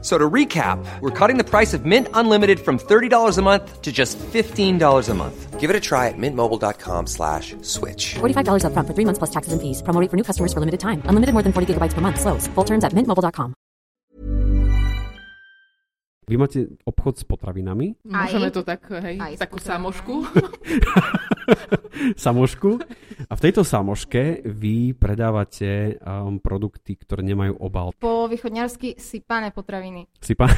So 0.00 0.14
to 0.16 0.30
recap, 0.30 0.78
we're 1.00 1.10
cutting 1.10 1.38
the 1.38 1.44
price 1.44 1.74
of 1.74 1.84
Mint 1.84 2.06
Unlimited 2.14 2.60
from 2.60 2.78
$30 2.78 3.36
a 3.36 3.42
month 3.42 3.82
to 3.82 3.90
just 3.90 4.16
$15 4.18 4.78
a 5.08 5.14
month. 5.14 5.58
Give 5.58 5.70
it 5.70 5.74
a 5.74 5.80
try 5.80 6.06
at 6.06 6.14
mintmobile.com 6.14 7.10
slash 7.10 7.56
switch. 7.62 8.14
$45 8.22 8.62
upfront 8.62 8.86
for 8.86 8.94
three 8.94 9.04
months 9.04 9.18
plus 9.18 9.34
taxes 9.34 9.50
and 9.50 9.58
fees. 9.58 9.82
Promo 9.82 9.98
rate 9.98 10.06
for 10.10 10.16
new 10.16 10.22
customers 10.22 10.54
for 10.54 10.60
limited 10.62 10.78
time. 10.78 11.02
Unlimited 11.10 11.34
more 11.34 11.42
than 11.42 11.50
40 11.50 11.74
gigabytes 11.74 11.94
per 11.94 12.00
month. 12.00 12.20
Slows. 12.20 12.46
Full 12.54 12.64
terms 12.64 12.84
at 12.86 12.94
mintmobile.com. 12.94 13.58
Vy 16.28 16.36
máte 16.36 16.68
obchod 16.84 17.16
s 17.16 17.24
potravinami, 17.24 17.96
Aj. 18.12 18.28
Môžeme 18.28 18.52
to 18.52 18.60
tak, 18.60 18.84
hej, 19.00 19.16
Aj 19.16 19.32
takú 19.40 19.56
samošku. 19.56 20.28
samošku. 22.24 22.80
A 23.28 23.32
v 23.34 23.40
tejto 23.40 23.62
samoške 23.64 24.46
vy 24.46 24.92
predávate 24.94 25.98
um, 26.00 26.38
produkty, 26.38 26.96
ktoré 26.96 27.24
nemajú 27.24 27.58
obal. 27.58 27.92
Po 27.96 28.28
východňarsky 28.28 28.96
sypané 29.00 29.50
potraviny. 29.50 30.06
Si 30.20 30.34
pán... 30.34 30.52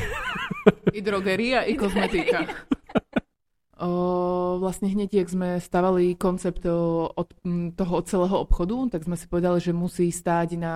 I 0.93 1.01
drogeria, 1.01 1.65
i 1.65 1.75
kozmetika. 1.79 2.45
Vlastne 4.61 4.93
hneď, 4.93 5.25
jak 5.25 5.29
sme 5.33 5.57
stavali 5.57 6.12
koncept 6.12 6.61
od 6.69 7.29
toho 7.75 7.95
celého 8.05 8.37
obchodu, 8.45 8.93
tak 8.93 9.09
sme 9.09 9.16
si 9.16 9.25
povedali, 9.25 9.57
že 9.57 9.73
musí 9.73 10.12
stáť 10.12 10.61
na 10.61 10.75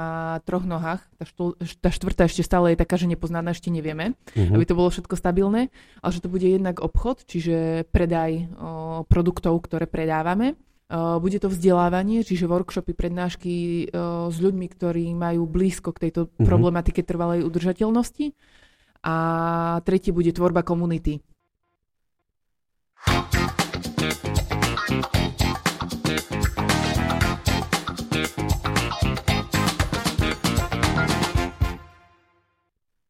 troch 0.49 0.65
nohách. 0.65 1.05
Tá, 1.21 1.29
štol, 1.29 1.49
tá 1.85 1.93
štvrtá 1.93 2.25
ešte 2.25 2.41
stále 2.41 2.73
je 2.73 2.81
taká, 2.81 2.97
že 2.97 3.05
nepoznána, 3.05 3.53
ešte 3.53 3.69
nevieme, 3.69 4.17
Mhm. 4.33 4.57
aby 4.57 4.65
to 4.65 4.73
bolo 4.73 4.89
všetko 4.89 5.15
stabilné, 5.15 5.69
ale 6.01 6.11
že 6.13 6.25
to 6.25 6.33
bude 6.33 6.49
jednak 6.49 6.81
obchod, 6.81 7.29
čiže 7.29 7.85
predaj 7.93 8.49
o, 8.57 8.69
produktov, 9.05 9.61
ktoré 9.61 9.85
predávame. 9.85 10.57
O, 10.89 11.21
bude 11.21 11.37
to 11.37 11.53
vzdelávanie, 11.53 12.25
čiže 12.25 12.49
workshopy, 12.49 12.97
prednášky 12.97 13.53
o, 13.53 14.33
s 14.33 14.37
ľuďmi, 14.41 14.67
ktorí 14.73 15.13
majú 15.13 15.45
blízko 15.45 15.93
k 15.93 16.09
tejto 16.09 16.33
Mhm. 16.41 16.49
problematike 16.49 17.05
trvalej 17.05 17.45
udržateľnosti. 17.45 18.33
A 19.05 19.15
tretí 19.85 20.09
bude 20.09 20.33
tvorba 20.33 20.65
komunity. 20.65 21.21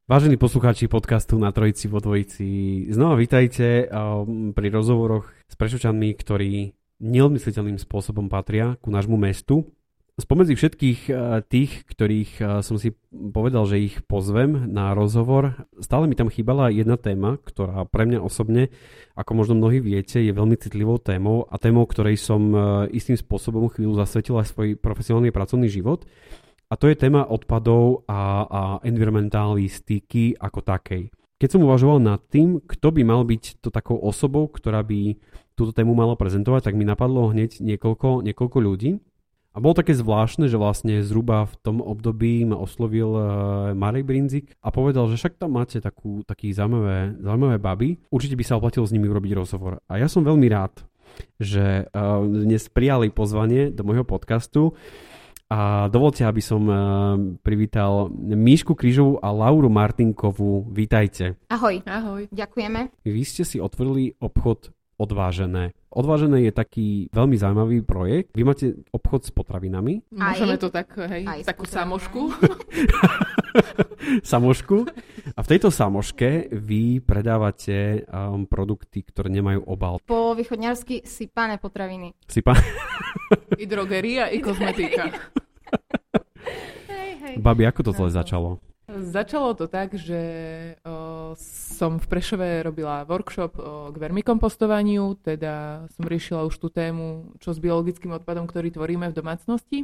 Vážení 0.05 0.37
poslucháči 0.37 0.84
podcastu 0.84 1.41
na 1.41 1.48
Trojici 1.48 1.89
vo 1.89 1.97
Dvojici, 1.97 2.45
znova 2.92 3.17
vítajte 3.17 3.89
pri 4.53 4.69
rozhovoroch 4.69 5.33
s 5.48 5.56
Prešovčanmi, 5.56 6.12
ktorí 6.12 6.77
neodmysliteľným 7.00 7.81
spôsobom 7.81 8.28
patria 8.28 8.77
ku 8.84 8.92
nášmu 8.92 9.17
mestu. 9.17 9.65
Spomedzi 10.14 10.54
všetkých 10.54 11.00
uh, 11.10 11.42
tých, 11.42 11.82
ktorých 11.90 12.32
uh, 12.38 12.46
som 12.62 12.78
si 12.78 12.94
povedal, 13.10 13.66
že 13.66 13.82
ich 13.82 13.98
pozvem 14.06 14.70
na 14.70 14.94
rozhovor, 14.94 15.66
stále 15.82 16.06
mi 16.06 16.14
tam 16.14 16.30
chýbala 16.30 16.70
jedna 16.70 16.94
téma, 16.94 17.34
ktorá 17.42 17.82
pre 17.90 18.06
mňa 18.06 18.22
osobne, 18.22 18.70
ako 19.18 19.34
možno 19.34 19.58
mnohí 19.58 19.82
viete, 19.82 20.22
je 20.22 20.30
veľmi 20.30 20.54
citlivou 20.54 21.02
témou 21.02 21.50
a 21.50 21.58
témou, 21.58 21.82
ktorej 21.82 22.14
som 22.22 22.54
uh, 22.54 22.86
istým 22.94 23.18
spôsobom 23.18 23.66
chvíľu 23.74 23.98
zasvetil 23.98 24.38
aj 24.38 24.54
svoj 24.54 24.68
profesionálny 24.78 25.34
pracovný 25.34 25.66
život. 25.66 26.06
A 26.70 26.78
to 26.78 26.86
je 26.86 26.94
téma 26.94 27.26
odpadov 27.26 28.06
a, 28.06 28.46
a 28.46 28.60
environmentalistiky 28.86 30.38
ako 30.38 30.62
takej. 30.62 31.10
Keď 31.42 31.58
som 31.58 31.66
uvažoval 31.66 31.98
nad 31.98 32.22
tým, 32.30 32.62
kto 32.62 32.94
by 32.94 33.02
mal 33.02 33.26
byť 33.26 33.58
to 33.58 33.74
takou 33.74 33.98
osobou, 33.98 34.46
ktorá 34.46 34.86
by 34.86 35.18
túto 35.58 35.74
tému 35.74 35.90
mala 35.98 36.14
prezentovať, 36.14 36.70
tak 36.70 36.78
mi 36.78 36.86
napadlo 36.86 37.34
hneď 37.34 37.58
niekoľko, 37.58 38.22
niekoľko 38.22 38.58
ľudí. 38.62 39.03
A 39.54 39.62
bolo 39.62 39.78
také 39.78 39.94
zvláštne, 39.94 40.50
že 40.50 40.59
vlastne 40.59 40.98
zhruba 41.06 41.47
v 41.47 41.54
tom 41.62 41.78
období 41.78 42.42
ma 42.42 42.59
oslovil 42.59 43.06
uh, 43.15 43.25
Marek 43.70 44.03
Brinzik 44.03 44.50
a 44.59 44.75
povedal, 44.75 45.06
že 45.06 45.15
však 45.15 45.38
tam 45.38 45.54
máte 45.54 45.78
takú, 45.78 46.26
taký 46.26 46.50
zaujímavé, 46.50 47.22
zaujímavé 47.22 47.56
baby, 47.62 48.03
určite 48.10 48.34
by 48.34 48.42
sa 48.42 48.59
oplatilo 48.59 48.82
s 48.82 48.91
nimi 48.91 49.06
urobiť 49.06 49.32
rozhovor. 49.38 49.78
A 49.87 50.03
ja 50.03 50.10
som 50.10 50.26
veľmi 50.26 50.50
rád, 50.50 50.82
že 51.38 51.87
uh, 51.87 52.26
dnes 52.26 52.66
prijali 52.66 53.15
pozvanie 53.15 53.70
do 53.70 53.87
môjho 53.87 54.03
podcastu. 54.03 54.75
A 55.47 55.86
dovolte, 55.86 56.26
aby 56.26 56.42
som 56.42 56.66
uh, 56.66 57.15
privítal 57.47 58.10
Míšku 58.10 58.75
Krížovú 58.75 59.22
a 59.22 59.31
Lauru 59.31 59.71
Martinkovú. 59.71 60.66
Vítajte. 60.66 61.38
Ahoj, 61.47 61.78
Ahoj. 61.86 62.26
ďakujeme. 62.34 62.91
Vy 63.06 63.22
ste 63.22 63.47
si 63.47 63.62
otvorili 63.62 64.19
obchod 64.19 64.73
Odvážené. 64.94 65.75
Odvážené 65.91 66.47
je 66.47 66.53
taký 66.55 66.88
veľmi 67.10 67.34
zaujímavý 67.34 67.82
projekt. 67.82 68.31
Vy 68.34 68.43
máte 68.47 68.66
obchod 68.94 69.27
s 69.27 69.31
potravinami, 69.34 70.06
Aj. 70.19 70.34
Môžeme 70.34 70.55
to 70.59 70.71
tak, 70.71 70.94
hej, 70.94 71.27
Aj 71.27 71.43
takú 71.43 71.66
samošku. 71.66 72.31
samošku. 74.34 74.87
A 75.34 75.41
v 75.43 75.50
tejto 75.50 75.71
samoške 75.71 76.50
vy 76.54 77.03
predávate 77.03 78.06
um, 78.06 78.47
produkty, 78.47 79.03
ktoré 79.03 79.31
nemajú 79.31 79.66
obal. 79.66 79.99
Po 80.03 80.34
východňarsky 80.34 81.06
sypané 81.06 81.59
potraviny. 81.59 82.15
Pán... 82.43 82.59
I 83.62 83.66
drogeria, 83.66 84.31
i 84.31 84.38
kozmetika. 84.43 85.10
Hej, 86.91 87.10
hej. 87.19 87.34
Babi, 87.41 87.66
ako 87.66 87.81
to 87.91 87.93
celé 87.97 88.10
začalo? 88.15 88.62
Začalo 88.84 89.56
to 89.56 89.65
tak, 89.65 89.97
že 89.97 90.21
o, 90.84 91.33
som 91.41 91.97
v 91.97 92.05
Prešove 92.05 92.61
robila 92.69 93.09
workshop 93.09 93.56
o, 93.56 93.89
k 93.89 93.97
vermikompostovaniu, 93.97 95.17
teda 95.25 95.89
som 95.89 96.05
riešila 96.05 96.45
už 96.45 96.61
tú 96.61 96.69
tému, 96.69 97.33
čo 97.41 97.56
s 97.56 97.59
biologickým 97.65 98.12
odpadom, 98.12 98.45
ktorý 98.45 98.69
tvoríme 98.77 99.09
v 99.09 99.17
domácnosti. 99.17 99.78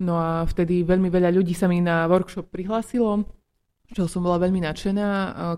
No 0.00 0.16
a 0.16 0.48
vtedy 0.48 0.80
veľmi 0.80 1.12
veľa 1.12 1.28
ľudí 1.36 1.52
sa 1.52 1.68
mi 1.68 1.84
na 1.84 2.08
workshop 2.08 2.48
prihlásilo, 2.48 3.28
čo 3.92 4.08
som 4.08 4.24
bola 4.24 4.40
veľmi 4.40 4.64
nadšená. 4.64 5.08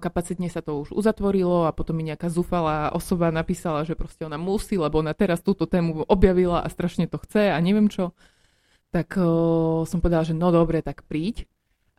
Kapacitne 0.03 0.51
sa 0.51 0.67
to 0.67 0.83
už 0.83 0.99
uzatvorilo 0.99 1.71
a 1.71 1.71
potom 1.71 1.95
mi 1.95 2.11
nejaká 2.11 2.27
zúfalá 2.27 2.91
osoba 2.91 3.31
napísala, 3.31 3.87
že 3.87 3.95
proste 3.95 4.27
ona 4.27 4.35
musí, 4.35 4.75
lebo 4.75 4.99
ona 4.99 5.15
teraz 5.15 5.47
túto 5.47 5.71
tému 5.71 6.03
objavila 6.11 6.59
a 6.59 6.69
strašne 6.69 7.07
to 7.07 7.23
chce 7.23 7.55
a 7.55 7.59
neviem 7.63 7.87
čo. 7.87 8.13
Tak 8.91 9.15
o, 9.15 9.87
som 9.87 10.03
povedala, 10.03 10.27
že 10.27 10.35
no 10.35 10.51
dobre, 10.51 10.83
tak 10.83 11.07
príď. 11.07 11.47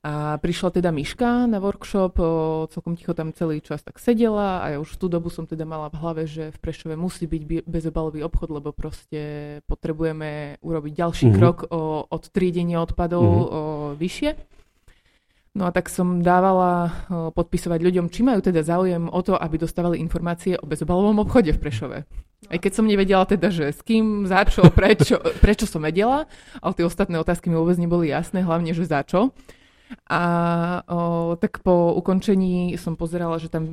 A 0.05 0.37
prišla 0.37 0.69
teda 0.77 0.93
Miška 0.93 1.49
na 1.49 1.57
workshop, 1.57 2.21
o, 2.21 2.27
celkom 2.69 2.93
ticho 2.93 3.17
tam 3.17 3.33
celý 3.33 3.59
čas 3.59 3.81
tak 3.81 3.97
sedela 3.97 4.61
a 4.61 4.65
ja 4.69 4.77
už 4.77 4.93
v 4.93 4.99
tú 5.01 5.07
dobu 5.09 5.27
som 5.33 5.49
teda 5.49 5.65
mala 5.65 5.89
v 5.89 5.99
hlave, 5.99 6.23
že 6.29 6.53
v 6.53 6.57
Prešove 6.61 6.93
musí 6.93 7.25
byť 7.25 7.65
bezobalový 7.65 8.21
obchod, 8.23 8.49
lebo 8.53 8.69
proste 8.71 9.19
potrebujeme 9.65 10.61
urobiť 10.61 10.93
ďalší 10.93 11.25
Mhm. 11.27 11.31
mm-hmm. 11.33 11.41
krok 11.41 11.57
o, 11.73 12.05
od 12.07 12.23
triedenia 12.29 12.77
odpadov 12.79 13.25
Mhm. 13.25 13.33
mm-hmm. 13.33 13.51
o, 13.51 13.61
vyššie. 13.97 14.31
No 15.57 15.65
a 15.65 15.73
tak 15.73 15.89
som 15.89 16.21
dávala 16.21 16.71
o, 17.09 17.33
podpisovať 17.33 17.79
ľuďom, 17.81 18.13
či 18.13 18.21
majú 18.21 18.45
teda 18.45 18.61
záujem 18.61 19.09
o 19.09 19.19
to, 19.25 19.33
aby 19.33 19.57
dostávali 19.57 19.97
informácie 19.97 20.53
o 20.61 20.69
bezobalovom 20.69 21.25
obchode 21.25 21.49
v 21.49 21.57
Prešove. 21.57 21.97
Aj 22.53 22.59
keď 22.61 22.71
som 22.71 22.85
nevedela 22.85 23.25
teda, 23.25 23.49
že 23.49 23.73
s 23.73 23.81
kým, 23.81 24.29
za 24.29 24.45
čo, 24.45 24.69
prečo, 24.69 25.17
prečo 25.43 25.65
som 25.65 25.81
vedela, 25.81 26.29
ale 26.61 26.73
tie 26.77 26.85
ostatné 26.85 27.17
otázky 27.17 27.49
mi 27.49 27.57
vôbec 27.57 27.81
neboli 27.81 28.13
jasné, 28.13 28.45
hlavne, 28.45 28.77
že 28.77 28.85
za 28.85 29.01
čo. 29.01 29.33
A 30.07 30.21
o, 30.87 31.35
tak 31.39 31.63
po 31.63 31.95
ukončení 31.95 32.75
som 32.75 32.99
pozerala, 32.99 33.39
že 33.39 33.47
tam 33.47 33.67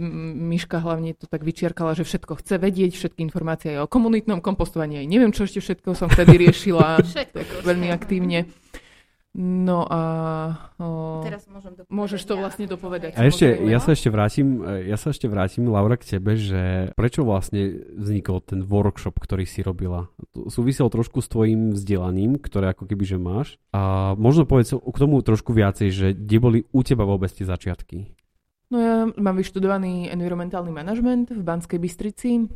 Miška 0.51 0.79
hlavne 0.79 1.15
to 1.15 1.27
tak 1.27 1.43
vyčiarkala, 1.43 1.99
že 1.99 2.07
všetko 2.07 2.39
chce 2.43 2.59
vedieť, 2.59 2.95
všetky 2.95 3.21
informácie 3.23 3.75
aj 3.75 3.87
o 3.87 3.91
komunitnom 3.91 4.39
kompostovaní, 4.39 5.03
aj 5.03 5.11
neviem, 5.11 5.35
čo 5.35 5.47
ešte 5.47 5.63
všetko 5.63 5.95
som 5.99 6.07
vtedy 6.11 6.47
riešila 6.47 7.03
tak 7.35 7.49
veľmi 7.67 7.91
aktívne. 7.91 8.47
No 9.35 9.83
a 9.91 10.01
o, 10.79 11.27
Teraz 11.27 11.51
môžem 11.51 11.75
dopovedať. 11.75 11.91
môžeš 11.91 12.23
to 12.23 12.35
vlastne 12.39 12.71
dopovedať. 12.71 13.19
A 13.19 13.27
ešte, 13.27 13.51
ja 13.67 13.83
sa 13.83 13.99
ešte 13.99 14.07
vrátim, 14.07 14.63
ja 14.87 14.95
sa 14.95 15.11
ešte 15.11 15.27
vrátim, 15.27 15.67
Laura, 15.67 15.99
k 15.99 16.07
tebe, 16.07 16.39
že 16.39 16.95
prečo 16.95 17.27
vlastne 17.27 17.83
vznikol 17.99 18.47
ten 18.47 18.63
workshop, 18.63 19.19
ktorý 19.19 19.43
si 19.43 19.67
robila? 19.67 20.07
Súvisel 20.47 20.87
trošku 20.87 21.19
s 21.19 21.27
tvojim 21.27 21.75
vzdelaním, 21.75 22.39
ktoré 22.39 22.79
ako 22.79 22.87
keby, 22.87 23.03
že 23.03 23.19
máš. 23.19 23.59
A 23.75 24.15
možno 24.15 24.47
povedz 24.47 24.71
k 24.71 24.97
tomu 25.03 25.19
trošku 25.19 25.51
viacej, 25.51 25.89
že 25.91 26.07
kde 26.15 26.39
boli 26.39 26.59
u 26.71 26.87
teba 26.87 27.03
vôbec 27.03 27.35
tie 27.35 27.43
začiatky? 27.43 28.15
No 28.71 28.79
ja 28.79 28.97
mám 29.19 29.35
vyštudovaný 29.35 30.15
environmentálny 30.15 30.71
manažment 30.71 31.35
v 31.35 31.43
Banskej 31.43 31.83
Bystrici. 31.83 32.47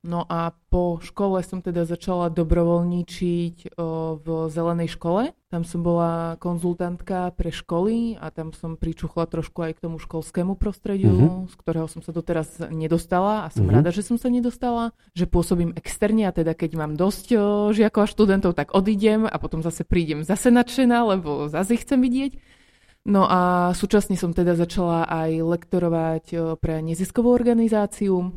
No 0.00 0.24
a 0.24 0.56
po 0.72 0.96
škole 1.04 1.44
som 1.44 1.60
teda 1.60 1.84
začala 1.84 2.32
dobrovoľníčiť 2.32 3.76
o, 3.76 4.16
v 4.16 4.48
zelenej 4.48 4.96
škole. 4.96 5.36
Tam 5.52 5.60
som 5.60 5.84
bola 5.84 6.40
konzultantka 6.40 7.28
pre 7.36 7.52
školy 7.52 8.16
a 8.16 8.32
tam 8.32 8.56
som 8.56 8.80
pričuchla 8.80 9.28
trošku 9.28 9.60
aj 9.60 9.76
k 9.76 9.82
tomu 9.84 10.00
školskému 10.00 10.56
prostrediu, 10.56 11.12
Mhm. 11.12 11.52
z 11.52 11.54
ktorého 11.60 11.84
som 11.84 12.00
sa 12.00 12.16
doteraz 12.16 12.64
nedostala 12.72 13.44
a 13.44 13.52
som 13.52 13.68
Mhm. 13.68 13.76
rada, 13.76 13.92
že 13.92 14.00
som 14.00 14.16
sa 14.16 14.32
nedostala. 14.32 14.96
Že 15.12 15.28
pôsobím 15.28 15.76
externe 15.76 16.24
a 16.24 16.32
teda 16.32 16.56
keď 16.56 16.80
mám 16.80 16.96
dosť 16.96 17.26
o, 17.36 17.40
žiakov 17.76 18.08
a 18.08 18.08
študentov, 18.08 18.56
tak 18.56 18.72
odídem 18.72 19.28
a 19.28 19.36
potom 19.36 19.60
zase 19.60 19.84
prídem 19.84 20.24
zase 20.24 20.48
nadšená, 20.48 21.04
lebo 21.12 21.52
zase 21.52 21.76
ich 21.76 21.84
chcem 21.84 22.00
vidieť. 22.00 22.40
No 23.04 23.28
a 23.28 23.72
súčasne 23.76 24.16
som 24.16 24.32
teda 24.32 24.56
začala 24.56 25.04
aj 25.04 25.44
lektorovať 25.44 26.24
o, 26.32 26.40
pre 26.56 26.80
neziskovú 26.80 27.28
organizáciu, 27.32 28.32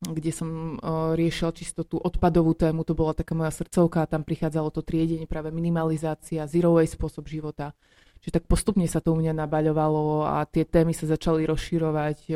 kde 0.00 0.32
som 0.32 0.80
riešila 1.12 1.52
čisto 1.52 1.84
tú 1.84 2.00
odpadovú 2.00 2.56
tému, 2.56 2.88
to 2.88 2.96
bola 2.96 3.12
taká 3.12 3.36
moja 3.36 3.52
srdcovka 3.52 4.00
a 4.00 4.08
tam 4.08 4.24
prichádzalo 4.24 4.72
to 4.72 4.80
triedenie, 4.80 5.28
práve 5.28 5.52
minimalizácia, 5.52 6.48
zero 6.48 6.80
waste 6.80 6.96
spôsob 6.96 7.28
života. 7.28 7.76
Čiže 8.20 8.40
tak 8.40 8.44
postupne 8.48 8.84
sa 8.84 9.00
to 9.00 9.12
u 9.12 9.20
mňa 9.20 9.32
nabaľovalo 9.32 10.28
a 10.28 10.44
tie 10.44 10.68
témy 10.68 10.92
sa 10.92 11.08
začali 11.08 11.48
rozširovať 11.48 12.28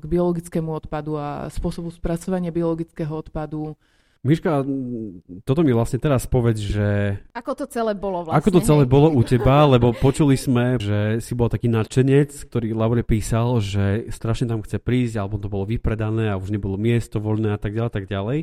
k 0.00 0.02
biologickému 0.04 0.72
odpadu 0.72 1.20
a 1.20 1.52
spôsobu 1.52 1.92
spracovania 1.92 2.48
biologického 2.48 3.12
odpadu. 3.12 3.76
Miška, 4.26 4.66
toto 5.46 5.62
mi 5.62 5.70
vlastne 5.70 6.02
teraz 6.02 6.26
povedz, 6.26 6.58
že 6.58 7.22
Ako 7.38 7.54
to 7.54 7.70
celé 7.70 7.94
bolo 7.94 8.26
vlastne? 8.26 8.42
ako 8.42 8.50
to 8.50 8.60
celé 8.66 8.82
hej? 8.82 8.90
bolo 8.90 9.14
u 9.14 9.22
teba, 9.22 9.62
lebo 9.62 9.94
počuli 9.94 10.34
sme, 10.34 10.74
že 10.74 11.22
si 11.22 11.38
bol 11.38 11.46
taký 11.46 11.70
nadšenec, 11.70 12.50
ktorý 12.50 12.74
Laure 12.74 13.06
písal, 13.06 13.62
že 13.62 14.10
strašne 14.10 14.50
tam 14.50 14.66
chce 14.66 14.82
prísť, 14.82 15.22
alebo 15.22 15.38
to 15.38 15.46
bolo 15.46 15.70
vypredané 15.70 16.34
a 16.34 16.38
už 16.40 16.50
nebolo 16.50 16.74
miesto 16.74 17.22
voľné 17.22 17.54
a 17.54 17.60
tak 17.62 17.78
ďalej, 17.78 17.92
tak 17.94 18.06
ďalej. 18.10 18.38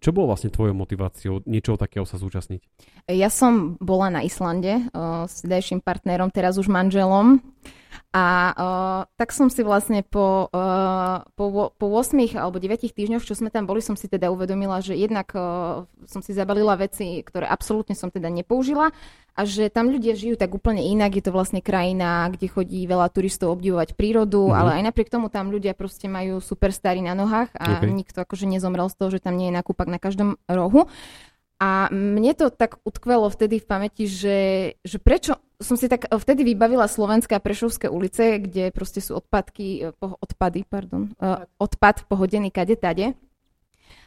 Čo 0.00 0.10
bolo 0.16 0.32
vlastne 0.32 0.48
tvojou 0.48 0.72
motiváciou 0.72 1.44
niečoho 1.44 1.76
takého 1.76 2.08
sa 2.08 2.16
zúčastniť? 2.16 2.60
Ja 3.12 3.28
som 3.28 3.76
bola 3.78 4.08
na 4.08 4.24
Islande 4.24 4.88
s 5.28 5.44
vtedajším 5.44 5.84
partnerom, 5.84 6.32
teraz 6.32 6.56
už 6.56 6.72
manželom. 6.72 7.38
A 8.16 8.24
uh, 8.56 9.00
tak 9.20 9.28
som 9.28 9.52
si 9.52 9.60
vlastne 9.60 10.00
po, 10.00 10.48
uh, 10.48 11.20
po, 11.36 11.68
po 11.76 11.86
8 11.92 12.16
alebo 12.40 12.56
9 12.56 12.88
týždňoch, 12.88 13.20
čo 13.20 13.36
sme 13.36 13.52
tam 13.52 13.68
boli, 13.68 13.84
som 13.84 13.92
si 13.92 14.08
teda 14.08 14.32
uvedomila, 14.32 14.80
že 14.80 14.96
jednak 14.96 15.28
uh, 15.36 15.84
som 16.08 16.24
si 16.24 16.32
zabalila 16.32 16.80
veci, 16.80 17.20
ktoré 17.20 17.44
absolútne 17.44 17.92
som 17.92 18.08
teda 18.08 18.32
nepoužila 18.32 18.88
a 19.36 19.44
že 19.44 19.68
tam 19.68 19.92
ľudia 19.92 20.16
žijú 20.16 20.40
tak 20.40 20.48
úplne 20.48 20.80
inak. 20.80 21.12
Je 21.12 21.28
to 21.28 21.36
vlastne 21.36 21.60
krajina, 21.60 22.24
kde 22.32 22.48
chodí 22.48 22.88
veľa 22.88 23.12
turistov 23.12 23.52
obdivovať 23.52 23.92
prírodu, 23.92 24.40
Mhm. 24.40 24.48
mm-hmm. 24.48 24.60
ale 24.64 24.70
aj 24.80 24.82
napriek 24.88 25.12
tomu 25.12 25.28
tam 25.28 25.52
ľudia 25.52 25.76
proste 25.76 26.08
majú 26.08 26.40
super 26.40 26.72
starí 26.72 27.04
na 27.04 27.12
nohách 27.12 27.52
a 27.52 27.84
Ok. 27.84 27.92
nikto 27.92 28.24
akože 28.24 28.48
nezomrel 28.48 28.88
z 28.88 28.96
toho, 28.96 29.12
že 29.12 29.20
tam 29.20 29.36
nie 29.36 29.52
je 29.52 29.58
nakúpak 29.60 29.92
na 29.92 30.00
každom 30.00 30.40
rohu. 30.48 30.88
A 31.56 31.88
mne 31.88 32.36
to 32.36 32.52
tak 32.52 32.76
utkvelo 32.84 33.32
vtedy 33.32 33.64
v 33.64 33.68
pamäti, 33.68 34.04
že, 34.04 34.38
že 34.84 35.00
prečo 35.00 35.40
som 35.56 35.80
si 35.80 35.88
tak 35.88 36.04
vtedy 36.04 36.44
vybavila 36.52 36.84
Slovenské 36.84 37.32
a 37.32 37.40
Prešovské 37.40 37.88
ulice, 37.88 38.36
kde 38.44 38.68
proste 38.68 39.00
sú 39.00 39.16
odpadky, 39.16 39.88
eh, 39.88 39.92
po, 39.96 40.20
odpady, 40.20 40.68
pardon, 40.68 41.16
uh, 41.16 41.48
odpad 41.56 42.04
pohodený 42.12 42.52
kade 42.52 42.76
tade. 42.76 43.16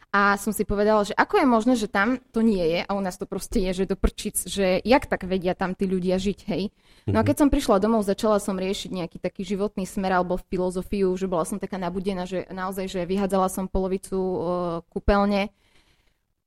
A 0.10 0.42
som 0.42 0.50
si 0.50 0.66
povedala, 0.66 1.06
že 1.06 1.14
ako 1.14 1.38
je 1.38 1.46
možné, 1.46 1.74
že 1.78 1.86
tam 1.86 2.18
to 2.34 2.42
nie 2.42 2.66
je 2.66 2.80
a 2.82 2.92
u 2.98 3.02
nás 3.02 3.14
to 3.22 3.30
proste 3.30 3.62
je, 3.62 3.86
že 3.86 3.90
do 3.90 3.94
prčic, 3.94 4.42
že 4.42 4.82
jak 4.82 5.06
tak 5.06 5.22
vedia 5.30 5.54
tam 5.54 5.78
tí 5.78 5.86
ľudia 5.86 6.18
žiť, 6.18 6.40
hej. 6.50 6.74
No 7.06 7.22
a 7.22 7.26
keď 7.26 7.46
som 7.46 7.54
prišla 7.54 7.78
domov, 7.78 8.10
začala 8.10 8.42
som 8.42 8.58
riešiť 8.58 8.90
nejaký 8.90 9.18
taký 9.22 9.46
životný 9.46 9.86
smer 9.86 10.18
alebo 10.18 10.42
filozofiu, 10.50 11.14
že 11.14 11.30
bola 11.30 11.46
som 11.46 11.62
taká 11.62 11.78
nabudená, 11.78 12.26
že 12.26 12.50
naozaj, 12.50 12.90
že 12.90 13.06
vyhádzala 13.06 13.54
som 13.54 13.70
polovicu 13.70 14.18
uh, 14.18 14.42
kúpeľne, 14.90 15.54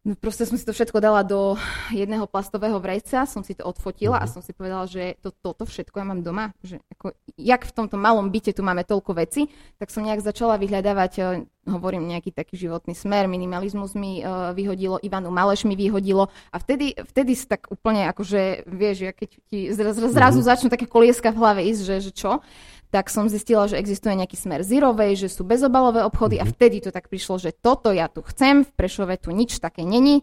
No 0.02 0.18
proste 0.18 0.42
som 0.42 0.58
si 0.58 0.66
to 0.66 0.74
všetko 0.74 0.98
dala 0.98 1.22
do 1.22 1.54
jedného 1.94 2.26
plastového 2.26 2.74
vrejca, 2.82 3.22
som 3.22 3.46
si 3.46 3.54
to 3.54 3.62
odfotila 3.62 4.18
a 4.18 4.26
som 4.26 4.42
si 4.42 4.50
povedala, 4.50 4.90
že 4.90 5.14
to, 5.22 5.30
toto 5.30 5.62
všetko 5.62 6.02
ja 6.02 6.06
mám 6.10 6.26
doma. 6.26 6.50
Že 6.66 6.82
ako, 6.90 7.14
jak 7.38 7.62
v 7.62 7.70
tomto 7.70 7.94
malom 8.02 8.26
byte 8.26 8.50
tu 8.50 8.66
máme 8.66 8.82
toľko 8.82 9.14
veci, 9.14 9.46
tak 9.78 9.94
som 9.94 10.02
nejak 10.02 10.18
začala 10.18 10.58
vyhľadávať, 10.58 11.12
eh, 11.22 11.46
hovorím, 11.70 12.10
nejaký 12.10 12.34
taký 12.34 12.58
životný 12.58 12.98
smer, 12.98 13.30
minimalizmus 13.30 13.94
mi 13.94 14.18
uh, 14.18 14.50
vyhodilo, 14.50 14.98
Ivanu 15.06 15.30
Maleš 15.30 15.62
mi 15.62 15.78
vyhodilo 15.78 16.26
a 16.50 16.56
vtedy, 16.58 16.98
vtedy 16.98 17.38
si 17.38 17.46
tak 17.46 17.70
úplne 17.70 18.10
akože, 18.10 18.66
vieš, 18.66 19.06
ja 19.06 19.14
keď 19.14 19.28
ti 19.46 19.70
zra, 19.70 19.94
zra, 19.94 20.10
zrazu 20.10 20.42
začnú 20.42 20.66
také 20.66 20.90
kolieska 20.90 21.30
v 21.30 21.38
hlave 21.38 21.60
ísť, 21.70 21.82
že, 21.86 21.96
že 22.02 22.10
čo, 22.10 22.42
tak 22.92 23.08
som 23.08 23.24
zistila, 23.24 23.64
že 23.64 23.80
existuje 23.80 24.12
nejaký 24.12 24.36
smer 24.36 24.60
waste, 24.92 25.24
že 25.24 25.32
sú 25.32 25.48
bezobalové 25.48 26.04
obchody 26.04 26.36
a 26.36 26.44
vtedy 26.44 26.84
to 26.84 26.92
tak 26.92 27.08
prišlo, 27.08 27.40
že 27.40 27.56
toto 27.56 27.88
ja 27.88 28.12
tu 28.12 28.20
chcem, 28.20 28.68
v 28.68 28.70
Prešove 28.76 29.16
tu 29.16 29.32
nič 29.32 29.56
také 29.64 29.80
není 29.80 30.20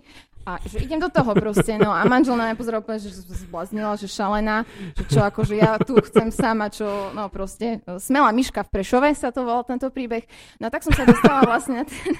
a 0.49 0.57
že 0.65 0.81
idem 0.81 0.97
do 0.97 1.13
toho 1.13 1.37
proste, 1.37 1.77
no 1.77 1.93
a 1.93 2.01
manžel 2.09 2.33
na 2.33 2.49
mňa 2.49 2.57
pozeral 2.57 2.81
že 2.97 3.13
zbláznila, 3.45 3.93
že 4.01 4.09
šalená, 4.09 4.65
že 4.97 5.03
čo 5.05 5.21
akože 5.21 5.53
ja 5.53 5.77
tu 5.77 5.93
chcem 6.01 6.33
sama, 6.33 6.73
čo, 6.73 7.13
no 7.13 7.29
proste, 7.29 7.85
smelá 8.01 8.33
myška 8.33 8.65
v 8.65 8.81
Prešove 8.81 9.13
sa 9.13 9.29
to 9.29 9.45
volal 9.45 9.61
tento 9.61 9.93
príbeh. 9.93 10.25
No 10.57 10.67
a 10.67 10.73
tak 10.73 10.81
som 10.81 10.95
sa 10.95 11.05
dostala 11.05 11.45
vlastne 11.45 11.81
na 11.81 11.85
ten, 11.85 12.13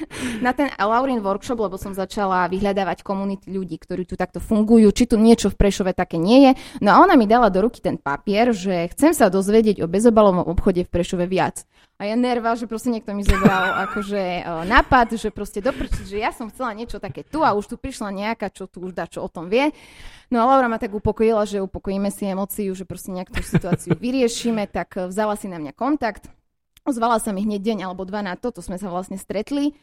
na 0.46 0.52
ten 0.54 0.68
Laurin 0.78 1.26
workshop, 1.26 1.58
lebo 1.58 1.82
som 1.82 1.98
začala 1.98 2.46
vyhľadávať 2.54 3.02
komunity 3.02 3.50
ľudí, 3.50 3.82
ktorí 3.82 4.06
tu 4.06 4.14
takto 4.14 4.38
fungujú, 4.38 4.94
či 4.94 5.10
tu 5.10 5.18
niečo 5.18 5.50
v 5.50 5.58
Prešove 5.58 5.98
také 5.98 6.22
nie 6.22 6.46
je. 6.46 6.52
No 6.86 6.94
a 6.94 7.02
ona 7.02 7.18
mi 7.18 7.26
dala 7.26 7.50
do 7.50 7.66
ruky 7.66 7.82
ten 7.82 7.98
papier, 7.98 8.54
že 8.54 8.94
chcem 8.94 9.16
sa 9.18 9.34
dozvedieť 9.34 9.82
o 9.82 9.90
bezobalovom 9.90 10.46
obchode 10.46 10.86
v 10.86 10.92
Prešove 10.92 11.26
viac. 11.26 11.66
A 12.00 12.08
ja 12.08 12.16
nerva, 12.16 12.56
že 12.56 12.64
proste 12.64 12.88
niekto 12.88 13.12
mi 13.12 13.28
zobral 13.28 13.76
akože 13.92 14.48
uh, 14.48 14.64
nápad, 14.64 15.20
že 15.20 15.36
proste 15.36 15.60
doprčiť, 15.60 16.06
že 16.08 16.18
ja 16.24 16.32
som 16.32 16.48
chcela 16.48 16.72
niečo 16.72 16.96
také 16.96 17.28
tu 17.28 17.44
a 17.44 17.52
už 17.52 17.68
tu 17.68 17.76
prišla 17.76 18.16
nejaká, 18.16 18.48
čo 18.48 18.72
tu 18.72 18.80
už 18.88 18.96
dá, 18.96 19.04
čo 19.04 19.20
o 19.20 19.28
tom 19.28 19.52
vie. 19.52 19.76
No 20.32 20.40
a 20.40 20.48
Laura 20.48 20.72
ma 20.72 20.80
tak 20.80 20.96
upokojila, 20.96 21.44
že 21.44 21.60
upokojíme 21.60 22.08
si 22.08 22.32
emóciu, 22.32 22.72
že 22.72 22.88
proste 22.88 23.12
nejak 23.12 23.36
tú 23.36 23.44
situáciu 23.44 24.00
vyriešime, 24.04 24.72
tak 24.72 24.96
eh, 24.96 25.12
vzala 25.12 25.36
si 25.36 25.52
na 25.52 25.60
mňa 25.60 25.76
kontakt. 25.76 26.32
Ozvala 26.88 27.20
sa 27.20 27.36
mi 27.36 27.44
hneď 27.44 27.60
deň 27.60 27.78
alebo 27.92 28.08
dva 28.08 28.24
na 28.24 28.40
to, 28.40 28.56
to 28.56 28.64
sme 28.64 28.80
sa 28.80 28.88
vlastne 28.88 29.20
stretli 29.20 29.76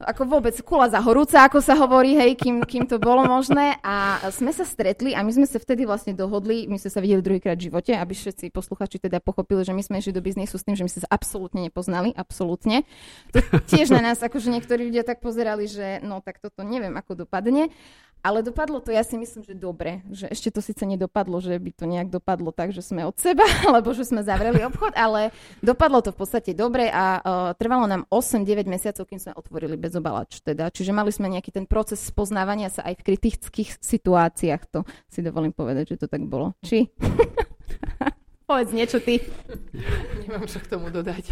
ako 0.00 0.22
vôbec 0.24 0.56
kula 0.64 0.88
za 0.88 0.98
horúca, 1.04 1.44
ako 1.44 1.60
sa 1.60 1.76
hovorí, 1.76 2.16
hej, 2.16 2.32
kým, 2.32 2.64
kým 2.64 2.84
to 2.88 2.96
bolo 2.96 3.28
možné. 3.28 3.76
A 3.84 4.16
sme 4.32 4.48
sa 4.50 4.64
stretli 4.64 5.12
a 5.12 5.20
my 5.20 5.28
sme 5.28 5.44
sa 5.44 5.60
vtedy 5.60 5.84
vlastne 5.84 6.16
dohodli, 6.16 6.64
my 6.64 6.80
sme 6.80 6.88
sa 6.88 7.04
videli 7.04 7.20
druhýkrát 7.20 7.60
v 7.60 7.68
živote, 7.68 7.92
aby 7.92 8.16
všetci 8.16 8.48
posluchači 8.48 8.96
teda 8.96 9.20
pochopili, 9.20 9.60
že 9.60 9.76
my 9.76 9.84
sme 9.84 10.00
išli 10.00 10.16
do 10.16 10.24
biznisu 10.24 10.56
s 10.56 10.64
tým, 10.64 10.72
že 10.72 10.84
my 10.88 10.90
sme 10.90 11.04
sa 11.04 11.10
absolútne 11.12 11.60
nepoznali, 11.68 12.16
absolútne. 12.16 12.88
To 13.36 13.38
tiež 13.68 13.92
na 13.92 14.00
nás, 14.00 14.18
akože 14.24 14.48
niektorí 14.48 14.88
ľudia 14.88 15.04
tak 15.04 15.20
pozerali, 15.20 15.68
že 15.68 16.00
no 16.00 16.24
tak 16.24 16.40
toto 16.40 16.64
neviem, 16.64 16.96
ako 16.96 17.28
dopadne. 17.28 17.68
Ale 18.20 18.44
dopadlo 18.44 18.84
to, 18.84 18.92
ja 18.92 19.00
si 19.00 19.16
myslím, 19.16 19.48
že 19.48 19.56
dobre, 19.56 20.04
že 20.12 20.28
ešte 20.28 20.52
to 20.52 20.60
síce 20.60 20.84
nedopadlo, 20.84 21.40
že 21.40 21.56
by 21.56 21.70
to 21.72 21.88
nejak 21.88 22.12
dopadlo 22.12 22.52
tak, 22.52 22.76
že 22.76 22.84
sme 22.84 23.08
od 23.08 23.16
seba, 23.16 23.48
alebo 23.68 23.96
že 23.96 24.04
sme 24.04 24.20
zavreli 24.20 24.60
obchod, 24.68 24.92
ale 24.92 25.32
dopadlo 25.64 26.04
to 26.04 26.12
v 26.12 26.18
podstate 26.20 26.52
dobre 26.52 26.92
a 26.92 27.20
uh, 27.20 27.56
trvalo 27.56 27.88
nám 27.88 28.04
8-9 28.12 28.68
mesiacov, 28.68 29.08
kým 29.08 29.16
sme 29.16 29.32
otvorili 29.32 29.80
bezobalač 29.80 30.44
teda. 30.44 30.68
Čiže 30.68 30.92
mali 30.92 31.08
sme 31.08 31.32
nejaký 31.32 31.48
ten 31.48 31.64
proces 31.64 31.96
spoznávania 32.04 32.68
sa 32.68 32.84
aj 32.84 33.00
v 33.00 33.06
kritických 33.14 33.80
situáciách, 33.80 34.62
to 34.68 34.84
si 35.08 35.24
dovolím 35.24 35.56
povedať, 35.56 35.96
že 35.96 36.04
to 36.04 36.06
tak 36.06 36.20
bolo. 36.28 36.52
Či? 36.60 36.92
Povedz 38.50 38.74
niečo 38.74 38.98
ty. 38.98 39.22
Nemám 40.26 40.42
čo 40.50 40.58
k 40.58 40.66
tomu 40.66 40.90
dodať. 40.90 41.30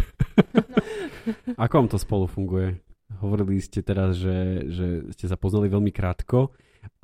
Ako 1.67 1.73
vám 1.83 1.89
to 1.91 1.99
spolu 1.99 2.31
funguje? 2.31 2.79
Hovorili 3.19 3.59
ste 3.59 3.83
teraz, 3.83 4.15
že, 4.15 4.71
že 4.71 4.87
ste 5.19 5.27
sa 5.27 5.35
poznali 5.35 5.67
veľmi 5.67 5.91
krátko, 5.91 6.55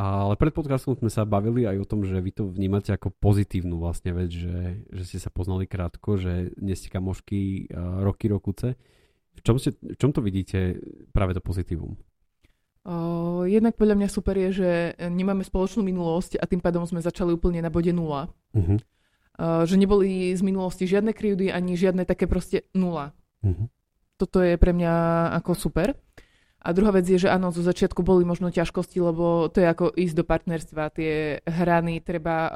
ale 0.00 0.34
pred 0.40 0.50
podcastom 0.50 0.98
sme 0.98 1.10
sa 1.12 1.24
bavili 1.24 1.68
aj 1.68 1.82
o 1.82 1.88
tom, 1.88 2.02
že 2.02 2.16
vy 2.18 2.30
to 2.34 2.44
vnímate 2.48 2.90
ako 2.90 3.12
pozitívnu 3.12 3.78
vlastne 3.78 4.12
vec, 4.16 4.32
že, 4.32 4.84
že 4.90 5.02
ste 5.04 5.18
sa 5.20 5.30
poznali 5.30 5.68
krátko, 5.68 6.16
že 6.16 6.52
nie 6.60 6.74
ste 6.74 6.90
kamošky 6.90 7.68
uh, 7.70 8.02
roky, 8.04 8.26
rokuce. 8.28 8.76
V 9.34 9.40
čom, 9.42 9.58
ste, 9.58 9.74
v 9.74 9.98
čom 9.98 10.14
to 10.14 10.22
vidíte 10.22 10.78
práve 11.10 11.34
to 11.34 11.42
pozitívum? 11.42 11.98
O, 12.84 13.48
jednak 13.48 13.80
podľa 13.80 13.96
mňa 13.96 14.08
super 14.12 14.36
je, 14.36 14.48
že 14.62 14.70
nemáme 15.08 15.40
spoločnú 15.40 15.80
minulosť 15.80 16.36
a 16.36 16.44
tým 16.44 16.60
pádom 16.60 16.84
sme 16.84 17.00
začali 17.00 17.32
úplne 17.32 17.64
na 17.64 17.72
bode 17.72 17.90
nula. 17.90 18.28
Uh-huh. 18.52 18.76
O, 18.78 19.64
že 19.64 19.80
neboli 19.80 20.30
z 20.36 20.44
minulosti 20.44 20.84
žiadne 20.84 21.16
krivdy 21.16 21.48
ani 21.48 21.80
žiadne 21.80 22.04
také 22.04 22.28
proste 22.28 22.68
nula. 22.76 23.16
Uh-huh. 23.40 23.72
Toto 24.20 24.44
je 24.44 24.60
pre 24.60 24.76
mňa 24.76 24.92
ako 25.42 25.56
super. 25.56 25.96
A 26.64 26.72
druhá 26.72 26.96
vec 26.96 27.04
je, 27.04 27.20
že 27.20 27.28
áno, 27.28 27.52
zo 27.52 27.60
začiatku 27.60 28.00
boli 28.00 28.24
možno 28.24 28.48
ťažkosti, 28.48 28.96
lebo 28.96 29.52
to 29.52 29.60
je 29.60 29.68
ako 29.68 29.92
ísť 29.92 30.16
do 30.16 30.24
partnerstva. 30.24 30.96
Tie 30.96 31.44
hrany 31.44 32.00
treba 32.00 32.36
uh, 32.48 32.52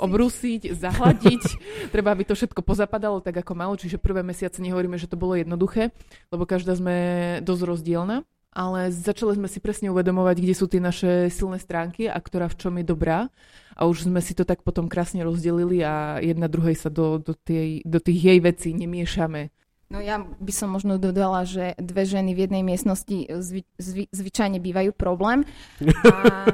obrúsiť, 0.00 0.72
zahladiť, 0.72 1.42
treba, 1.92 2.16
aby 2.16 2.24
to 2.24 2.32
všetko 2.32 2.64
pozapadalo 2.64 3.20
tak, 3.20 3.44
ako 3.44 3.52
malo. 3.52 3.76
Čiže 3.76 4.00
prvé 4.00 4.24
mesiace 4.24 4.64
nehovoríme, 4.64 4.96
že 4.96 5.12
to 5.12 5.20
bolo 5.20 5.36
jednoduché, 5.36 5.92
lebo 6.32 6.48
každá 6.48 6.72
sme 6.72 6.96
dosť 7.44 7.62
rozdielna. 7.68 8.24
Ale 8.54 8.88
začali 8.94 9.34
sme 9.34 9.50
si 9.50 9.58
presne 9.58 9.90
uvedomovať, 9.90 10.36
kde 10.38 10.54
sú 10.54 10.70
tie 10.70 10.78
naše 10.78 11.26
silné 11.28 11.58
stránky 11.58 12.06
a 12.06 12.16
ktorá 12.16 12.46
v 12.46 12.56
čom 12.56 12.78
je 12.80 12.86
dobrá. 12.86 13.28
A 13.74 13.90
už 13.90 14.06
sme 14.06 14.22
si 14.22 14.32
to 14.32 14.46
tak 14.46 14.62
potom 14.62 14.86
krásne 14.86 15.26
rozdelili 15.26 15.82
a 15.82 16.22
jedna 16.22 16.46
druhej 16.46 16.78
sa 16.78 16.86
do, 16.86 17.18
do, 17.18 17.34
tej, 17.34 17.82
do 17.82 17.98
tých 17.98 18.30
jej 18.30 18.38
vecí 18.38 18.70
nemiešame. 18.72 19.50
No 19.92 20.00
ja 20.00 20.20
by 20.20 20.52
som 20.52 20.72
možno 20.72 20.96
dodala, 20.96 21.44
že 21.44 21.76
dve 21.76 22.08
ženy 22.08 22.32
v 22.32 22.48
jednej 22.48 22.62
miestnosti 22.64 23.28
zvy, 23.28 23.62
zvy, 23.76 24.08
zvyčajne 24.10 24.58
bývajú 24.58 24.96
problém. 24.96 25.44
A 26.08 26.48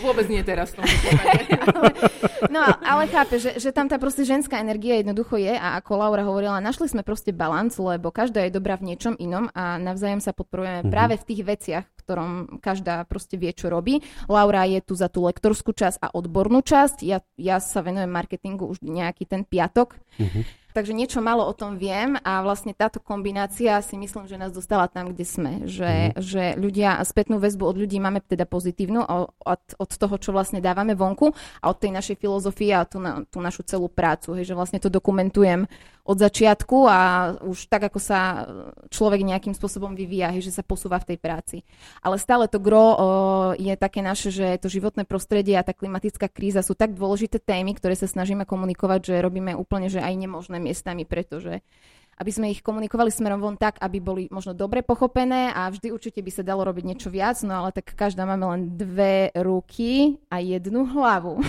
Vôbec 0.00 0.26
nie 0.28 0.40
teraz 0.42 0.72
v 0.72 0.80
tom 0.80 0.84
No 2.54 2.62
ale 2.62 3.08
chápe, 3.08 3.40
že, 3.40 3.56
že 3.56 3.72
tam 3.72 3.88
tá 3.88 3.96
proste 3.96 4.24
ženská 4.24 4.60
energia 4.60 5.00
jednoducho 5.00 5.36
je 5.40 5.52
a 5.56 5.76
ako 5.80 6.00
Laura 6.00 6.24
hovorila, 6.24 6.62
našli 6.62 6.88
sme 6.88 7.04
proste 7.04 7.32
balans, 7.32 7.76
lebo 7.76 8.12
každá 8.12 8.44
je 8.46 8.54
dobrá 8.54 8.76
v 8.76 8.92
niečom 8.92 9.16
inom 9.16 9.48
a 9.52 9.80
navzájom 9.80 10.20
sa 10.20 10.36
podporujeme 10.36 10.84
mm-hmm. 10.84 10.94
práve 10.94 11.14
v 11.20 11.26
tých 11.26 11.42
veciach, 11.44 11.84
ktorom 12.04 12.60
každá 12.60 13.04
proste 13.08 13.40
vie, 13.40 13.52
čo 13.52 13.72
robí. 13.72 14.00
Laura 14.28 14.64
je 14.68 14.80
tu 14.84 14.94
za 14.96 15.08
tú 15.08 15.24
lektorskú 15.24 15.72
časť 15.72 16.00
a 16.00 16.12
odbornú 16.12 16.60
časť. 16.60 17.02
Ja, 17.04 17.24
ja 17.36 17.56
sa 17.58 17.80
venujem 17.80 18.08
marketingu 18.08 18.68
už 18.68 18.84
nejaký 18.84 19.24
ten 19.28 19.42
piatok. 19.44 19.96
Mm-hmm 20.20 20.66
takže 20.76 20.92
niečo 20.92 21.24
malo 21.24 21.48
o 21.48 21.56
tom 21.56 21.80
viem 21.80 22.20
a 22.20 22.44
vlastne 22.44 22.76
táto 22.76 23.00
kombinácia 23.00 23.80
si 23.80 23.96
myslím, 23.96 24.28
že 24.28 24.36
nás 24.36 24.52
dostala 24.52 24.92
tam, 24.92 25.08
kde 25.08 25.24
sme. 25.24 25.52
Že, 25.64 26.12
mm. 26.12 26.20
že 26.20 26.42
ľudia, 26.60 27.00
spätnú 27.00 27.40
väzbu 27.40 27.64
od 27.64 27.76
ľudí 27.80 27.96
máme 27.96 28.20
teda 28.20 28.44
pozitívnu 28.44 29.00
od, 29.40 29.62
od 29.74 29.90
toho, 29.90 30.14
čo 30.22 30.30
vlastne 30.30 30.62
dávame 30.62 30.94
vonku 30.94 31.34
a 31.58 31.64
od 31.66 31.78
tej 31.82 31.90
našej 31.90 32.16
filozofie 32.22 32.70
a 32.70 32.86
tú, 32.86 33.02
na, 33.02 33.26
tú 33.26 33.42
našu 33.42 33.66
celú 33.66 33.90
prácu. 33.90 34.38
Hej, 34.38 34.54
že 34.54 34.58
vlastne 34.58 34.78
to 34.78 34.86
dokumentujem 34.86 35.66
od 36.06 36.16
začiatku 36.22 36.86
a 36.86 36.98
už 37.42 37.66
tak, 37.66 37.90
ako 37.90 37.98
sa 37.98 38.46
človek 38.94 39.26
nejakým 39.26 39.58
spôsobom 39.58 39.98
vyvíja, 39.98 40.30
hej, 40.30 40.46
že 40.46 40.54
sa 40.54 40.62
posúva 40.62 41.02
v 41.02 41.14
tej 41.14 41.18
práci. 41.18 41.56
Ale 41.98 42.14
stále 42.22 42.46
to 42.46 42.62
gro 42.62 42.78
o, 42.78 42.94
je 43.58 43.74
také 43.74 44.06
naše, 44.06 44.30
že 44.30 44.54
to 44.62 44.70
životné 44.70 45.02
prostredie 45.02 45.58
a 45.58 45.66
tá 45.66 45.74
klimatická 45.74 46.30
kríza 46.30 46.62
sú 46.62 46.78
tak 46.78 46.94
dôležité 46.94 47.42
témy, 47.42 47.74
ktoré 47.74 47.98
sa 47.98 48.06
snažíme 48.06 48.46
komunikovať, 48.46 49.00
že 49.02 49.24
robíme 49.24 49.58
úplne, 49.58 49.90
že 49.90 49.98
aj 49.98 50.14
nemožné 50.14 50.62
miestami, 50.62 51.02
pretože 51.02 51.66
aby 52.16 52.30
sme 52.32 52.48
ich 52.48 52.64
komunikovali 52.64 53.12
smerom 53.12 53.40
von 53.44 53.56
tak, 53.60 53.76
aby 53.80 54.00
boli 54.00 54.24
možno 54.32 54.56
dobre 54.56 54.80
pochopené 54.80 55.52
a 55.52 55.68
vždy 55.68 55.92
určite 55.92 56.24
by 56.24 56.30
sa 56.32 56.42
dalo 56.42 56.64
robiť 56.64 56.84
niečo 56.84 57.08
viac, 57.12 57.36
no 57.44 57.52
ale 57.52 57.76
tak 57.76 57.92
každá 57.92 58.24
máme 58.24 58.44
len 58.48 58.62
dve 58.76 59.30
ruky 59.36 60.16
a 60.32 60.40
jednu 60.40 60.88
hlavu. 60.88 61.44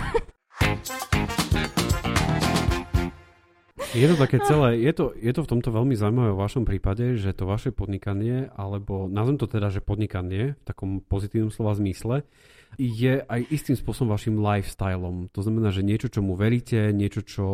Je 3.95 4.03
to 4.03 4.19
také 4.19 4.37
celé, 4.43 4.83
je 4.83 4.91
to, 4.91 5.15
je 5.15 5.31
to 5.31 5.41
v 5.47 5.51
tomto 5.57 5.69
veľmi 5.71 5.95
zaujímavé 5.95 6.35
v 6.35 6.43
vašom 6.43 6.67
prípade, 6.67 7.15
že 7.15 7.31
to 7.31 7.47
vaše 7.47 7.71
podnikanie, 7.71 8.51
alebo 8.53 9.07
nazvem 9.07 9.39
to 9.39 9.47
teda, 9.47 9.71
že 9.71 9.79
podnikanie 9.79 10.59
v 10.59 10.63
takom 10.67 10.99
pozitívnom 10.99 11.49
slova 11.49 11.71
zmysle, 11.73 12.27
je 12.75 13.23
aj 13.23 13.41
istým 13.47 13.79
spôsobom 13.79 14.11
vašim 14.13 14.35
lifestylom. 14.35 15.31
To 15.31 15.39
znamená, 15.39 15.71
že 15.71 15.87
niečo, 15.87 16.11
čomu 16.11 16.35
veríte, 16.35 16.91
niečo, 16.91 17.23
čo, 17.23 17.47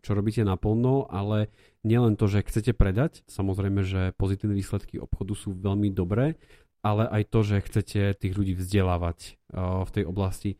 čo 0.00 0.10
robíte 0.14 0.46
naplno, 0.46 1.10
ale 1.10 1.50
nielen 1.82 2.14
to, 2.14 2.30
že 2.30 2.46
chcete 2.46 2.78
predať, 2.78 3.26
samozrejme, 3.26 3.82
že 3.82 4.14
pozitívne 4.14 4.54
výsledky 4.54 5.02
obchodu 5.02 5.34
sú 5.34 5.52
veľmi 5.52 5.90
dobré, 5.90 6.38
ale 6.82 7.06
aj 7.10 7.22
to, 7.30 7.40
že 7.42 7.64
chcete 7.66 8.00
tých 8.18 8.34
ľudí 8.34 8.54
vzdelávať 8.58 9.18
uh, 9.54 9.86
v 9.86 9.90
tej 9.90 10.04
oblasti. 10.06 10.50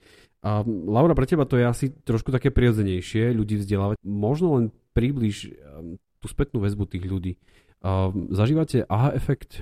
A 0.42 0.66
Laura, 0.66 1.14
pre 1.14 1.26
teba 1.26 1.46
to 1.46 1.54
je 1.54 1.66
asi 1.66 1.86
trošku 2.02 2.34
také 2.34 2.50
prirodzenejšie, 2.50 3.30
ľudí 3.30 3.62
vzdelávať. 3.62 4.02
Možno 4.02 4.58
len 4.58 4.64
približ 4.90 5.54
um, 5.54 6.02
tú 6.18 6.26
spätnú 6.26 6.62
väzbu 6.62 6.86
tých 6.90 7.06
ľudí. 7.06 7.32
Zažívate 8.30 8.86
aha 8.86 9.10
efekt 9.10 9.58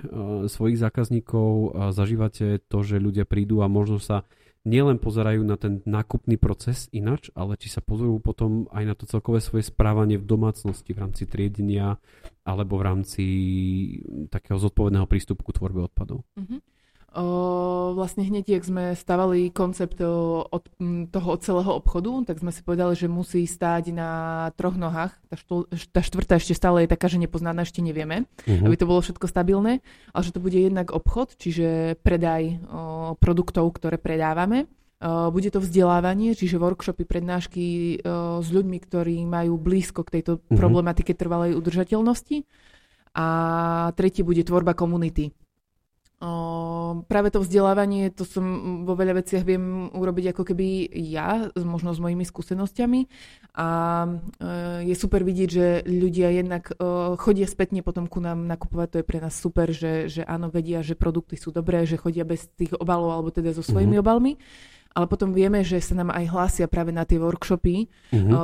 svojich 0.47 0.77
zákazníkov, 0.77 1.73
zažívate 1.97 2.61
to, 2.69 2.85
že 2.85 3.01
ľudia 3.01 3.25
prídu 3.25 3.65
a 3.65 3.69
možno 3.73 3.97
sa 3.97 4.29
nielen 4.69 5.01
pozerajú 5.01 5.41
na 5.41 5.57
ten 5.57 5.81
nákupný 5.89 6.37
proces 6.37 6.93
inač, 6.93 7.33
ale 7.33 7.57
či 7.57 7.73
sa 7.73 7.81
pozorujú 7.81 8.21
potom 8.21 8.69
aj 8.77 8.85
na 8.85 8.93
to 8.93 9.09
celkové 9.09 9.41
svoje 9.41 9.65
správanie 9.65 10.21
v 10.21 10.29
domácnosti 10.29 10.93
v 10.93 11.01
rámci 11.01 11.25
triedenia 11.25 11.97
alebo 12.45 12.77
v 12.77 12.85
rámci 12.85 13.25
takého 14.29 14.61
zodpovedného 14.61 15.09
prístupu 15.09 15.49
k 15.49 15.57
tvorbe 15.57 15.89
odpadov. 15.89 16.29
Mm-hmm. 16.37 16.61
Vlastne 17.11 18.23
hneď, 18.23 18.55
jak 18.55 18.63
sme 18.63 18.95
stavali 18.95 19.51
koncept 19.51 19.99
od 19.99 20.63
toho 21.11 21.31
celého 21.43 21.73
obchodu, 21.75 22.31
tak 22.31 22.39
sme 22.39 22.55
si 22.55 22.63
povedali, 22.63 22.95
že 22.95 23.11
musí 23.11 23.51
stáť 23.51 23.91
na 23.91 24.11
troch 24.55 24.79
nohách. 24.79 25.19
Tá, 25.27 25.35
štú, 25.35 25.67
tá 25.91 26.07
štvrtá 26.07 26.39
ešte 26.39 26.55
stále 26.55 26.87
je 26.87 26.95
taká, 26.95 27.11
že 27.11 27.19
nepoznána, 27.19 27.67
ešte 27.67 27.83
nevieme, 27.83 28.31
uh-huh. 28.47 28.63
aby 28.63 28.79
to 28.79 28.87
bolo 28.87 29.03
všetko 29.03 29.27
stabilné, 29.27 29.83
ale 30.15 30.23
že 30.23 30.31
to 30.31 30.39
bude 30.39 30.55
jednak 30.55 30.95
obchod, 30.95 31.35
čiže 31.35 31.99
predaj 31.99 32.43
o, 32.47 33.19
produktov, 33.19 33.75
ktoré 33.75 33.99
predávame. 33.99 34.71
O, 35.03 35.35
bude 35.35 35.51
to 35.51 35.59
vzdelávanie, 35.59 36.39
čiže 36.39 36.63
workshopy, 36.63 37.11
prednášky 37.11 37.67
o, 37.67 38.39
s 38.39 38.49
ľuďmi, 38.55 38.79
ktorí 38.87 39.27
majú 39.27 39.59
blízko 39.59 40.07
k 40.07 40.23
tejto 40.23 40.39
uh-huh. 40.39 40.55
problematike 40.55 41.19
trvalej 41.19 41.59
udržateľnosti. 41.59 42.47
A 43.19 43.27
tretí 43.99 44.23
bude 44.23 44.47
tvorba 44.47 44.79
komunity. 44.79 45.35
O, 46.21 47.01
práve 47.09 47.33
to 47.33 47.41
vzdelávanie, 47.41 48.13
to 48.13 48.29
som 48.29 48.45
vo 48.85 48.93
veľa 48.93 49.25
veciach 49.25 49.41
viem 49.41 49.89
urobiť 49.89 50.37
ako 50.37 50.53
keby 50.53 50.93
ja, 51.09 51.49
možno 51.57 51.97
s 51.97 52.01
mojimi 52.01 52.29
skúsenosťami. 52.29 53.09
A 53.57 53.69
e, 54.05 54.11
je 54.85 54.95
super 55.01 55.25
vidieť, 55.25 55.49
že 55.49 55.67
ľudia 55.89 56.29
jednak 56.29 56.77
e, 56.77 57.17
chodia 57.17 57.49
spätne 57.49 57.81
potom 57.81 58.05
ku 58.05 58.21
nám 58.21 58.45
nakupovať, 58.45 58.89
to 58.93 58.97
je 59.01 59.09
pre 59.09 59.17
nás 59.25 59.33
super, 59.33 59.73
že, 59.73 60.13
že 60.13 60.21
áno, 60.29 60.53
vedia, 60.53 60.85
že 60.85 60.93
produkty 60.93 61.41
sú 61.41 61.57
dobré, 61.57 61.89
že 61.89 61.97
chodia 61.97 62.29
bez 62.29 62.53
tých 62.53 62.77
obalov 62.77 63.17
alebo 63.17 63.33
teda 63.33 63.57
so 63.57 63.65
svojimi 63.65 63.97
mm-hmm. 63.97 64.05
obalmi 64.05 64.37
ale 64.91 65.07
potom 65.07 65.31
vieme, 65.31 65.63
že 65.63 65.79
sa 65.79 65.95
nám 65.95 66.11
aj 66.11 66.25
hlásia 66.35 66.67
práve 66.67 66.91
na 66.91 67.07
tie 67.07 67.23
workshopy. 67.23 67.87
Uh-huh. 68.11 68.31
o, 68.35 68.43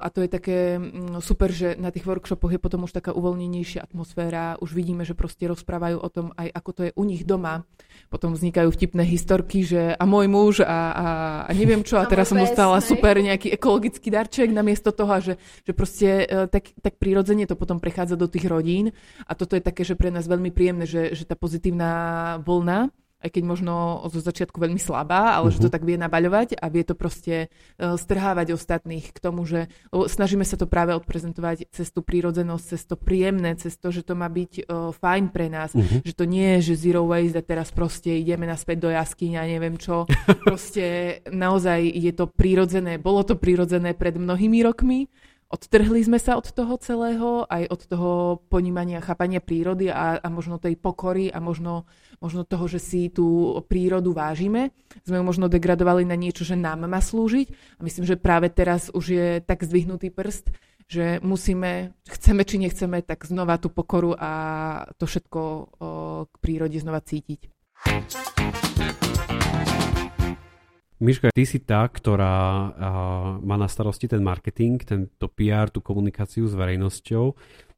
a 0.00 0.06
to 0.08 0.24
je 0.24 0.30
také 0.32 0.80
mm, 0.80 1.20
super, 1.20 1.52
že 1.52 1.76
na 1.76 1.92
tých 1.92 2.08
workshopoch 2.08 2.48
je 2.48 2.60
potom 2.60 2.88
už 2.88 2.96
taká 2.96 3.12
uvoľnenejšia 3.12 3.84
atmosféra, 3.84 4.56
už 4.64 4.72
vidíme, 4.72 5.04
že 5.04 5.12
proste 5.12 5.44
rozprávajú 5.44 6.00
o 6.00 6.08
tom 6.08 6.32
aj 6.40 6.48
ako 6.56 6.70
to 6.72 6.80
je 6.88 6.92
u 6.96 7.04
nich 7.04 7.28
doma. 7.28 7.68
Potom 8.08 8.32
vznikajú 8.32 8.72
vtipné 8.72 9.04
historky, 9.04 9.60
že 9.66 9.92
a 9.92 10.04
môj 10.08 10.26
muž 10.30 10.54
a, 10.64 10.64
a, 10.94 11.06
a 11.44 11.50
neviem 11.52 11.84
čo. 11.84 12.00
A 12.00 12.08
teraz 12.08 12.32
som 12.32 12.40
dostala 12.40 12.80
super 12.80 13.20
nejaký 13.20 13.52
ekologický 13.52 14.08
darček 14.08 14.50
namiesto 14.54 14.88
toho, 14.88 15.20
že, 15.20 15.34
že 15.66 15.72
proste 15.76 16.24
e, 16.24 16.48
tak, 16.48 16.72
tak 16.80 16.96
prirodzene 16.96 17.44
to 17.44 17.58
potom 17.58 17.76
prechádza 17.76 18.16
do 18.16 18.24
tých 18.24 18.48
rodín. 18.48 18.94
A 19.28 19.36
toto 19.36 19.52
je 19.58 19.62
také, 19.62 19.84
že 19.84 19.98
pre 19.98 20.08
nás 20.08 20.24
veľmi 20.24 20.48
príjemné, 20.48 20.88
že, 20.88 21.12
že 21.12 21.28
tá 21.28 21.36
pozitívna 21.36 22.38
vlna 22.40 23.03
aj 23.24 23.30
keď 23.32 23.42
možno 23.48 24.04
zo 24.12 24.20
začiatku 24.20 24.60
veľmi 24.60 24.76
slabá, 24.76 25.40
ale 25.40 25.48
uh-huh. 25.48 25.56
že 25.56 25.64
to 25.64 25.68
mhm. 25.72 25.74
tak 25.74 25.82
vie 25.88 25.96
nabaľovať 25.96 26.48
a 26.60 26.66
vie 26.68 26.84
to 26.84 26.92
proste 26.92 27.48
uh, 27.48 27.96
strhávať 27.96 28.52
ostatných 28.52 29.16
k 29.16 29.18
tomu, 29.18 29.48
že 29.48 29.72
snažíme 29.90 30.44
sa 30.44 30.60
to 30.60 30.68
práve 30.68 30.92
odprezentovať 30.92 31.72
cez 31.72 31.88
tú 31.88 32.04
prírodzenosť, 32.04 32.64
cez 32.76 32.82
to 32.84 33.00
príjemné, 33.00 33.56
cez 33.56 33.80
to, 33.80 33.88
že 33.88 34.04
to 34.04 34.12
má 34.12 34.28
byť 34.28 34.52
uh, 34.68 34.92
fajn 34.92 35.32
pre 35.32 35.48
nás, 35.48 35.72
uh-huh. 35.72 36.04
že 36.04 36.12
to 36.12 36.28
nie 36.28 36.60
je, 36.60 36.76
že 36.76 36.84
zero 36.92 37.08
waste 37.08 37.40
a 37.40 37.42
teraz 37.42 37.72
proste 37.72 38.12
ideme 38.12 38.44
naspäť 38.44 38.84
do 38.84 38.90
jaskyň 38.92 39.32
a 39.40 39.48
neviem 39.48 39.80
čo. 39.80 40.04
proste 40.46 41.18
naozaj 41.32 41.80
je 41.80 42.12
to 42.12 42.28
prírodzené, 42.28 43.00
bolo 43.00 43.24
to 43.24 43.40
prírodzené 43.40 43.96
pred 43.96 44.20
mnohými 44.20 44.60
rokmi, 44.60 45.08
odtrhli 45.54 46.02
sme 46.02 46.18
sa 46.18 46.34
od 46.34 46.50
toho 46.50 46.74
celého, 46.82 47.46
aj 47.46 47.70
od 47.70 47.80
toho 47.86 48.10
ponímania, 48.50 48.98
chápania 48.98 49.38
prírody 49.38 49.86
a, 49.86 50.18
a 50.18 50.26
možno 50.26 50.58
tej 50.58 50.74
pokory 50.74 51.30
a 51.30 51.38
možno, 51.38 51.86
možno 52.18 52.42
toho, 52.42 52.66
že 52.66 52.82
si 52.82 53.06
tú 53.14 53.54
prírodu 53.70 54.10
vážime. 54.10 54.74
Sme 55.06 55.22
ju 55.22 55.24
možno 55.24 55.46
degradovali 55.46 56.02
na 56.02 56.18
niečo, 56.18 56.42
že 56.42 56.58
nám 56.58 56.90
má 56.90 56.98
slúžiť. 56.98 57.78
A 57.78 57.80
myslím, 57.86 58.04
že 58.04 58.18
práve 58.18 58.50
teraz 58.50 58.90
už 58.90 59.04
je 59.14 59.28
tak 59.46 59.62
zdvihnutý 59.62 60.10
prst, 60.10 60.50
že 60.90 61.22
musíme, 61.22 61.94
chceme 62.10 62.42
či 62.42 62.58
nechceme, 62.58 63.00
tak 63.06 63.24
znova 63.24 63.56
tú 63.56 63.70
pokoru 63.70 64.12
a 64.18 64.30
to 64.98 65.06
všetko 65.06 65.40
o, 65.40 65.58
k 66.28 66.34
prírode 66.42 66.76
znova 66.76 67.00
cítiť. 67.00 67.48
Miška, 71.04 71.28
ty 71.36 71.44
si 71.44 71.60
tá, 71.60 71.84
ktorá 71.84 72.32
uh, 72.32 72.72
má 73.44 73.60
na 73.60 73.68
starosti 73.68 74.08
ten 74.08 74.24
marketing, 74.24 74.80
tento 74.80 75.28
PR, 75.28 75.68
tú 75.68 75.84
komunikáciu 75.84 76.48
s 76.48 76.56
verejnosťou. 76.56 77.24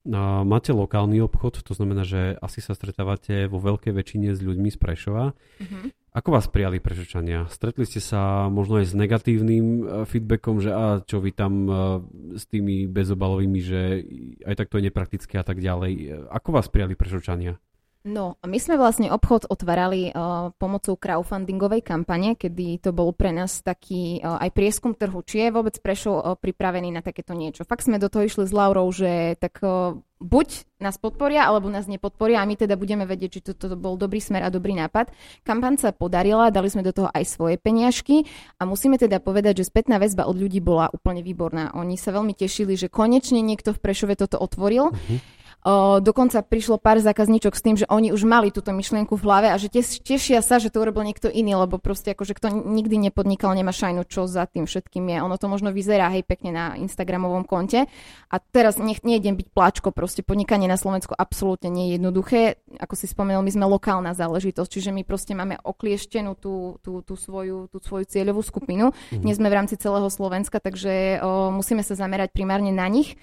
Uh, 0.06 0.46
máte 0.46 0.70
lokálny 0.70 1.18
obchod, 1.26 1.66
to 1.66 1.74
znamená, 1.74 2.06
že 2.06 2.38
asi 2.38 2.62
sa 2.62 2.78
stretávate 2.78 3.50
vo 3.50 3.58
veľkej 3.58 3.90
väčšine 3.90 4.30
s 4.30 4.38
ľuďmi 4.38 4.70
z 4.70 4.78
Prešova. 4.78 5.34
Uh-huh. 5.34 5.90
Ako 6.14 6.38
vás 6.38 6.46
prijali 6.46 6.78
Prešočania? 6.78 7.50
Stretli 7.50 7.82
ste 7.82 7.98
sa 7.98 8.46
možno 8.46 8.78
aj 8.78 8.86
s 8.86 8.94
negatívnym 8.94 9.66
uh, 9.66 10.06
feedbackom, 10.06 10.62
že 10.62 10.70
a 10.70 11.02
čo 11.02 11.18
vy 11.18 11.34
tam 11.34 11.52
uh, 11.66 11.98
s 12.38 12.46
tými 12.46 12.86
bezobalovými, 12.86 13.58
že 13.58 14.06
aj 14.46 14.54
tak 14.54 14.70
to 14.70 14.78
je 14.78 14.86
nepraktické 14.86 15.34
a 15.34 15.42
tak 15.42 15.58
ďalej. 15.58 16.30
Ako 16.30 16.54
vás 16.54 16.70
prijali 16.70 16.94
Prešočania? 16.94 17.58
No, 18.06 18.38
my 18.46 18.58
sme 18.62 18.78
vlastne 18.78 19.10
obchod 19.10 19.50
otvárali 19.50 20.14
uh, 20.14 20.54
pomocou 20.62 20.94
crowdfundingovej 20.94 21.82
kampane, 21.82 22.38
kedy 22.38 22.78
to 22.78 22.94
bol 22.94 23.10
pre 23.10 23.34
nás 23.34 23.66
taký 23.66 24.22
uh, 24.22 24.38
aj 24.38 24.54
prieskum 24.54 24.94
trhu, 24.94 25.26
či 25.26 25.42
je 25.42 25.48
vôbec 25.50 25.74
Prešov 25.82 26.14
uh, 26.22 26.38
pripravený 26.38 26.94
na 26.94 27.02
takéto 27.02 27.34
niečo. 27.34 27.66
Fakt 27.66 27.82
sme 27.82 27.98
do 27.98 28.06
toho 28.06 28.30
išli 28.30 28.46
s 28.46 28.54
Laurou, 28.54 28.86
že 28.94 29.34
tak 29.42 29.58
uh, 29.58 29.98
buď 30.22 30.70
nás 30.78 31.02
podporia, 31.02 31.50
alebo 31.50 31.66
nás 31.66 31.90
nepodporia 31.90 32.38
a 32.38 32.46
my 32.46 32.54
teda 32.54 32.78
budeme 32.78 33.10
vedieť, 33.10 33.30
či 33.34 33.40
toto 33.42 33.74
to 33.74 33.74
bol 33.74 33.98
dobrý 33.98 34.22
smer 34.22 34.46
a 34.46 34.54
dobrý 34.54 34.78
nápad. 34.78 35.10
Kampaň 35.42 35.74
sa 35.74 35.90
podarila, 35.90 36.54
dali 36.54 36.70
sme 36.70 36.86
do 36.86 36.94
toho 36.94 37.10
aj 37.10 37.26
svoje 37.26 37.58
peniažky 37.58 38.22
a 38.62 38.70
musíme 38.70 39.02
teda 39.02 39.18
povedať, 39.18 39.66
že 39.66 39.68
spätná 39.74 39.98
väzba 39.98 40.30
od 40.30 40.38
ľudí 40.38 40.62
bola 40.62 40.94
úplne 40.94 41.26
výborná. 41.26 41.74
Oni 41.74 41.98
sa 41.98 42.14
veľmi 42.14 42.38
tešili, 42.38 42.78
že 42.78 42.86
konečne 42.86 43.42
niekto 43.42 43.74
v 43.74 43.82
Prešove 43.82 44.14
toto 44.14 44.38
otvoril. 44.38 44.94
Uh-huh 44.94 45.34
O, 45.66 45.98
dokonca 45.98 46.46
prišlo 46.46 46.78
pár 46.78 47.02
zákazníčok 47.02 47.58
s 47.58 47.64
tým, 47.64 47.74
že 47.74 47.90
oni 47.90 48.14
už 48.14 48.22
mali 48.22 48.54
túto 48.54 48.70
myšlienku 48.70 49.18
v 49.18 49.24
hlave 49.26 49.48
a 49.50 49.58
že 49.58 49.66
teš, 49.66 49.98
tešia 49.98 50.38
sa, 50.38 50.62
že 50.62 50.70
to 50.70 50.78
urobil 50.78 51.02
niekto 51.02 51.26
iný, 51.26 51.58
lebo 51.58 51.82
proste 51.82 52.14
akože 52.14 52.38
kto 52.38 52.54
nikdy 52.54 53.10
nepodnikal, 53.10 53.50
nemá 53.50 53.74
šajnu, 53.74 54.06
čo 54.06 54.30
za 54.30 54.46
tým 54.46 54.70
všetkým 54.70 55.02
je. 55.10 55.18
Ono 55.26 55.34
to 55.34 55.50
možno 55.50 55.74
vyzerá 55.74 56.06
hej 56.14 56.22
pekne 56.22 56.54
na 56.54 56.64
Instagramovom 56.78 57.42
konte. 57.42 57.90
A 58.30 58.36
teraz 58.38 58.78
nech, 58.78 59.02
nejdem 59.02 59.34
byť 59.34 59.48
pláčko, 59.50 59.90
proste 59.90 60.22
podnikanie 60.22 60.70
na 60.70 60.78
Slovensku 60.78 61.18
absolútne 61.18 61.66
nie 61.66 61.90
je 61.90 61.92
jednoduché. 61.98 62.62
Ako 62.78 62.94
si 62.94 63.10
spomenul, 63.10 63.42
my 63.42 63.50
sme 63.50 63.66
lokálna 63.66 64.14
záležitosť, 64.14 64.70
čiže 64.70 64.94
my 64.94 65.02
proste 65.02 65.34
máme 65.34 65.58
oklieštenú 65.66 66.38
tú, 66.38 66.78
tú, 66.78 67.02
tú, 67.02 67.18
svoju, 67.18 67.66
tú 67.74 67.82
svoju 67.82 68.06
cieľovú 68.06 68.38
skupinu. 68.46 68.94
Mm-hmm. 68.94 69.24
Nie 69.26 69.34
sme 69.34 69.50
v 69.50 69.58
rámci 69.58 69.74
celého 69.74 70.06
Slovenska, 70.06 70.62
takže 70.62 71.18
o, 71.18 71.50
musíme 71.50 71.82
sa 71.82 71.98
zamerať 71.98 72.30
primárne 72.30 72.70
na 72.70 72.86
nich. 72.86 73.18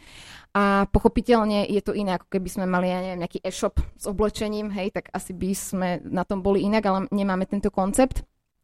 A 0.53 0.85
pochopiteľne 0.85 1.65
je 1.65 1.81
to 1.81 1.97
iné, 1.97 2.13
ako 2.13 2.29
keby 2.29 2.45
sme 2.45 2.65
mali, 2.69 2.93
ja 2.93 3.01
neviem, 3.01 3.25
nejaký 3.25 3.41
e-shop 3.41 3.81
s 3.97 4.05
oblečením, 4.05 4.69
hej, 4.69 4.93
tak 4.93 5.09
asi 5.09 5.33
by 5.33 5.49
sme 5.57 5.89
na 6.05 6.21
tom 6.21 6.45
boli 6.45 6.61
inak, 6.61 6.85
ale 6.85 6.99
nemáme 7.09 7.49
tento 7.49 7.73
koncept. 7.73 8.21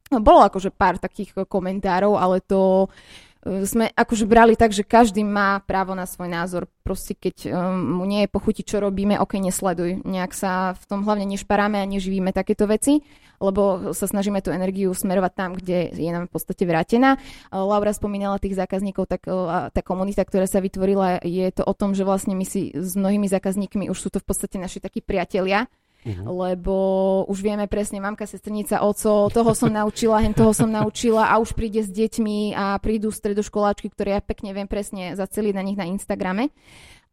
Bolo 0.10 0.46
akože 0.46 0.70
pár 0.74 1.02
takých 1.02 1.34
komentárov, 1.50 2.18
ale 2.18 2.46
to 2.46 2.90
sme 3.44 3.88
akože 3.96 4.28
brali 4.28 4.60
tak, 4.60 4.76
že 4.76 4.84
každý 4.84 5.24
má 5.24 5.64
právo 5.64 5.96
na 5.96 6.04
svoj 6.04 6.28
názor. 6.28 6.68
Proste 6.84 7.16
keď 7.16 7.48
um, 7.48 8.02
mu 8.02 8.04
nie 8.04 8.28
je 8.28 8.34
pochutiť, 8.34 8.66
čo 8.68 8.78
robíme, 8.84 9.16
ok, 9.16 9.40
nesleduj. 9.40 10.04
Nejak 10.04 10.36
sa 10.36 10.76
v 10.76 10.84
tom 10.90 11.08
hlavne 11.08 11.24
nešparáme 11.24 11.80
a 11.80 11.88
neživíme 11.88 12.36
takéto 12.36 12.68
veci 12.68 13.00
lebo 13.40 13.96
sa 13.96 14.06
snažíme 14.06 14.44
tú 14.44 14.52
energiu 14.52 14.92
smerovať 14.92 15.34
tam, 15.34 15.56
kde 15.56 15.96
je 15.96 16.12
nám 16.12 16.28
v 16.28 16.34
podstate 16.36 16.68
vrátená. 16.68 17.16
Laura 17.50 17.96
spomínala 17.96 18.36
tých 18.38 18.60
zákazníkov, 18.60 19.08
tak 19.08 19.24
tá 19.72 19.82
komunita, 19.82 20.28
ktorá 20.28 20.46
sa 20.46 20.60
vytvorila, 20.60 21.24
je 21.24 21.48
to 21.56 21.64
o 21.64 21.74
tom, 21.74 21.96
že 21.96 22.04
vlastne 22.04 22.36
my 22.36 22.44
si 22.44 22.76
s 22.76 23.00
mnohými 23.00 23.32
zákazníkmi 23.32 23.88
už 23.88 23.96
sú 23.98 24.10
to 24.12 24.20
v 24.20 24.28
podstate 24.28 24.60
naši 24.60 24.84
takí 24.84 25.00
priatelia, 25.00 25.72
Uh-huh. 26.00 26.48
lebo 26.48 26.76
už 27.28 27.44
vieme 27.44 27.68
presne, 27.68 28.00
mamka, 28.00 28.24
sestrnica, 28.24 28.80
oco, 28.80 29.28
toho 29.28 29.52
som 29.52 29.68
naučila, 29.68 30.24
hen 30.24 30.32
toho 30.32 30.56
som 30.56 30.72
naučila 30.72 31.28
a 31.28 31.44
už 31.44 31.52
príde 31.52 31.84
s 31.84 31.92
deťmi 31.92 32.56
a 32.56 32.80
prídu 32.80 33.12
stredoškoláčky, 33.12 33.92
ktoré 33.92 34.16
ja 34.16 34.22
pekne 34.24 34.56
viem 34.56 34.64
presne 34.64 35.20
zaceliť 35.20 35.54
na 35.60 35.64
nich 35.68 35.76
na 35.76 35.92
Instagrame 35.92 36.56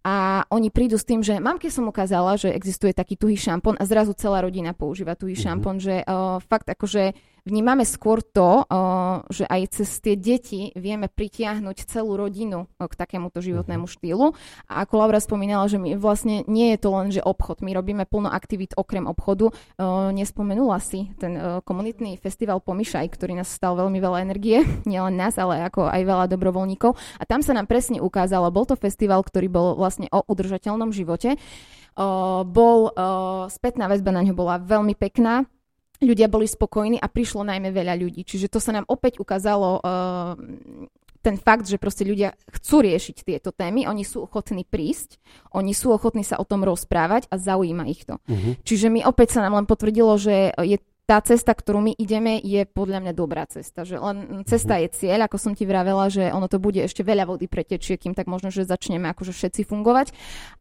a 0.07 0.47
oni 0.55 0.71
prídu 0.71 0.95
s 0.95 1.03
tým, 1.03 1.19
že 1.19 1.43
mamke 1.43 1.67
som 1.67 1.91
ukázala, 1.91 2.39
že 2.39 2.55
existuje 2.55 2.95
taký 2.95 3.19
tuhý 3.19 3.35
šampón 3.35 3.75
a 3.75 3.83
zrazu 3.83 4.15
celá 4.15 4.39
rodina 4.39 4.71
používa 4.71 5.19
tuhý 5.19 5.35
mm-hmm. 5.35 5.51
šampón, 5.51 5.83
že 5.83 6.07
uh, 6.07 6.39
fakt 6.39 6.71
akože 6.71 7.11
vnímame 7.47 7.87
skôr 7.87 8.21
to, 8.21 8.67
že 9.31 9.47
aj 9.47 9.61
cez 9.71 9.89
tie 10.03 10.19
deti 10.19 10.75
vieme 10.75 11.07
pritiahnuť 11.07 11.87
celú 11.87 12.19
rodinu 12.19 12.67
k 12.77 12.93
takémuto 12.99 13.39
životnému 13.39 13.87
mhm. 13.87 13.93
štýlu. 13.95 14.27
A 14.67 14.83
ako 14.83 14.95
Laura 14.99 15.23
spomínala, 15.23 15.71
že 15.71 15.79
my 15.79 15.95
vlastne 15.95 16.43
nie 16.51 16.75
je 16.75 16.79
to 16.83 16.91
len, 16.91 17.09
že 17.15 17.23
obchod, 17.23 17.63
my 17.63 17.71
robíme 17.73 18.05
plno 18.05 18.29
aktivít 18.29 18.75
okrem 18.75 19.07
obchodu. 19.07 19.55
Nespomenula 20.11 20.83
si 20.83 21.15
ten 21.23 21.63
komunitný 21.63 22.19
festival 22.19 22.59
Pomyšaj, 22.59 23.07
ktorý 23.15 23.39
nás 23.39 23.49
stal 23.49 23.79
veľmi 23.79 24.03
veľa 24.03 24.27
energie, 24.27 24.67
nielen 24.91 25.15
nás, 25.15 25.39
ale 25.39 25.63
ako 25.63 25.87
aj 25.87 26.03
veľa 26.03 26.27
dobrovoľníkov. 26.35 26.93
A 27.23 27.25
tam 27.25 27.41
sa 27.41 27.55
nám 27.55 27.71
presne 27.71 28.03
ukázalo, 28.03 28.51
bol 28.51 28.67
to 28.67 28.75
festival, 28.75 29.23
ktorý 29.23 29.47
bol 29.47 29.67
vlastne 29.79 30.11
o 30.11 30.27
udržateľnom 30.27 30.91
živote. 30.91 31.39
bol 32.45 32.81
spätná 33.47 33.87
väzba 33.87 34.11
na 34.11 34.27
ňo 34.27 34.35
bola 34.35 34.59
veľmi 34.59 34.99
pekná 34.99 35.47
ľudia 36.03 36.29
boli 36.29 36.45
spokojní 36.45 37.01
a 37.01 37.09
prišlo 37.09 37.47
najmä 37.47 37.73
veľa 37.73 37.95
ľudí. 37.97 38.23
Čiže 38.27 38.53
to 38.53 38.59
sa 38.61 38.75
nám 38.77 38.85
opäť 38.89 39.21
ukázalo 39.21 39.81
uh, 39.81 40.37
ten 41.27 41.35
fakt, 41.43 41.67
že 41.67 41.83
proste 41.83 42.07
ľudia 42.07 42.39
chcú 42.55 42.87
riešiť 42.87 43.17
tieto 43.27 43.51
témy, 43.51 43.91
oni 43.91 44.07
sú 44.07 44.23
ochotní 44.31 44.63
prísť, 44.63 45.19
oni 45.51 45.75
sú 45.75 45.91
ochotní 45.91 46.23
sa 46.23 46.39
o 46.39 46.47
tom 46.47 46.63
rozprávať 46.63 47.27
a 47.27 47.35
zaujíma 47.35 47.91
ich 47.91 48.07
to. 48.07 48.23
Uh-huh. 48.31 48.55
Čiže 48.63 48.95
mi 48.95 49.03
opäť 49.03 49.35
sa 49.35 49.43
nám 49.43 49.59
len 49.59 49.67
potvrdilo, 49.67 50.15
že 50.23 50.55
je 50.55 50.79
tá 51.07 51.23
cesta, 51.23 51.55
ktorú 51.55 51.79
my 51.87 51.93
ideme, 51.95 52.43
je 52.43 52.67
podľa 52.67 52.99
mňa 52.99 53.13
dobrá 53.15 53.47
cesta. 53.47 53.87
Že 53.87 53.97
len 54.03 54.17
cesta 54.43 54.75
mhm. 54.75 54.81
je 54.83 54.89
cieľ, 54.91 55.31
ako 55.31 55.39
som 55.39 55.53
ti 55.55 55.63
vravela, 55.63 56.11
že 56.11 56.35
ono 56.35 56.51
to 56.51 56.59
bude 56.59 56.83
ešte 56.83 57.07
veľa 57.07 57.31
vody 57.31 57.47
pretečie, 57.47 57.95
kým 57.95 58.13
tak 58.13 58.27
možno, 58.27 58.51
že 58.51 58.67
začneme 58.67 59.07
akože 59.15 59.31
všetci 59.31 59.71
fungovať. 59.71 60.11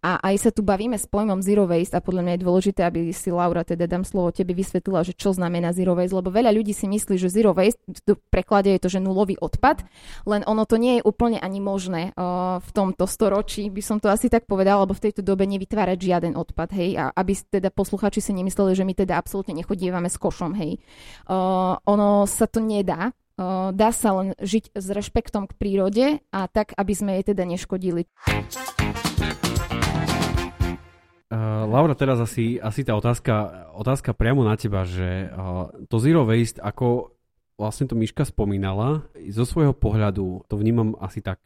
A 0.06 0.22
aj 0.22 0.36
sa 0.38 0.50
tu 0.54 0.62
bavíme 0.62 1.02
s 1.02 1.10
pojmom 1.10 1.42
zero 1.42 1.66
waste 1.66 1.98
a 1.98 2.06
podľa 2.06 2.22
mňa 2.22 2.34
je 2.38 2.42
dôležité, 2.46 2.82
aby 2.86 3.10
si 3.10 3.34
Laura, 3.34 3.66
teda 3.66 3.90
dám 3.90 4.06
slovo 4.06 4.30
tebe, 4.30 4.54
vysvetlila, 4.54 5.02
že 5.02 5.18
čo 5.18 5.34
znamená 5.34 5.74
zero 5.74 5.98
waste, 5.98 6.14
lebo 6.14 6.30
veľa 6.30 6.54
ľudí 6.54 6.78
si 6.78 6.86
myslí, 6.86 7.18
že 7.18 7.34
zero 7.34 7.58
waste, 7.58 7.82
v 8.06 8.14
preklade 8.30 8.70
je 8.70 8.80
to, 8.86 8.90
že 8.94 9.02
nulový 9.02 9.42
odpad, 9.42 9.82
len 10.30 10.46
ono 10.46 10.70
to 10.70 10.78
nie 10.78 11.02
je 11.02 11.04
úplne 11.10 11.42
ani 11.42 11.58
možné 11.58 12.14
uh, 12.14 12.62
v 12.62 12.70
tomto 12.70 13.10
storočí, 13.10 13.66
by 13.74 13.82
som 13.82 13.98
to 13.98 14.14
asi 14.14 14.30
tak 14.30 14.46
povedala, 14.46 14.86
lebo 14.86 14.94
v 14.94 15.10
tejto 15.10 15.26
dobe 15.26 15.50
nevytvárať 15.50 15.98
žiaden 15.98 16.34
odpad, 16.38 16.70
hej, 16.78 17.02
a 17.02 17.10
aby 17.18 17.34
teda 17.34 17.74
posluchači 17.74 18.22
si 18.22 18.30
nemysleli, 18.38 18.78
že 18.78 18.86
my 18.86 18.94
teda 18.94 19.18
absolútne 19.18 19.58
nechodívame 19.58 20.06
s 20.06 20.22
koš 20.22 20.35
košom, 20.36 20.52
hej. 20.60 20.84
Uh, 21.32 21.80
ono 21.88 22.28
sa 22.28 22.44
to 22.44 22.60
nedá, 22.60 23.16
uh, 23.40 23.72
dá 23.72 23.96
sa 23.96 24.20
len 24.20 24.36
žiť 24.36 24.76
s 24.76 24.88
rešpektom 24.92 25.48
k 25.48 25.56
prírode 25.56 26.06
a 26.36 26.52
tak, 26.52 26.76
aby 26.76 26.92
sme 26.92 27.16
jej 27.16 27.32
teda 27.32 27.48
neškodili. 27.48 28.04
Uh, 31.32 31.64
Laura, 31.72 31.96
teraz 31.96 32.20
asi, 32.20 32.60
asi 32.60 32.84
tá 32.84 33.00
otázka, 33.00 33.72
otázka 33.80 34.12
priamo 34.12 34.44
na 34.44 34.60
teba, 34.60 34.84
že 34.84 35.32
uh, 35.32 35.72
to 35.88 36.04
zero 36.04 36.28
waste, 36.28 36.60
ako 36.60 37.16
vlastne 37.56 37.88
to 37.88 37.96
Miška 37.96 38.28
spomínala, 38.28 39.08
zo 39.32 39.48
svojho 39.48 39.72
pohľadu 39.72 40.44
to 40.52 40.60
vnímam 40.60 41.00
asi 41.00 41.24
tak 41.24 41.40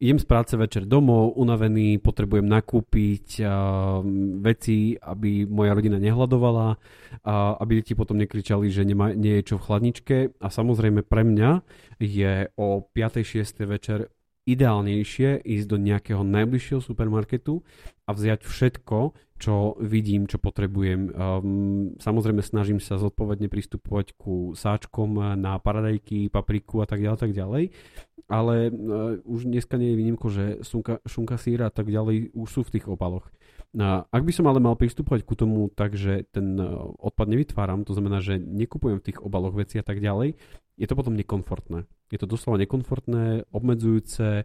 idem 0.00 0.18
z 0.18 0.24
práce 0.24 0.56
večer 0.56 0.88
domov, 0.88 1.36
unavený, 1.36 2.00
potrebujem 2.00 2.48
nakúpiť 2.48 3.44
uh, 3.44 4.00
veci, 4.40 4.96
aby 4.96 5.44
moja 5.44 5.76
rodina 5.76 6.00
nehľadovala, 6.00 6.68
uh, 6.72 7.60
aby 7.60 7.84
deti 7.84 7.92
potom 7.92 8.16
nekričali, 8.16 8.72
že 8.72 8.88
nema, 8.88 9.12
nie 9.12 9.38
je 9.38 9.52
čo 9.52 9.60
v 9.60 9.64
chladničke. 9.68 10.16
A 10.40 10.46
samozrejme 10.48 11.04
pre 11.04 11.22
mňa 11.28 11.60
je 12.00 12.48
o 12.56 12.80
5. 12.80 13.44
6. 13.44 13.60
večer 13.68 14.08
ideálnejšie 14.48 15.44
ísť 15.44 15.66
do 15.68 15.76
nejakého 15.76 16.24
najbližšieho 16.24 16.80
supermarketu 16.80 17.60
a 18.08 18.16
vziať 18.16 18.48
všetko, 18.48 18.98
čo 19.40 19.80
vidím, 19.80 20.28
čo 20.28 20.36
potrebujem. 20.36 21.08
Um, 21.16 21.96
samozrejme 21.96 22.44
snažím 22.44 22.76
sa 22.76 23.00
zodpovedne 23.00 23.48
pristupovať 23.48 24.12
ku 24.20 24.52
sáčkom 24.52 25.40
na 25.40 25.56
paradajky, 25.56 26.28
papriku 26.28 26.84
a 26.84 26.86
tak 26.86 27.00
ďalej, 27.00 27.18
tak 27.18 27.32
ďalej. 27.32 27.72
Ale 28.28 28.68
uh, 28.68 29.16
už 29.24 29.48
dneska 29.48 29.80
nie 29.80 29.96
je 29.96 29.98
výnimko, 29.98 30.26
že 30.28 30.44
šunka, 30.60 31.00
šunka 31.08 31.40
síra 31.40 31.72
a 31.72 31.74
tak 31.74 31.88
ďalej 31.88 32.36
už 32.36 32.48
sú 32.52 32.60
v 32.62 32.78
tých 32.78 32.86
obaloch. 32.86 33.32
A 33.80 34.04
ak 34.10 34.22
by 34.26 34.32
som 34.34 34.50
ale 34.50 34.60
mal 34.60 34.74
pristupovať 34.76 35.24
ku 35.24 35.38
tomu 35.38 35.72
tak, 35.72 35.96
že 35.96 36.28
ten 36.28 36.60
uh, 36.60 36.92
odpad 37.00 37.26
nevytváram, 37.32 37.88
to 37.88 37.96
znamená, 37.96 38.20
že 38.20 38.36
nekupujem 38.36 39.00
v 39.00 39.06
tých 39.08 39.18
obaloch 39.24 39.56
veci 39.56 39.80
a 39.80 39.84
tak 39.86 40.04
ďalej, 40.04 40.36
je 40.76 40.86
to 40.86 40.94
potom 40.94 41.16
nekomfortné. 41.16 41.88
Je 42.10 42.18
to 42.18 42.26
doslova 42.26 42.58
nekomfortné, 42.60 43.48
obmedzujúce, 43.54 44.44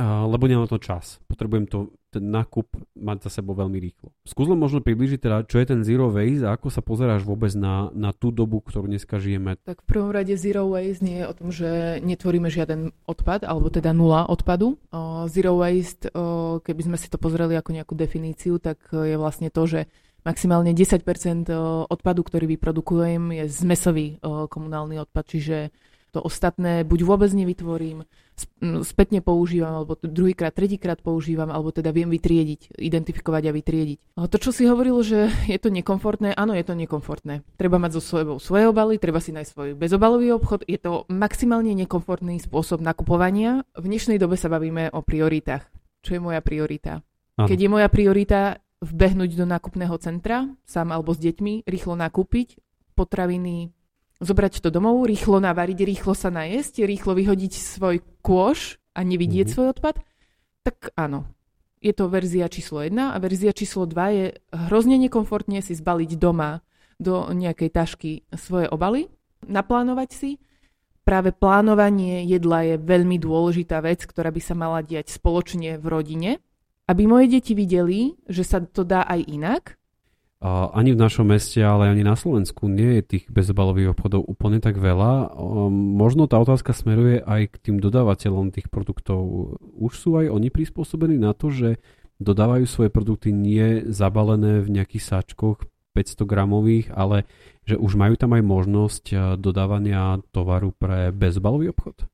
lebo 0.00 0.44
nemám 0.44 0.68
to 0.68 0.76
čas. 0.76 1.16
Potrebujem 1.24 1.64
to, 1.64 1.88
ten 2.12 2.28
nákup 2.28 2.68
mať 2.96 3.28
za 3.28 3.40
sebou 3.40 3.56
veľmi 3.56 3.80
rýchlo. 3.80 4.12
Skús 4.28 4.48
len 4.48 4.60
možno 4.60 4.84
približiť 4.84 5.20
teda, 5.20 5.48
čo 5.48 5.56
je 5.56 5.66
ten 5.68 5.80
zero 5.84 6.12
waste 6.12 6.44
a 6.44 6.52
ako 6.52 6.68
sa 6.68 6.84
pozeráš 6.84 7.24
vôbec 7.24 7.52
na, 7.56 7.88
na 7.96 8.12
tú 8.12 8.28
dobu, 8.28 8.60
ktorú 8.60 8.92
dneska 8.92 9.16
žijeme. 9.16 9.56
Tak 9.64 9.84
v 9.84 9.88
prvom 9.88 10.12
rade 10.12 10.36
zero 10.36 10.68
waste 10.68 11.00
nie 11.00 11.24
je 11.24 11.28
o 11.28 11.36
tom, 11.36 11.48
že 11.48 12.00
netvoríme 12.04 12.52
žiaden 12.52 12.92
odpad, 13.08 13.48
alebo 13.48 13.72
teda 13.72 13.96
nula 13.96 14.28
odpadu. 14.28 14.76
Zero 15.32 15.56
waste, 15.60 16.12
keby 16.60 16.82
sme 16.84 16.96
si 17.00 17.08
to 17.08 17.16
pozreli 17.16 17.56
ako 17.56 17.72
nejakú 17.72 17.96
definíciu, 17.96 18.60
tak 18.60 18.80
je 18.92 19.16
vlastne 19.16 19.48
to, 19.48 19.64
že 19.64 19.80
maximálne 20.26 20.74
10% 20.74 21.06
odpadu, 21.86 22.20
ktorý 22.26 22.50
vyprodukujem, 22.58 23.32
je 23.32 23.44
zmesový 23.46 24.18
komunálny 24.24 24.98
odpad, 24.98 25.24
čiže 25.24 25.56
to 26.14 26.22
ostatné 26.22 26.86
buď 26.86 27.00
vôbec 27.04 27.30
nevytvorím, 27.32 28.08
spätne 28.84 29.24
používam, 29.24 29.80
alebo 29.80 29.96
druhýkrát, 30.00 30.52
tretíkrát 30.52 31.00
používam, 31.00 31.48
alebo 31.48 31.72
teda 31.72 31.88
viem 31.92 32.08
vytriediť, 32.08 32.76
identifikovať 32.76 33.42
a 33.48 33.52
vytriediť. 33.52 33.98
To, 34.16 34.36
čo 34.36 34.52
si 34.52 34.68
hovoril, 34.68 35.00
že 35.00 35.32
je 35.48 35.58
to 35.60 35.72
nekomfortné, 35.72 36.36
áno, 36.36 36.52
je 36.52 36.64
to 36.64 36.76
nekomfortné. 36.76 37.44
Treba 37.56 37.80
mať 37.80 38.00
so 38.00 38.02
sebou 38.04 38.36
svoje 38.36 38.68
obaly, 38.68 39.00
treba 39.00 39.20
si 39.20 39.32
nájsť 39.32 39.50
svoj 39.50 39.68
bezobalový 39.76 40.36
obchod, 40.36 40.68
je 40.68 40.76
to 40.80 41.08
maximálne 41.08 41.72
nekomfortný 41.72 42.40
spôsob 42.40 42.84
nakupovania. 42.84 43.64
V 43.76 43.88
dnešnej 43.88 44.20
dobe 44.20 44.36
sa 44.36 44.52
bavíme 44.52 44.92
o 44.92 45.00
prioritách. 45.00 45.68
Čo 46.04 46.16
je 46.16 46.20
moja 46.20 46.40
priorita? 46.44 47.00
Aha. 47.36 47.48
Keď 47.48 47.58
je 47.60 47.72
moja 47.72 47.88
priorita 47.88 48.60
vbehnúť 48.84 49.32
do 49.36 49.48
nákupného 49.48 49.96
centra, 50.00 50.48
sám 50.68 50.92
alebo 50.92 51.16
s 51.16 51.20
deťmi, 51.20 51.64
rýchlo 51.64 51.96
nakúpiť 51.96 52.60
potraviny, 52.96 53.72
zobrať 54.20 54.64
to 54.64 54.72
domov, 54.72 55.04
rýchlo 55.04 55.38
navariť, 55.40 55.78
rýchlo 55.84 56.16
sa 56.16 56.32
najesť, 56.32 56.88
rýchlo 56.88 57.12
vyhodiť 57.12 57.52
svoj 57.52 58.00
kôš 58.24 58.80
a 58.96 59.04
nevidieť 59.04 59.46
mm-hmm. 59.48 59.54
svoj 59.54 59.68
odpad, 59.76 59.96
tak 60.64 60.90
áno. 60.96 61.28
Je 61.84 61.92
to 61.92 62.08
verzia 62.08 62.48
číslo 62.48 62.82
1 62.82 62.96
a 62.96 63.16
verzia 63.20 63.52
číslo 63.52 63.84
2 63.84 63.94
je 64.16 64.26
hrozne 64.66 64.96
nekomfortne 64.96 65.60
si 65.60 65.76
zbaliť 65.76 66.16
doma 66.16 66.64
do 66.96 67.28
nejakej 67.30 67.70
tašky 67.70 68.10
svoje 68.32 68.66
obaly, 68.72 69.12
naplánovať 69.44 70.10
si. 70.10 70.30
Práve 71.06 71.30
plánovanie 71.30 72.26
jedla 72.26 72.74
je 72.74 72.76
veľmi 72.82 73.20
dôležitá 73.22 73.78
vec, 73.78 74.02
ktorá 74.02 74.34
by 74.34 74.42
sa 74.42 74.58
mala 74.58 74.82
diať 74.82 75.14
spoločne 75.14 75.78
v 75.78 75.86
rodine. 75.86 76.30
aby 76.86 77.02
moje 77.10 77.26
deti 77.26 77.50
videli, 77.50 78.14
že 78.30 78.46
sa 78.46 78.62
to 78.62 78.86
dá 78.86 79.02
aj 79.06 79.20
inak. 79.26 79.74
Ani 80.44 80.92
v 80.92 81.00
našom 81.00 81.32
meste, 81.32 81.64
ale 81.64 81.88
ani 81.88 82.04
na 82.04 82.12
Slovensku 82.12 82.68
nie 82.68 83.00
je 83.00 83.16
tých 83.16 83.24
bezobalových 83.32 83.96
obchodov 83.96 84.28
úplne 84.28 84.60
tak 84.60 84.76
veľa. 84.76 85.32
Možno 85.72 86.28
tá 86.28 86.36
otázka 86.36 86.76
smeruje 86.76 87.24
aj 87.24 87.56
k 87.56 87.56
tým 87.56 87.76
dodávateľom 87.80 88.52
tých 88.52 88.68
produktov. 88.68 89.56
Už 89.80 89.92
sú 89.96 90.20
aj 90.20 90.28
oni 90.28 90.52
prispôsobení 90.52 91.16
na 91.16 91.32
to, 91.32 91.48
že 91.48 91.80
dodávajú 92.20 92.68
svoje 92.68 92.92
produkty 92.92 93.32
nie 93.32 93.88
zabalené 93.88 94.60
v 94.60 94.68
nejakých 94.76 95.04
sáčkoch 95.08 95.64
500 95.96 96.28
gramových, 96.28 96.92
ale 96.92 97.24
že 97.64 97.80
už 97.80 97.96
majú 97.96 98.20
tam 98.20 98.36
aj 98.36 98.44
možnosť 98.44 99.04
dodávania 99.40 100.20
tovaru 100.36 100.72
pre 100.76 101.16
bezobalový 101.16 101.72
obchod? 101.72 102.04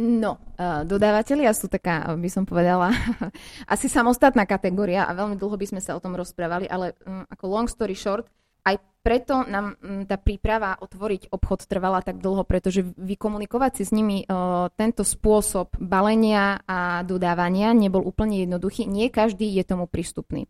No, 0.00 0.40
uh, 0.56 0.80
dodávateľia 0.88 1.52
sú 1.52 1.68
taká, 1.68 2.08
by 2.16 2.30
som 2.32 2.48
povedala, 2.48 2.88
asi 3.74 3.84
samostatná 3.84 4.48
kategória 4.48 5.04
a 5.04 5.12
veľmi 5.12 5.36
dlho 5.36 5.60
by 5.60 5.66
sme 5.68 5.80
sa 5.84 5.92
o 5.92 6.00
tom 6.00 6.16
rozprávali, 6.16 6.64
ale 6.64 6.96
um, 7.04 7.28
ako 7.28 7.44
long 7.44 7.68
story 7.68 7.92
short, 7.92 8.24
aj 8.64 8.80
preto 9.04 9.44
nám 9.44 9.76
um, 9.84 10.08
tá 10.08 10.16
príprava 10.16 10.80
otvoriť 10.80 11.28
obchod 11.28 11.68
trvala 11.68 12.00
tak 12.00 12.16
dlho, 12.16 12.48
pretože 12.48 12.80
vykomunikovať 12.96 13.72
si 13.76 13.82
s 13.84 13.92
nimi 13.92 14.24
uh, 14.24 14.72
tento 14.72 15.04
spôsob 15.04 15.76
balenia 15.76 16.64
a 16.64 17.04
dodávania 17.04 17.76
nebol 17.76 18.00
úplne 18.00 18.40
jednoduchý. 18.48 18.88
Nie 18.88 19.12
každý 19.12 19.52
je 19.52 19.64
tomu 19.68 19.84
prístupný. 19.84 20.48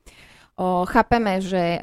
Uh, 0.55 0.87
chápeme, 0.87 1.43
že 1.43 1.83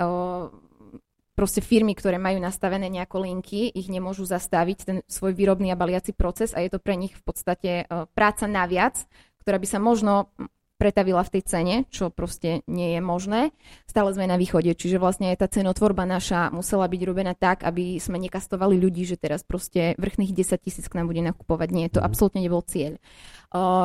proste 1.38 1.62
firmy, 1.62 1.94
ktoré 1.94 2.18
majú 2.18 2.42
nastavené 2.42 2.90
nejako 2.90 3.22
linky, 3.22 3.70
ich 3.70 3.94
nemôžu 3.94 4.26
zastaviť 4.26 4.78
ten 4.82 4.98
svoj 5.06 5.38
výrobný 5.38 5.70
a 5.70 5.78
baliaci 5.78 6.18
proces 6.18 6.58
a 6.58 6.66
je 6.66 6.74
to 6.74 6.82
pre 6.82 6.98
nich 6.98 7.14
v 7.14 7.22
podstate 7.22 7.72
uh, 7.86 8.10
práca 8.10 8.50
naviac, 8.50 9.06
ktorá 9.46 9.62
by 9.62 9.68
sa 9.70 9.78
možno 9.78 10.34
pretavila 10.78 11.26
v 11.26 11.34
tej 11.38 11.44
cene, 11.44 11.76
čo 11.90 12.14
proste 12.14 12.62
nie 12.70 12.94
je 12.96 13.02
možné. 13.02 13.50
Stále 13.90 14.14
sme 14.14 14.30
na 14.30 14.38
východe, 14.38 14.70
čiže 14.78 15.02
vlastne 15.02 15.34
aj 15.34 15.42
tá 15.42 15.48
cenotvorba 15.50 16.06
naša 16.06 16.54
musela 16.54 16.86
byť 16.86 17.02
robená 17.02 17.34
tak, 17.34 17.66
aby 17.66 17.98
sme 17.98 18.22
nekastovali 18.22 18.78
ľudí, 18.78 19.04
že 19.04 19.18
teraz 19.18 19.42
proste 19.42 19.98
vrchných 19.98 20.32
10 20.32 20.58
tisíc 20.62 20.86
k 20.86 20.96
nám 21.02 21.10
bude 21.10 21.26
nakupovať. 21.26 21.70
Nie, 21.74 21.90
to 21.90 22.00
mm. 22.00 22.06
absolútne 22.06 22.46
nebol 22.46 22.62
cieľ. 22.62 23.02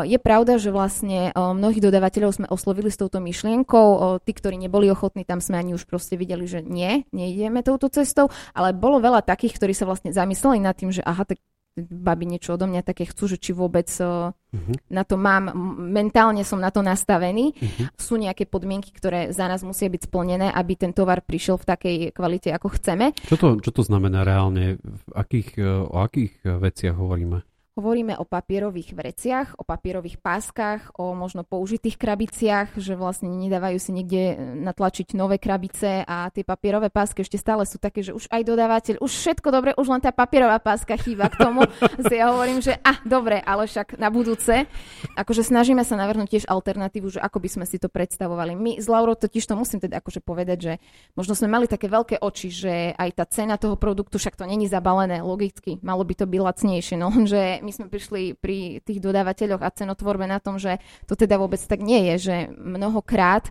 Je 0.03 0.19
pravda, 0.19 0.59
že 0.59 0.75
vlastne 0.75 1.31
mnohých 1.35 1.85
dodávateľov 1.87 2.35
sme 2.35 2.51
oslovili 2.51 2.91
s 2.91 2.99
touto 2.99 3.23
myšlienkou. 3.23 4.19
Tí, 4.27 4.33
ktorí 4.35 4.59
neboli 4.59 4.91
ochotní, 4.91 5.23
tam 5.23 5.39
sme 5.39 5.63
ani 5.63 5.79
už 5.79 5.87
proste 5.87 6.19
videli, 6.19 6.51
že 6.51 6.67
nie, 6.67 7.07
nejdeme 7.15 7.63
touto 7.63 7.87
cestou, 7.87 8.27
ale 8.53 8.75
bolo 8.75 8.99
veľa 8.99 9.23
takých, 9.23 9.63
ktorí 9.63 9.73
sa 9.73 9.87
vlastne 9.87 10.11
zamysleli 10.11 10.59
nad 10.59 10.75
tým, 10.75 10.91
že 10.91 11.07
aha, 11.07 11.23
tak 11.23 11.39
babi 11.79 12.29
niečo 12.29 12.61
odo 12.61 12.69
mňa 12.69 12.85
také 12.85 13.09
chcú, 13.09 13.33
že 13.33 13.41
či 13.41 13.57
vôbec 13.57 13.89
uh, 14.05 14.29
uh-huh. 14.37 14.77
na 14.93 15.09
to 15.09 15.17
mám, 15.17 15.57
mentálne 15.89 16.45
som 16.45 16.61
na 16.61 16.69
to 16.69 16.85
nastavený. 16.85 17.57
Uh-huh. 17.57 17.89
Sú 17.97 18.21
nejaké 18.21 18.45
podmienky, 18.45 18.93
ktoré 18.93 19.33
za 19.33 19.49
nás 19.49 19.65
musia 19.65 19.89
byť 19.89 20.05
splnené, 20.05 20.53
aby 20.53 20.77
ten 20.77 20.93
tovar 20.93 21.25
prišiel 21.25 21.57
v 21.57 21.69
takej 21.73 21.97
kvalite, 22.13 22.53
ako 22.53 22.77
chceme. 22.77 23.17
Čo 23.25 23.37
to, 23.41 23.49
čo 23.65 23.73
to 23.73 23.83
znamená 23.89 24.21
reálne? 24.21 24.77
V 24.85 25.05
akých, 25.17 25.49
e, 25.57 25.65
o 25.65 25.97
akých 26.05 26.45
veciach 26.45 26.93
hovoríme? 26.93 27.41
Hovoríme 27.73 28.21
o 28.21 28.29
papierových 28.29 28.93
vreciach, 28.93 29.57
o 29.57 29.65
papierových 29.65 30.21
páskach, 30.21 30.93
o 30.93 31.17
možno 31.17 31.41
použitých 31.41 31.97
krabiciach, 31.97 32.77
že 32.77 32.93
vlastne 33.01 33.33
nedávajú 33.33 33.81
si 33.81 33.97
niekde 33.97 34.37
natlačiť 34.61 35.17
nové 35.17 35.41
krabice 35.41 36.05
a 36.05 36.29
tie 36.29 36.45
papierové 36.45 36.93
pásky 36.93 37.25
ešte 37.25 37.41
stále 37.41 37.65
sú 37.65 37.81
také, 37.81 38.05
že 38.05 38.13
už 38.13 38.29
aj 38.29 38.45
dodávateľ, 38.45 38.95
už 39.01 39.09
všetko 39.09 39.49
dobre, 39.49 39.71
už 39.73 39.89
len 39.89 40.05
tá 40.05 40.13
papierová 40.13 40.61
páska 40.61 41.01
chýba 41.01 41.33
k 41.33 41.49
tomu. 41.49 41.65
si 42.13 42.13
ja 42.21 42.29
hovorím, 42.37 42.61
že 42.61 42.77
ah, 42.85 43.01
dobre, 43.09 43.41
ale 43.41 43.65
však 43.65 43.97
na 43.97 44.13
budúce. 44.13 44.69
Akože 45.17 45.41
snažíme 45.41 45.81
sa 45.81 45.97
navrhnúť 45.97 46.29
tiež 46.29 46.53
alternatívu, 46.53 47.09
že 47.09 47.25
ako 47.25 47.41
by 47.41 47.49
sme 47.57 47.65
si 47.65 47.81
to 47.81 47.89
predstavovali. 47.89 48.53
My 48.53 48.85
s 48.85 48.85
Laurou 48.85 49.17
totiž 49.17 49.49
to 49.49 49.57
musím 49.57 49.81
teda 49.81 50.05
akože 50.05 50.21
povedať, 50.21 50.59
že 50.61 50.73
možno 51.17 51.33
sme 51.33 51.49
mali 51.49 51.65
také 51.65 51.89
veľké 51.89 52.21
oči, 52.21 52.53
že 52.53 52.93
aj 53.01 53.17
tá 53.17 53.25
cena 53.25 53.57
toho 53.57 53.81
produktu, 53.81 54.21
však 54.21 54.37
to 54.37 54.45
není 54.45 54.69
zabalené, 54.69 55.25
logicky, 55.25 55.81
malo 55.81 56.05
by 56.05 56.13
to 56.21 56.29
byť 56.29 56.41
lacnejšie, 56.45 57.01
no 57.01 57.09
že 57.25 57.62
my 57.63 57.71
sme 57.73 57.87
prišli 57.87 58.35
pri 58.35 58.83
tých 58.83 58.99
dodávateľoch 58.99 59.63
a 59.63 59.71
cenotvorbe 59.71 60.27
na 60.27 60.43
tom, 60.43 60.59
že 60.59 60.83
to 61.07 61.15
teda 61.15 61.39
vôbec 61.39 61.63
tak 61.63 61.79
nie 61.79 62.13
je, 62.13 62.15
že 62.19 62.37
mnohokrát, 62.59 63.49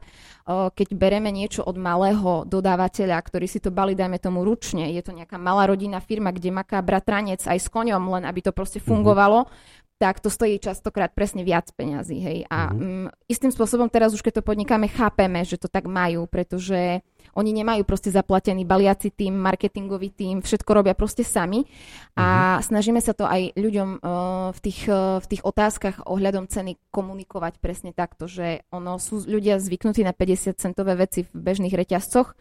keď 0.51 0.87
bereme 0.91 1.31
niečo 1.31 1.63
od 1.63 1.79
malého 1.79 2.43
dodávateľa, 2.43 3.17
ktorý 3.23 3.47
si 3.47 3.63
to 3.63 3.71
bali, 3.71 3.95
dajme 3.95 4.19
tomu 4.19 4.43
ručne, 4.43 4.91
je 4.91 5.01
to 5.01 5.15
nejaká 5.15 5.39
malá 5.39 5.65
rodinná 5.71 6.03
firma, 6.03 6.35
kde 6.35 6.51
maká 6.51 6.83
bratranec 6.83 7.41
aj 7.47 7.57
s 7.57 7.67
koňom, 7.71 8.03
len 8.19 8.23
aby 8.27 8.43
to 8.43 8.51
proste 8.51 8.83
mhm. 8.83 8.87
fungovalo, 8.91 9.47
mm-hmm 9.47 9.79
tak 10.01 10.17
to 10.17 10.33
stojí 10.33 10.57
častokrát 10.57 11.13
presne 11.13 11.45
viac 11.45 11.69
peňazí. 11.77 12.17
Hej. 12.17 12.39
A 12.49 12.73
mm-hmm. 12.73 13.05
um, 13.05 13.13
istým 13.29 13.53
spôsobom 13.53 13.85
teraz 13.85 14.17
už 14.17 14.25
keď 14.25 14.41
to 14.41 14.47
podnikáme, 14.49 14.89
chápeme, 14.89 15.45
že 15.45 15.61
to 15.61 15.69
tak 15.69 15.85
majú, 15.85 16.25
pretože 16.25 17.05
oni 17.37 17.53
nemajú 17.53 17.85
proste 17.85 18.09
zaplatený 18.09 18.65
baliaci 18.65 19.13
tým, 19.13 19.37
marketingový 19.37 20.09
tým, 20.09 20.41
všetko 20.41 20.71
robia 20.73 20.97
proste 20.97 21.21
sami 21.21 21.69
a 22.17 22.57
mm-hmm. 22.57 22.65
snažíme 22.65 22.97
sa 22.97 23.13
to 23.13 23.29
aj 23.29 23.53
ľuďom 23.53 24.01
uh, 24.01 24.49
v, 24.57 24.59
tých, 24.65 24.89
uh, 24.89 25.21
v 25.21 25.27
tých 25.37 25.45
otázkach 25.45 26.09
ohľadom 26.09 26.49
ceny 26.49 26.81
komunikovať 26.89 27.61
presne 27.61 27.93
takto, 27.93 28.25
že 28.25 28.65
ono 28.73 28.97
sú 28.97 29.21
ľudia 29.21 29.61
zvyknutí 29.61 30.01
na 30.01 30.17
50 30.17 30.57
centové 30.57 30.97
veci 30.97 31.29
v 31.29 31.31
bežných 31.37 31.77
reťazcoch, 31.77 32.33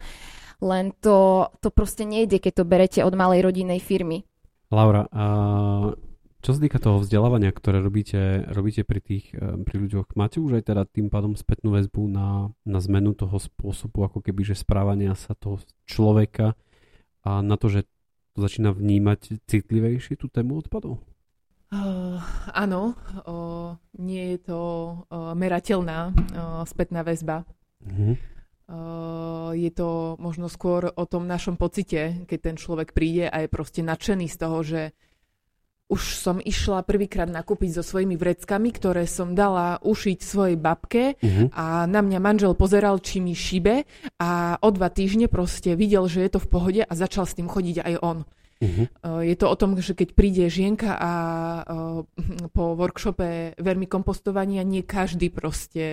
len 0.65 0.97
to, 0.97 1.45
to 1.61 1.69
proste 1.69 2.09
nejde, 2.09 2.41
keď 2.41 2.65
to 2.65 2.65
berete 2.65 2.99
od 3.05 3.13
malej 3.13 3.45
rodinnej 3.45 3.77
firmy. 3.77 4.25
Laura, 4.73 5.05
uh 5.13 6.10
čo 6.41 6.57
sa 6.57 6.59
týka 6.59 6.81
toho 6.81 6.97
vzdelávania, 6.99 7.53
ktoré 7.53 7.79
robíte, 7.79 8.49
robíte 8.49 8.81
pri 8.81 8.99
tých 8.99 9.31
eh, 9.37 9.61
pri 9.61 9.75
ľuďoch, 9.87 10.17
máte 10.17 10.41
už 10.41 10.61
aj 10.61 10.73
teda 10.73 10.83
tým 10.89 11.13
pádom 11.13 11.37
spätnú 11.37 11.77
väzbu 11.77 12.09
na, 12.09 12.49
na 12.65 12.79
zmenu 12.81 13.13
toho 13.13 13.37
spôsobu, 13.37 14.09
ako 14.09 14.25
keby, 14.25 14.41
že 14.41 14.57
správania 14.57 15.13
sa 15.13 15.37
toho 15.37 15.61
človeka 15.85 16.57
a 17.21 17.45
na 17.45 17.55
to, 17.55 17.69
že 17.69 17.85
to 18.33 18.41
začína 18.41 18.73
vnímať 18.73 19.43
citlivejšie 19.45 20.17
tú 20.17 20.31
tému 20.31 20.65
odpadov? 20.65 21.03
Uh, 21.71 22.19
áno, 22.51 22.99
uh, 23.23 23.79
nie 23.95 24.35
je 24.35 24.51
to 24.51 24.59
uh, 25.07 25.31
merateľná 25.31 26.11
uh, 26.11 26.67
spätná 26.67 26.99
väzba. 26.99 27.47
Uh-huh. 27.79 28.19
Uh, 28.67 29.51
je 29.55 29.71
to 29.71 30.19
možno 30.19 30.51
skôr 30.51 30.91
o 30.91 31.03
tom 31.07 31.31
našom 31.31 31.55
pocite, 31.55 32.27
keď 32.27 32.39
ten 32.39 32.55
človek 32.59 32.91
príde 32.91 33.31
a 33.31 33.43
je 33.43 33.47
proste 33.47 33.83
nadšený 33.87 34.27
z 34.27 34.37
toho, 34.39 34.57
že 34.67 34.81
už 35.91 36.15
som 36.15 36.39
išla 36.39 36.87
prvýkrát 36.87 37.27
nakúpiť 37.27 37.75
so 37.75 37.83
svojimi 37.83 38.15
vreckami, 38.15 38.71
ktoré 38.71 39.03
som 39.03 39.35
dala 39.35 39.75
ušiť 39.83 40.17
svojej 40.23 40.55
babke 40.55 41.19
uh-huh. 41.19 41.51
a 41.51 41.83
na 41.83 41.99
mňa 41.99 42.19
manžel 42.23 42.55
pozeral, 42.55 43.03
či 43.03 43.19
mi 43.19 43.35
šibe 43.35 43.83
a 44.15 44.55
o 44.63 44.69
dva 44.71 44.87
týždne 44.87 45.27
proste 45.27 45.75
videl, 45.75 46.07
že 46.07 46.23
je 46.23 46.31
to 46.31 46.39
v 46.39 46.47
pohode 46.47 46.81
a 46.87 46.93
začal 46.95 47.27
s 47.27 47.35
tým 47.35 47.51
chodiť 47.51 47.83
aj 47.83 47.95
on. 47.99 48.23
Uh-huh. 48.61 48.85
Je 49.25 49.33
to 49.41 49.49
o 49.49 49.57
tom, 49.57 49.73
že 49.81 49.97
keď 49.97 50.13
príde 50.13 50.45
žienka 50.45 50.93
a 50.93 51.11
po 52.53 52.77
workshope 52.77 53.57
vermi 53.57 53.89
kompostovania 53.89 54.61
nie 54.61 54.85
každý 54.85 55.33
proste 55.33 55.85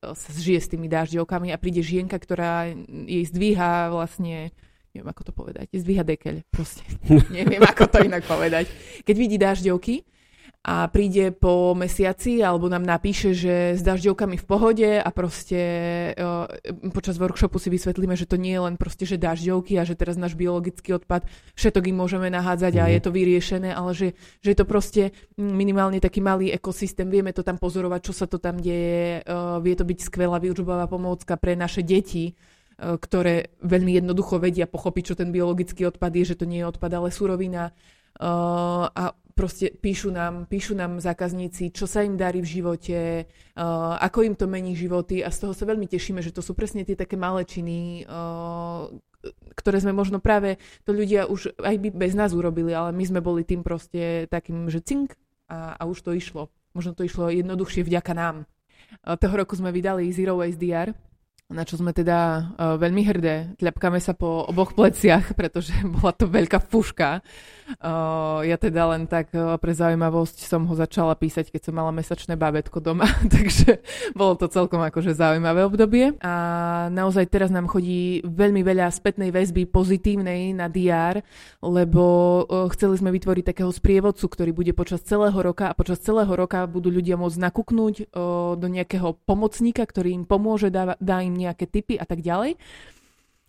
sa 0.00 0.30
žije 0.30 0.60
s 0.62 0.70
tými 0.70 0.86
dážďovkami 0.86 1.50
a 1.50 1.58
príde 1.58 1.82
žienka, 1.82 2.22
ktorá 2.22 2.70
jej 2.86 3.26
zdvíha 3.26 3.90
vlastne 3.90 4.54
neviem 4.92 5.08
ako 5.08 5.22
to 5.24 5.32
povedať, 5.32 5.66
zdvíha 5.72 6.04
dekeľ, 6.04 6.44
proste. 6.52 6.84
neviem 7.36 7.64
ako 7.64 7.88
to 7.88 7.98
inak 8.04 8.24
povedať. 8.28 8.68
Keď 9.08 9.16
vidí 9.16 9.36
dažďovky 9.40 10.04
a 10.62 10.86
príde 10.86 11.34
po 11.34 11.74
mesiaci 11.74 12.38
alebo 12.38 12.70
nám 12.70 12.86
napíše, 12.86 13.34
že 13.34 13.74
s 13.74 13.82
dažďovkami 13.82 14.38
v 14.38 14.46
pohode 14.46 14.90
a 14.94 15.08
proste 15.10 15.58
uh, 16.14 16.46
počas 16.94 17.18
workshopu 17.18 17.58
si 17.58 17.66
vysvetlíme, 17.66 18.14
že 18.14 18.30
to 18.30 18.38
nie 18.38 18.54
je 18.54 18.62
len 18.62 18.78
proste, 18.78 19.02
že 19.02 19.18
dažďovky 19.18 19.74
a 19.74 19.82
že 19.82 19.98
teraz 19.98 20.14
náš 20.14 20.38
biologický 20.38 20.94
odpad 20.94 21.26
všetok 21.58 21.90
im 21.90 21.98
môžeme 21.98 22.30
nahádzať 22.30 22.78
mm. 22.78 22.78
a 22.78 22.84
mhm. 22.86 22.92
je 22.94 23.00
to 23.02 23.10
vyriešené, 23.10 23.70
ale 23.74 23.90
že, 23.90 24.08
že 24.38 24.48
je 24.54 24.58
to 24.62 24.66
proste 24.68 25.02
minimálne 25.34 25.98
taký 25.98 26.22
malý 26.22 26.54
ekosystém, 26.54 27.10
vieme 27.10 27.34
to 27.34 27.42
tam 27.42 27.58
pozorovať, 27.58 28.00
čo 28.06 28.14
sa 28.14 28.30
to 28.30 28.38
tam 28.38 28.62
deje, 28.62 29.26
uh, 29.26 29.58
vie 29.58 29.74
to 29.74 29.82
byť 29.82 29.98
skvelá 29.98 30.38
výučbová 30.38 30.86
pomôcka 30.86 31.34
pre 31.42 31.58
naše 31.58 31.82
deti, 31.82 32.38
ktoré 32.82 33.54
veľmi 33.62 34.02
jednoducho 34.02 34.42
vedia 34.42 34.66
pochopiť, 34.66 35.14
čo 35.14 35.18
ten 35.18 35.30
biologický 35.30 35.86
odpad 35.86 36.12
je, 36.18 36.34
že 36.34 36.38
to 36.42 36.48
nie 36.50 36.66
je 36.66 36.70
odpad, 36.74 36.90
ale 36.90 37.14
surovina. 37.14 37.70
E, 37.70 37.72
a 38.90 39.14
proste 39.38 39.70
píšu 39.70 40.10
nám, 40.10 40.50
píšu 40.50 40.74
nám 40.74 40.98
zákazníci, 40.98 41.70
čo 41.70 41.86
sa 41.86 42.02
im 42.02 42.18
darí 42.18 42.42
v 42.42 42.52
živote, 42.58 42.98
e, 43.22 43.24
ako 44.02 44.26
im 44.26 44.34
to 44.34 44.50
mení 44.50 44.74
životy 44.74 45.22
a 45.22 45.30
z 45.30 45.46
toho 45.46 45.54
sa 45.54 45.62
veľmi 45.62 45.86
tešíme, 45.86 46.18
že 46.18 46.34
to 46.34 46.42
sú 46.42 46.58
presne 46.58 46.82
tie 46.82 46.98
také 46.98 47.14
malé 47.14 47.46
činy, 47.46 48.02
ktoré 49.54 49.78
sme 49.78 49.94
možno 49.94 50.18
práve, 50.18 50.58
to 50.82 50.90
ľudia 50.90 51.30
už 51.30 51.54
aj 51.62 51.76
by 51.78 51.88
bez 51.94 52.18
nás 52.18 52.34
urobili, 52.34 52.74
ale 52.74 52.90
my 52.90 53.04
sme 53.06 53.20
boli 53.22 53.46
tým 53.46 53.62
proste 53.62 54.26
takým, 54.26 54.66
že 54.66 54.82
cink 54.82 55.14
a, 55.46 55.78
a 55.78 55.82
už 55.86 56.02
to 56.02 56.10
išlo. 56.10 56.50
Možno 56.74 56.98
to 56.98 57.06
išlo 57.06 57.30
jednoduchšie 57.30 57.86
vďaka 57.86 58.12
nám. 58.16 58.36
Toho 59.06 59.34
roku 59.38 59.54
sme 59.54 59.70
vydali 59.70 60.10
Zero 60.10 60.40
Waste 60.40 60.58
DR, 60.58 60.90
na 61.52 61.68
čo 61.68 61.76
sme 61.76 61.92
teda 61.92 62.18
uh, 62.18 62.74
veľmi 62.80 63.02
hrdé. 63.04 63.54
Tľapkáme 63.60 64.00
sa 64.00 64.16
po 64.16 64.48
oboch 64.48 64.72
pleciach, 64.72 65.36
pretože 65.36 65.76
bola 66.00 66.16
to 66.16 66.26
veľká 66.26 66.58
fuška. 66.64 67.20
Uh, 67.80 68.44
ja 68.44 68.56
teda 68.56 68.96
len 68.96 69.04
tak 69.06 69.32
uh, 69.36 69.56
pre 69.60 69.72
zaujímavosť 69.72 70.44
som 70.48 70.64
ho 70.66 70.74
začala 70.74 71.16
písať, 71.16 71.52
keď 71.52 71.70
som 71.70 71.74
mala 71.76 71.92
mesačné 71.92 72.34
bábetko 72.36 72.80
doma, 72.80 73.06
takže 73.34 73.84
bolo 74.16 74.36
to 74.40 74.48
celkom 74.48 74.80
akože 74.80 75.12
zaujímavé 75.12 75.64
obdobie. 75.68 76.16
A 76.24 76.34
naozaj 76.88 77.28
teraz 77.28 77.52
nám 77.52 77.68
chodí 77.68 78.24
veľmi 78.24 78.64
veľa 78.64 78.88
spätnej 78.88 79.28
väzby 79.30 79.68
pozitívnej 79.68 80.56
na 80.56 80.72
DR, 80.72 81.20
lebo 81.60 82.04
uh, 82.44 82.66
chceli 82.72 82.96
sme 82.96 83.12
vytvoriť 83.12 83.44
takého 83.52 83.70
sprievodcu, 83.70 84.24
ktorý 84.24 84.50
bude 84.56 84.72
počas 84.72 85.04
celého 85.04 85.36
roka 85.36 85.68
a 85.68 85.76
počas 85.76 86.00
celého 86.00 86.32
roka 86.32 86.64
budú 86.64 86.88
ľudia 86.88 87.20
môcť 87.20 87.38
nakúknúť 87.38 87.94
uh, 88.08 88.56
do 88.56 88.66
nejakého 88.68 89.16
pomocníka, 89.28 89.84
ktorý 89.84 90.16
im 90.16 90.24
pomôže, 90.24 90.72
dá, 90.72 90.96
dá 90.96 91.20
im 91.20 91.41
nejaké 91.42 91.66
tipy 91.66 91.98
a 91.98 92.06
tak 92.06 92.22
ďalej. 92.22 92.56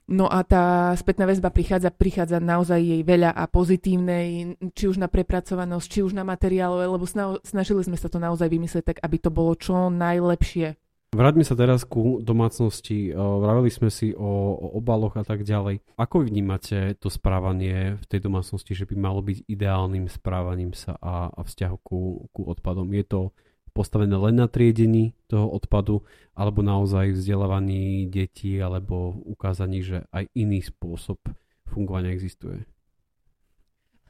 No 0.03 0.27
a 0.27 0.43
tá 0.43 0.91
spätná 0.99 1.23
väzba 1.23 1.47
prichádza, 1.47 1.87
prichádza 1.87 2.43
naozaj 2.43 2.75
jej 2.75 3.01
veľa 3.07 3.31
a 3.31 3.47
pozitívnej, 3.47 4.59
či 4.75 4.91
už 4.91 4.99
na 4.99 5.07
prepracovanosť, 5.07 5.87
či 5.87 5.99
už 6.03 6.11
na 6.11 6.27
materiálové, 6.27 6.91
lebo 6.91 7.07
snažili 7.39 7.81
sme 7.87 7.95
sa 7.95 8.11
to 8.11 8.19
naozaj 8.19 8.51
vymyslieť 8.51 8.83
tak, 8.83 8.97
aby 8.99 9.15
to 9.15 9.31
bolo 9.31 9.55
čo 9.55 9.87
najlepšie. 9.87 10.75
Vráťme 11.13 11.45
sa 11.45 11.53
teraz 11.53 11.85
ku 11.85 12.19
domácnosti. 12.19 13.13
Vraveli 13.13 13.69
sme 13.69 13.93
si 13.93 14.17
o, 14.17 14.57
o 14.57 14.67
obaloch 14.81 15.13
a 15.13 15.23
tak 15.23 15.45
ďalej. 15.45 15.85
Ako 15.95 16.25
vnímate 16.25 16.97
to 16.97 17.07
správanie 17.07 18.01
v 18.01 18.05
tej 18.09 18.19
domácnosti, 18.25 18.73
že 18.73 18.89
by 18.89 18.97
malo 18.97 19.21
byť 19.21 19.45
ideálnym 19.45 20.09
správaním 20.09 20.73
sa 20.73 20.97
a, 20.97 21.29
a 21.29 21.41
vzťahu 21.45 21.77
ku, 21.85 22.27
ku 22.33 22.41
odpadom? 22.49 22.89
Je 22.97 23.05
to 23.05 23.29
postavené 23.73 24.13
len 24.13 24.37
na 24.37 24.45
triedení 24.45 25.17
toho 25.25 25.49
odpadu, 25.49 26.05
alebo 26.37 26.61
naozaj 26.61 27.17
vzdelávaní 27.17 28.05
detí, 28.05 28.61
alebo 28.61 29.17
ukázaní, 29.25 29.81
že 29.81 30.05
aj 30.13 30.29
iný 30.37 30.61
spôsob 30.61 31.17
fungovania 31.65 32.13
existuje. 32.13 32.69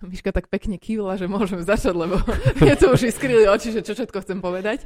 Miška 0.03 0.35
tak 0.35 0.51
pekne 0.51 0.75
kývla, 0.75 1.15
že 1.15 1.31
môžem 1.31 1.63
začať, 1.63 1.95
lebo 1.95 2.19
je 2.67 2.75
to 2.75 2.91
už 2.91 3.07
iskryli 3.07 3.47
oči, 3.47 3.71
že 3.71 3.81
čo 3.81 3.95
všetko 3.95 4.19
chcem 4.19 4.43
povedať. 4.43 4.83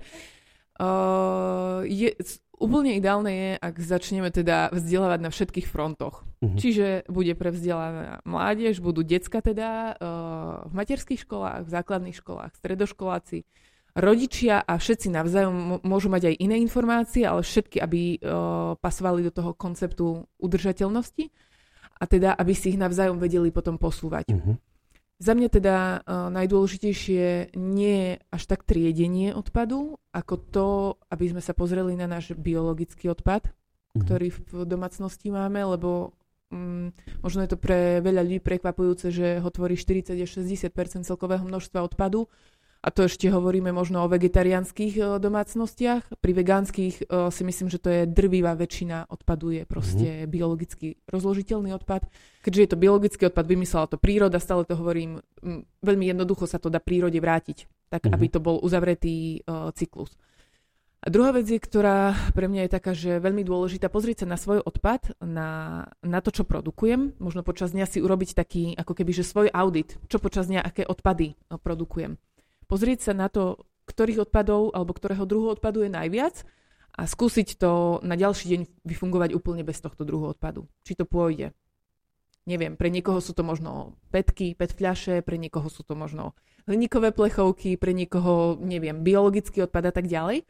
Uh, 0.77 1.81
je, 1.89 2.13
úplne 2.61 2.93
ideálne 2.93 3.33
je, 3.33 3.51
ak 3.57 3.75
začneme 3.81 4.29
teda 4.29 4.69
vzdelávať 4.69 5.19
na 5.25 5.33
všetkých 5.33 5.65
frontoch. 5.65 6.21
Uh-huh. 6.37 6.53
Čiže 6.53 7.09
bude 7.09 7.33
pre 7.33 7.49
vzdelávaná 7.49 8.21
mládež, 8.29 8.77
budú 8.77 9.01
decka 9.01 9.41
teda 9.41 9.97
uh, 9.97 10.69
v 10.69 10.73
materských 10.77 11.25
školách, 11.25 11.65
v 11.65 11.73
základných 11.73 12.17
školách, 12.21 12.53
stredoškoláci, 12.61 13.49
rodičia 13.97 14.61
a 14.61 14.77
všetci 14.77 15.09
navzájom 15.09 15.81
môžu 15.81 16.07
mať 16.13 16.29
aj 16.29 16.35
iné 16.37 16.61
informácie, 16.61 17.25
ale 17.25 17.41
všetky, 17.41 17.81
aby 17.81 18.21
uh, 18.21 18.77
pasovali 18.77 19.25
do 19.25 19.33
toho 19.33 19.57
konceptu 19.57 20.21
udržateľnosti 20.37 21.33
a 21.97 22.03
teda, 22.05 22.37
aby 22.37 22.53
si 22.53 22.77
ich 22.77 22.79
navzájom 22.79 23.17
vedeli 23.17 23.49
potom 23.49 23.81
posúvať. 23.81 24.29
Uh-huh. 24.29 24.55
Za 25.17 25.33
mňa 25.33 25.49
teda 25.49 25.75
uh, 26.05 26.29
najdôležitejšie 26.29 27.57
nie 27.57 27.95
je 28.05 28.11
až 28.29 28.43
tak 28.45 28.61
triedenie 28.69 29.33
odpadu, 29.33 29.97
ako 30.13 30.33
to, 30.53 30.67
aby 31.09 31.33
sme 31.33 31.41
sa 31.41 31.57
pozreli 31.57 31.97
na 31.97 32.05
náš 32.05 32.37
biologický 32.37 33.09
odpad, 33.09 33.49
uh-huh. 33.49 34.01
ktorý 34.05 34.29
v 34.29 34.61
domácnosti 34.69 35.33
máme, 35.33 35.57
lebo 35.73 36.13
um, 36.53 36.93
možno 37.25 37.41
je 37.41 37.49
to 37.49 37.57
pre 37.57 37.97
veľa 38.05 38.21
ľudí 38.21 38.45
prekvapujúce, 38.45 39.09
že 39.09 39.41
ho 39.41 39.49
tvorí 39.49 39.73
40 39.73 40.13
až 40.13 40.29
60 40.37 40.69
celkového 41.01 41.41
množstva 41.49 41.81
odpadu, 41.81 42.29
a 42.77 42.87
to 42.93 43.09
ešte 43.09 43.27
hovoríme 43.27 43.73
možno 43.73 44.05
o 44.05 44.11
vegetariánskych 44.11 44.93
e, 44.95 45.01
domácnostiach. 45.17 46.21
Pri 46.21 46.31
vegánskych 46.31 46.95
e, 47.01 47.33
si 47.33 47.43
myslím, 47.43 47.67
že 47.73 47.81
to 47.81 47.89
je 47.89 48.01
drvivá 48.05 48.53
väčšina 48.53 49.09
odpadu 49.09 49.49
je 49.51 49.63
proste 49.65 50.07
mm-hmm. 50.07 50.31
biologicky 50.31 50.87
rozložiteľný 51.09 51.73
odpad. 51.73 52.05
Keďže 52.45 52.61
je 52.61 52.69
to 52.69 52.77
biologický 52.77 53.23
odpad, 53.27 53.45
vymyslela 53.49 53.89
to 53.89 53.97
príroda, 53.97 54.37
stále 54.37 54.63
to 54.63 54.77
hovorím, 54.77 55.19
veľmi 55.83 56.05
jednoducho 56.07 56.45
sa 56.45 56.61
to 56.61 56.69
dá 56.71 56.77
prírode 56.77 57.17
vrátiť, 57.17 57.67
tak 57.89 58.05
mm-hmm. 58.05 58.15
aby 58.15 58.25
to 58.31 58.39
bol 58.39 58.55
uzavretý 58.61 59.43
uh, 59.43 59.67
cyklus. 59.75 60.15
A 61.03 61.11
druhá 61.11 61.35
vec 61.35 61.45
je, 61.45 61.59
ktorá 61.59 62.15
pre 62.31 62.47
mňa 62.47 62.67
je 62.67 62.71
taká, 62.71 62.91
že 62.95 63.19
veľmi 63.19 63.43
dôležitá, 63.43 63.91
pozrieť 63.91 64.23
sa 64.23 64.31
na 64.31 64.37
svoj 64.39 64.63
odpad, 64.63 65.19
na, 65.19 65.83
na 66.01 66.19
to, 66.23 66.33
čo 66.33 66.47
produkujem. 66.47 67.19
Možno 67.19 67.43
počas 67.43 67.75
dňa 67.75 67.85
si 67.85 67.99
urobiť 67.99 68.33
taký, 68.33 68.73
ako 68.79 68.95
keby, 68.97 69.11
že 69.11 69.27
svoj 69.27 69.47
audit, 69.51 69.99
čo 70.09 70.17
počas 70.17 70.47
dňa, 70.47 70.63
aké 70.63 70.87
odpady 70.87 71.35
produkujem 71.61 72.17
pozrieť 72.67 73.11
sa 73.11 73.13
na 73.15 73.27
to, 73.31 73.65
ktorých 73.87 74.27
odpadov 74.27 74.75
alebo 74.75 74.91
ktorého 74.91 75.23
druhu 75.23 75.47
odpadu 75.55 75.87
je 75.87 75.91
najviac 75.91 76.43
a 76.97 77.07
skúsiť 77.07 77.57
to 77.57 78.03
na 78.03 78.19
ďalší 78.19 78.45
deň 78.53 78.61
vyfungovať 78.83 79.31
úplne 79.33 79.63
bez 79.63 79.79
tohto 79.79 80.03
druhu 80.03 80.35
odpadu. 80.35 80.67
Či 80.83 80.99
to 80.99 81.05
pôjde. 81.07 81.55
Neviem, 82.47 82.79
pre 82.79 82.87
niekoho 82.87 83.19
sú 83.19 83.35
to 83.35 83.43
možno 83.43 83.99
petky, 84.07 84.55
pet 84.55 84.71
fľaše, 84.71 85.19
pre 85.19 85.35
niekoho 85.35 85.67
sú 85.67 85.83
to 85.83 85.99
možno 85.99 86.31
hliníkové 86.63 87.11
plechovky, 87.11 87.75
pre 87.75 87.91
niekoho, 87.91 88.55
neviem, 88.63 89.03
biologický 89.03 89.67
odpad 89.67 89.91
a 89.91 89.93
tak 89.95 90.07
ďalej. 90.07 90.47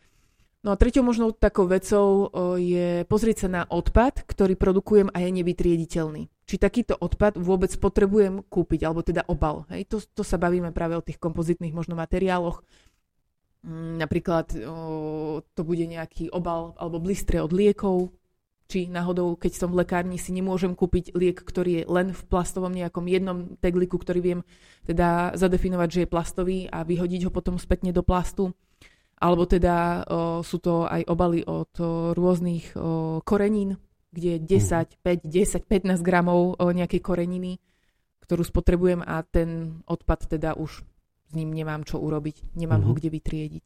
No 0.65 0.73
a 0.73 0.79
treťou 0.79 1.05
možnou 1.05 1.31
takou 1.31 1.69
vecou 1.69 2.33
je 2.57 3.05
pozrieť 3.05 3.45
sa 3.45 3.49
na 3.49 3.61
odpad, 3.69 4.25
ktorý 4.25 4.57
produkujem 4.57 5.13
a 5.13 5.21
je 5.21 5.29
nevytriediteľný 5.29 6.23
či 6.47 6.55
takýto 6.55 6.95
odpad 6.95 7.35
vôbec 7.35 7.75
potrebujem 7.75 8.39
kúpiť, 8.47 8.87
alebo 8.87 9.03
teda 9.03 9.27
obal. 9.27 9.67
Hej? 9.67 9.91
To, 9.91 9.99
to 9.99 10.23
sa 10.23 10.39
bavíme 10.39 10.71
práve 10.71 10.95
o 10.95 11.03
tých 11.03 11.19
kompozitných 11.19 11.75
možno 11.75 11.99
materiáloch. 11.99 12.63
Mm, 13.67 13.99
napríklad 13.99 14.55
to 15.43 15.61
bude 15.67 15.83
nejaký 15.83 16.31
obal 16.31 16.71
alebo 16.79 17.03
blistre 17.03 17.43
od 17.43 17.51
liekov, 17.51 18.15
či 18.67 18.87
náhodou, 18.87 19.35
keď 19.35 19.59
som 19.59 19.69
v 19.71 19.83
lekárni, 19.83 20.19
si 20.19 20.31
nemôžem 20.35 20.75
kúpiť 20.75 21.15
liek, 21.15 21.39
ktorý 21.39 21.71
je 21.71 21.87
len 21.87 22.11
v 22.11 22.21
plastovom 22.27 22.71
nejakom 22.71 23.07
jednom 23.07 23.37
tegliku, 23.59 23.95
ktorý 23.99 24.19
viem 24.19 24.39
teda 24.87 25.35
zadefinovať, 25.39 25.87
že 25.91 26.01
je 26.03 26.11
plastový 26.11 26.59
a 26.67 26.83
vyhodiť 26.83 27.27
ho 27.27 27.31
potom 27.31 27.55
spätne 27.59 27.95
do 27.95 28.03
plastu. 28.03 28.55
Alebo 29.17 29.49
teda 29.49 30.05
o, 30.05 30.45
sú 30.45 30.61
to 30.61 30.85
aj 30.85 31.01
obaly 31.09 31.41
od 31.41 31.73
o, 31.81 32.13
rôznych 32.13 32.77
o, 32.77 33.19
korenín, 33.25 33.81
kde 34.13 34.37
je 34.37 34.61
10, 34.61 35.01
5, 35.01 35.25
10, 35.25 35.65
15 35.65 36.05
gramov 36.05 36.57
nejakej 36.61 37.01
koreniny, 37.01 37.57
ktorú 38.23 38.45
spotrebujem 38.45 39.01
a 39.01 39.21
ten 39.25 39.81
odpad 39.89 40.37
teda 40.37 40.53
už 40.53 40.85
s 41.27 41.31
ním 41.35 41.51
nemám 41.51 41.83
čo 41.83 41.99
urobiť, 41.99 42.55
nemám 42.55 42.81
uh-huh. 42.81 42.87
ho 42.87 42.93
mhm. 42.95 42.97
kde 42.97 43.09
vytriediť. 43.11 43.65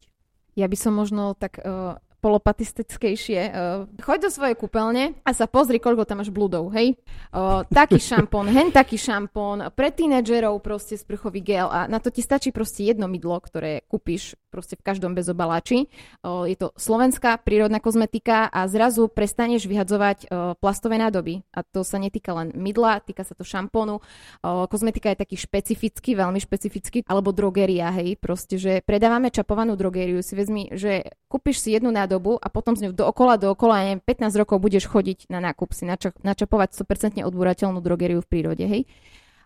Ja 0.58 0.68
by 0.68 0.76
som 0.76 0.92
možno 0.98 1.32
tak 1.32 1.62
uh, 1.62 1.96
polopatistickejšie. 2.22 3.40
Uh, 3.50 3.90
choď 3.98 4.18
do 4.24 4.30
svojej 4.30 4.54
kúpeľne 4.54 5.18
a 5.26 5.30
sa 5.34 5.50
pozri, 5.50 5.82
koľko 5.82 6.06
tam 6.06 6.22
máš 6.22 6.30
bludov, 6.30 6.70
hej? 6.70 6.94
Uh, 7.34 7.66
taký 7.66 7.98
šampón, 8.14 8.46
hen 8.46 8.70
taký 8.70 8.94
šampón, 8.94 9.74
pre 9.74 9.90
tínedžerov 9.90 10.62
proste 10.62 10.94
sprchový 10.94 11.42
gel 11.42 11.66
a 11.66 11.90
na 11.90 11.98
to 11.98 12.14
ti 12.14 12.22
stačí 12.22 12.54
proste 12.54 12.86
jedno 12.86 13.10
mydlo, 13.10 13.42
ktoré 13.42 13.82
kúpiš 13.90 14.38
proste 14.54 14.78
v 14.78 14.86
každom 14.86 15.18
bezobaláči. 15.18 15.90
Uh, 16.22 16.46
je 16.46 16.54
to 16.54 16.70
slovenská 16.78 17.42
prírodná 17.42 17.82
kozmetika 17.82 18.46
a 18.46 18.70
zrazu 18.70 19.10
prestaneš 19.10 19.66
vyhadzovať 19.66 20.30
uh, 20.30 20.54
plastové 20.54 21.02
nádoby. 21.02 21.42
A 21.50 21.66
to 21.66 21.82
sa 21.82 21.98
netýka 21.98 22.30
len 22.38 22.54
mydla, 22.54 23.02
týka 23.02 23.26
sa 23.26 23.34
to 23.34 23.42
šampónu. 23.42 23.98
Uh, 24.44 24.70
kozmetika 24.70 25.10
je 25.10 25.26
taký 25.26 25.36
špecifický, 25.40 26.14
veľmi 26.14 26.38
špecifický, 26.38 27.02
alebo 27.10 27.34
drogeria, 27.34 27.90
hej? 27.98 28.14
Proste, 28.20 28.60
že 28.60 28.84
predávame 28.86 29.34
čapovanú 29.34 29.74
drogériu, 29.74 30.22
si 30.22 30.38
vezmi, 30.38 30.70
že 30.76 31.10
kúpiš 31.32 31.64
si 31.64 31.72
jednu 31.72 31.88
nádobu 31.88 32.11
dobu 32.12 32.36
a 32.36 32.52
potom 32.52 32.76
z 32.76 32.88
ňou 32.88 32.92
dookola, 32.92 33.40
dookola, 33.40 33.88
neviem, 33.88 34.00
15 34.04 34.36
rokov 34.36 34.60
budeš 34.60 34.84
chodiť 34.92 35.32
na 35.32 35.40
nákup 35.40 35.72
si 35.72 35.88
načapovať 36.20 36.76
100% 36.76 37.24
odbúrateľnú 37.24 37.80
drogeriu 37.80 38.20
v 38.20 38.28
prírode, 38.28 38.64
hej 38.68 38.84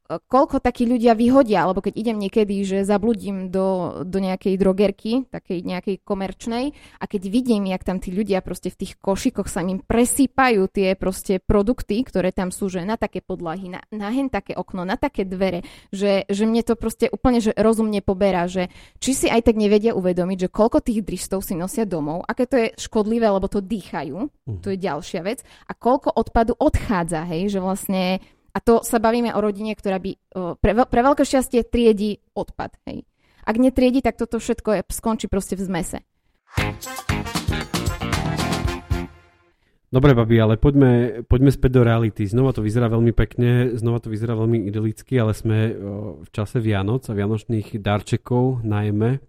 koľko 0.07 0.63
takí 0.63 0.87
ľudia 0.87 1.19
vyhodia, 1.19 1.67
alebo 1.67 1.83
keď 1.83 1.95
idem 1.99 2.17
niekedy, 2.17 2.63
že 2.63 2.87
zabludím 2.87 3.51
do, 3.51 4.01
do 4.07 4.19
nejakej 4.23 4.55
drogerky, 4.57 5.27
takej 5.29 5.67
nejakej 5.67 5.97
komerčnej 6.07 6.73
a 7.03 7.05
keď 7.05 7.23
vidím, 7.27 7.67
jak 7.67 7.83
tam 7.83 7.99
tí 7.99 8.15
ľudia 8.15 8.41
proste 8.41 8.71
v 8.71 8.87
tých 8.87 8.93
košikoch 9.03 9.51
sa 9.51 9.67
im 9.67 9.83
presýpajú 9.83 10.71
tie 10.71 10.95
proste 10.95 11.43
produkty, 11.43 12.07
ktoré 12.07 12.31
tam 12.31 12.55
sú, 12.55 12.71
že 12.71 12.87
na 12.87 12.95
také 12.95 13.19
podlahy, 13.19 13.75
na, 13.75 13.81
na 13.91 14.15
hen 14.15 14.31
také 14.31 14.55
okno, 14.55 14.87
na 14.87 14.95
také 14.95 15.27
dvere, 15.27 15.67
že, 15.91 16.25
že 16.31 16.47
mne 16.47 16.63
to 16.63 16.79
proste 16.79 17.11
úplne 17.11 17.43
že 17.43 17.53
rozumne 17.59 17.99
poberá, 18.01 18.47
že 18.47 18.71
či 19.03 19.13
si 19.13 19.27
aj 19.27 19.51
tak 19.51 19.57
nevedia 19.59 19.93
uvedomiť, 19.93 20.47
že 20.47 20.53
koľko 20.55 20.79
tých 20.81 21.03
drištov 21.03 21.43
si 21.43 21.59
nosia 21.59 21.83
domov, 21.83 22.23
aké 22.25 22.47
to 22.47 22.57
je 22.57 22.67
škodlivé, 22.79 23.27
lebo 23.27 23.51
to 23.51 23.59
dýchajú, 23.59 24.31
to 24.63 24.69
je 24.71 24.79
ďalšia 24.79 25.21
vec, 25.27 25.43
a 25.67 25.73
koľko 25.75 26.15
odpadu 26.15 26.55
odchádza, 26.55 27.27
hej, 27.27 27.51
že 27.51 27.59
vlastne 27.59 28.23
a 28.57 28.59
to 28.65 28.81
sa 28.81 28.97
bavíme 28.97 29.37
o 29.37 29.41
rodine, 29.45 29.77
ktorá 29.77 30.01
by 30.01 30.17
pre, 30.65 30.73
pre 30.89 31.01
veľké 31.05 31.29
šťastie 31.29 31.69
triedi 31.69 32.17
odpad. 32.33 32.81
Hej. 32.89 33.05
Ak 33.45 33.61
netriedi, 33.61 34.01
tak 34.01 34.17
toto 34.17 34.41
všetko 34.41 34.81
je, 34.81 34.81
skončí 34.97 35.29
proste 35.29 35.61
v 35.61 35.69
zmese. 35.69 36.01
Dobre, 39.87 40.19
babi, 40.19 40.41
ale 40.41 40.59
poďme, 40.59 41.23
poďme 41.31 41.55
späť 41.55 41.79
do 41.79 41.83
reality. 41.87 42.27
Znova 42.27 42.51
to 42.51 42.65
vyzerá 42.65 42.91
veľmi 42.91 43.15
pekne, 43.15 43.77
znova 43.79 44.03
to 44.03 44.11
vyzerá 44.11 44.35
veľmi 44.35 44.67
idylicky, 44.67 45.15
ale 45.15 45.31
sme 45.31 45.77
v 46.25 46.29
čase 46.35 46.59
Vianoc 46.59 47.07
a 47.07 47.15
vianočných 47.15 47.79
darčekov 47.79 48.67
najmä. 48.67 49.23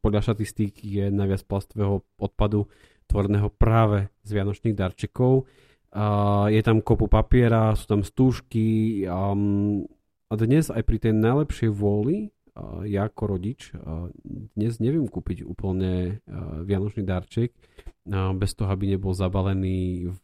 Podľa 0.00 0.20
štatistík 0.22 0.80
je 0.80 1.12
najviac 1.12 1.44
plastového 1.44 2.06
odpadu 2.16 2.70
tvoreného 3.04 3.52
práve 3.52 4.08
z 4.22 4.30
vianočných 4.32 4.78
darčekov. 4.78 5.44
Uh, 5.90 6.46
je 6.54 6.62
tam 6.62 6.78
kopu 6.78 7.10
papiera, 7.10 7.74
sú 7.74 7.90
tam 7.90 8.06
stúžky 8.06 9.02
um, 9.10 9.82
a 10.30 10.38
dnes 10.38 10.70
aj 10.70 10.86
pri 10.86 11.02
tej 11.02 11.18
najlepšej 11.18 11.66
vôli 11.74 12.30
uh, 12.54 12.86
ja 12.86 13.10
ako 13.10 13.34
rodič 13.34 13.74
uh, 13.74 14.06
dnes 14.54 14.78
neviem 14.78 15.10
kúpiť 15.10 15.42
úplne 15.42 16.22
uh, 16.30 16.62
vianočný 16.62 17.02
darček 17.02 17.50
uh, 18.06 18.30
bez 18.38 18.54
toho, 18.54 18.70
aby 18.70 18.94
nebol 18.94 19.10
zabalený 19.18 20.14
v, 20.14 20.22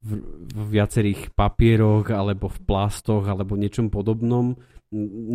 v, 0.00 0.10
v 0.48 0.60
viacerých 0.72 1.36
papieroch 1.36 2.08
alebo 2.08 2.48
v 2.48 2.58
plastoch 2.64 3.28
alebo 3.28 3.52
niečom 3.52 3.92
podobnom. 3.92 4.56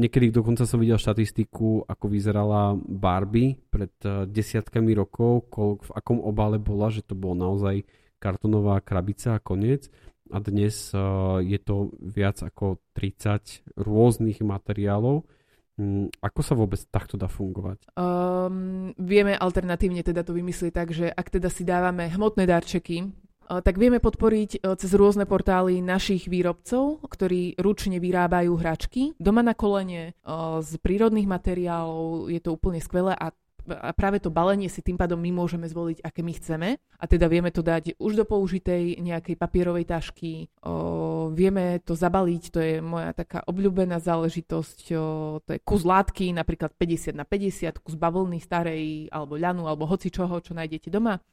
Niekedy 0.02 0.34
dokonca 0.34 0.66
som 0.66 0.82
videl 0.82 0.98
štatistiku, 0.98 1.86
ako 1.86 2.06
vyzerala 2.10 2.74
Barbie 2.82 3.62
pred 3.70 3.94
uh, 4.10 4.26
desiatkami 4.26 4.98
rokov, 4.98 5.54
kol, 5.54 5.78
v 5.86 5.90
akom 5.94 6.18
obale 6.18 6.58
bola, 6.58 6.90
že 6.90 7.06
to 7.06 7.14
bolo 7.14 7.38
naozaj 7.38 7.86
kartonová 8.24 8.80
krabica 8.80 9.36
a 9.36 9.44
koniec. 9.44 9.92
A 10.32 10.40
dnes 10.40 10.96
uh, 10.96 11.44
je 11.44 11.60
to 11.60 11.92
viac 12.00 12.40
ako 12.40 12.80
30 12.96 13.76
rôznych 13.76 14.40
materiálov. 14.40 15.28
Um, 15.76 16.08
ako 16.24 16.42
sa 16.42 16.56
vôbec 16.56 16.80
takto 16.88 17.20
dá 17.20 17.28
fungovať? 17.28 17.92
Um, 18.00 18.96
vieme 18.96 19.36
alternatívne 19.36 20.00
teda 20.00 20.24
to 20.24 20.32
vymyslieť 20.32 20.72
tak, 20.72 20.90
že 20.96 21.12
ak 21.12 21.28
teda 21.28 21.52
si 21.52 21.68
dávame 21.68 22.08
hmotné 22.08 22.48
darčeky, 22.48 23.04
uh, 23.04 23.60
tak 23.60 23.76
vieme 23.76 24.00
podporiť 24.00 24.64
uh, 24.64 24.80
cez 24.80 24.96
rôzne 24.96 25.28
portály 25.28 25.84
našich 25.84 26.32
výrobcov, 26.32 27.04
ktorí 27.04 27.60
ručne 27.60 28.00
vyrábajú 28.00 28.56
hračky 28.56 29.14
doma 29.20 29.44
na 29.44 29.54
kolene 29.54 30.16
z 30.64 30.72
prírodných 30.80 31.28
materiálov. 31.28 32.32
Je 32.32 32.40
to 32.40 32.56
úplne 32.56 32.80
skvelé 32.80 33.12
a 33.14 33.36
a 33.70 33.96
práve 33.96 34.20
to 34.20 34.28
balenie 34.28 34.68
si 34.68 34.84
tým 34.84 35.00
pádom 35.00 35.16
my 35.16 35.32
môžeme 35.32 35.64
zvoliť, 35.64 36.04
aké 36.04 36.20
my 36.20 36.34
chceme. 36.36 36.70
A 37.00 37.04
teda 37.08 37.32
vieme 37.32 37.48
to 37.52 37.64
dať 37.64 37.96
už 37.96 38.20
do 38.20 38.26
použitej 38.28 39.00
nejakej 39.00 39.36
papierovej 39.40 39.88
tašky, 39.88 40.52
o, 40.64 41.32
vieme 41.32 41.80
to 41.84 41.96
zabaliť, 41.96 42.44
to 42.52 42.60
je 42.60 42.74
moja 42.84 43.16
taká 43.16 43.44
obľúbená 43.48 44.04
záležitosť, 44.04 44.80
o, 44.94 45.02
to 45.44 45.50
je 45.56 45.60
kus 45.64 45.88
látky, 45.88 46.36
napríklad 46.36 46.76
50 46.76 47.16
na 47.16 47.24
50, 47.24 47.80
kus 47.80 47.96
bavlny 47.96 48.44
starej, 48.44 49.08
alebo 49.12 49.40
ľanu, 49.40 49.68
alebo 49.68 49.88
hoci 49.88 50.12
čoho, 50.12 50.44
čo 50.44 50.52
nájdete 50.52 50.92
doma. 50.92 51.24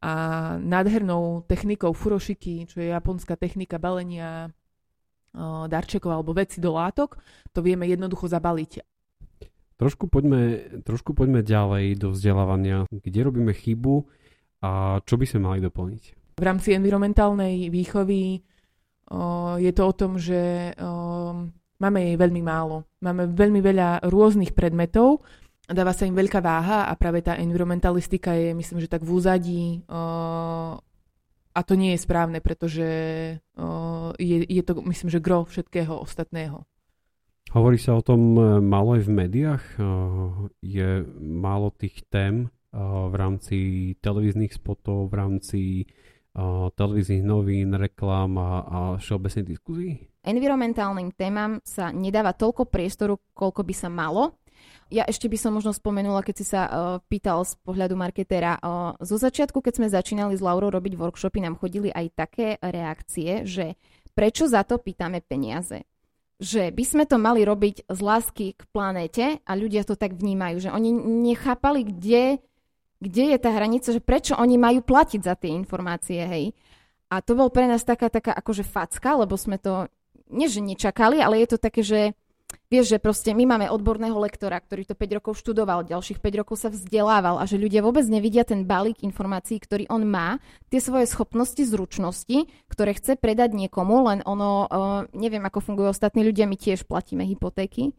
A 0.00 0.12
nádhernou 0.60 1.44
technikou 1.48 1.92
furošiky, 1.92 2.68
čo 2.68 2.84
je 2.84 2.92
japonská 2.92 3.36
technika 3.36 3.80
balenia 3.80 4.52
darčekov 5.68 6.10
alebo 6.16 6.32
veci 6.32 6.64
do 6.64 6.72
látok, 6.72 7.20
to 7.52 7.60
vieme 7.60 7.84
jednoducho 7.84 8.24
zabaliť 8.24 8.95
Trošku 9.76 10.08
poďme, 10.08 10.72
trošku 10.88 11.12
poďme 11.12 11.44
ďalej 11.44 12.00
do 12.00 12.08
vzdelávania, 12.16 12.88
kde 12.88 13.20
robíme 13.20 13.52
chybu 13.52 14.08
a 14.64 15.00
čo 15.04 15.20
by 15.20 15.24
sme 15.28 15.40
mali 15.44 15.60
doplniť. 15.60 16.36
V 16.40 16.44
rámci 16.44 16.72
environmentálnej 16.72 17.68
výchovy 17.68 18.40
o, 19.12 19.60
je 19.60 19.72
to 19.76 19.82
o 19.84 19.92
tom, 19.92 20.16
že 20.16 20.72
o, 20.80 21.44
máme 21.76 21.98
jej 22.08 22.16
veľmi 22.16 22.40
málo. 22.40 22.88
Máme 23.04 23.28
veľmi 23.36 23.60
veľa 23.60 24.08
rôznych 24.08 24.56
predmetov, 24.56 25.20
dáva 25.68 25.92
sa 25.92 26.08
im 26.08 26.16
veľká 26.16 26.40
váha 26.40 26.88
a 26.88 26.92
práve 26.96 27.20
tá 27.20 27.36
environmentalistika 27.36 28.32
je, 28.32 28.56
myslím, 28.56 28.80
že 28.80 28.88
tak 28.88 29.04
v 29.04 29.12
úzadí 29.12 29.84
o, 29.92 30.00
a 31.56 31.60
to 31.64 31.72
nie 31.72 31.96
je 31.96 32.04
správne, 32.04 32.44
pretože 32.44 32.88
je, 34.20 34.36
je 34.44 34.62
to, 34.64 34.72
myslím, 34.84 35.08
že 35.08 35.24
gro 35.24 35.48
všetkého 35.48 35.96
ostatného. 36.04 36.68
Hovorí 37.56 37.80
sa 37.80 37.96
o 37.96 38.04
tom 38.04 38.36
e, 38.36 38.60
málo 38.60 39.00
aj 39.00 39.08
v 39.08 39.16
médiách. 39.16 39.64
E, 39.64 39.76
je 40.60 41.08
málo 41.16 41.72
tých 41.72 42.04
tém 42.12 42.44
e, 42.44 42.46
v 42.84 43.14
rámci 43.16 43.58
televíznych 44.04 44.52
spotov, 44.52 45.08
v 45.08 45.14
rámci 45.16 45.60
televíznych 46.76 47.24
novín, 47.24 47.72
reklám 47.72 48.36
a, 48.36 48.50
a 48.60 48.78
všeobecnej 49.00 49.56
diskuzí? 49.56 50.04
Environmentálnym 50.20 51.08
témam 51.16 51.64
sa 51.64 51.88
nedáva 51.88 52.36
toľko 52.36 52.68
priestoru, 52.68 53.16
koľko 53.32 53.64
by 53.64 53.72
sa 53.72 53.88
malo. 53.88 54.36
Ja 54.92 55.08
ešte 55.08 55.32
by 55.32 55.40
som 55.40 55.56
možno 55.56 55.72
spomenula, 55.72 56.20
keď 56.20 56.34
si 56.36 56.44
sa 56.44 56.68
uh, 56.68 57.00
pýtal 57.08 57.40
z 57.40 57.56
pohľadu 57.64 57.96
marketéra. 57.96 58.60
Uh, 58.60 58.92
zo 59.00 59.16
začiatku, 59.16 59.64
keď 59.64 59.80
sme 59.80 59.88
začínali 59.88 60.36
s 60.36 60.44
Laurou 60.44 60.68
robiť 60.68 61.00
workshopy, 61.00 61.40
nám 61.40 61.56
chodili 61.56 61.88
aj 61.88 62.12
také 62.12 62.60
reakcie, 62.60 63.48
že 63.48 63.80
prečo 64.12 64.44
za 64.44 64.60
to 64.60 64.76
pýtame 64.76 65.24
peniaze 65.24 65.88
že 66.36 66.68
by 66.68 66.84
sme 66.84 67.04
to 67.08 67.16
mali 67.16 67.48
robiť 67.48 67.88
z 67.88 68.00
lásky 68.00 68.46
k 68.52 68.62
planéte 68.68 69.40
a 69.40 69.52
ľudia 69.56 69.88
to 69.88 69.96
tak 69.96 70.12
vnímajú, 70.12 70.68
že 70.68 70.70
oni 70.72 70.92
nechápali, 71.32 71.88
kde, 71.88 72.44
kde 73.00 73.24
je 73.32 73.38
tá 73.40 73.50
hranica, 73.56 73.88
že 73.88 74.04
prečo 74.04 74.36
oni 74.36 74.60
majú 74.60 74.84
platiť 74.84 75.20
za 75.24 75.32
tie 75.32 75.56
informácie, 75.56 76.20
hej. 76.20 76.52
A 77.08 77.24
to 77.24 77.38
bol 77.38 77.48
pre 77.48 77.64
nás 77.64 77.86
taká, 77.86 78.12
taká 78.12 78.36
akože 78.36 78.66
facka, 78.66 79.16
lebo 79.16 79.38
sme 79.40 79.56
to, 79.56 79.88
nie 80.28 80.50
že 80.50 80.60
nečakali, 80.60 81.22
ale 81.24 81.40
je 81.40 81.48
to 81.56 81.58
také, 81.58 81.80
že 81.80 82.00
Vieš, 82.66 82.96
že 82.96 82.98
proste 82.98 83.30
my 83.30 83.46
máme 83.46 83.70
odborného 83.70 84.18
lektora, 84.18 84.58
ktorý 84.58 84.90
to 84.90 84.98
5 84.98 85.22
rokov 85.22 85.38
študoval, 85.38 85.86
ďalších 85.86 86.18
5 86.18 86.40
rokov 86.42 86.58
sa 86.58 86.66
vzdelával 86.66 87.38
a 87.38 87.46
že 87.46 87.62
ľudia 87.62 87.78
vôbec 87.78 88.02
nevidia 88.10 88.42
ten 88.42 88.66
balík 88.66 89.06
informácií, 89.06 89.62
ktorý 89.62 89.86
on 89.86 90.02
má, 90.02 90.42
tie 90.66 90.82
svoje 90.82 91.06
schopnosti, 91.06 91.62
zručnosti, 91.62 92.50
ktoré 92.66 92.98
chce 92.98 93.22
predať 93.22 93.54
niekomu, 93.54 94.10
len 94.10 94.18
ono, 94.26 94.66
uh, 94.66 95.06
neviem 95.14 95.46
ako 95.46 95.62
fungujú 95.62 95.94
ostatní 95.94 96.26
ľudia, 96.26 96.50
my 96.50 96.58
tiež 96.58 96.90
platíme 96.90 97.22
hypotéky, 97.22 97.94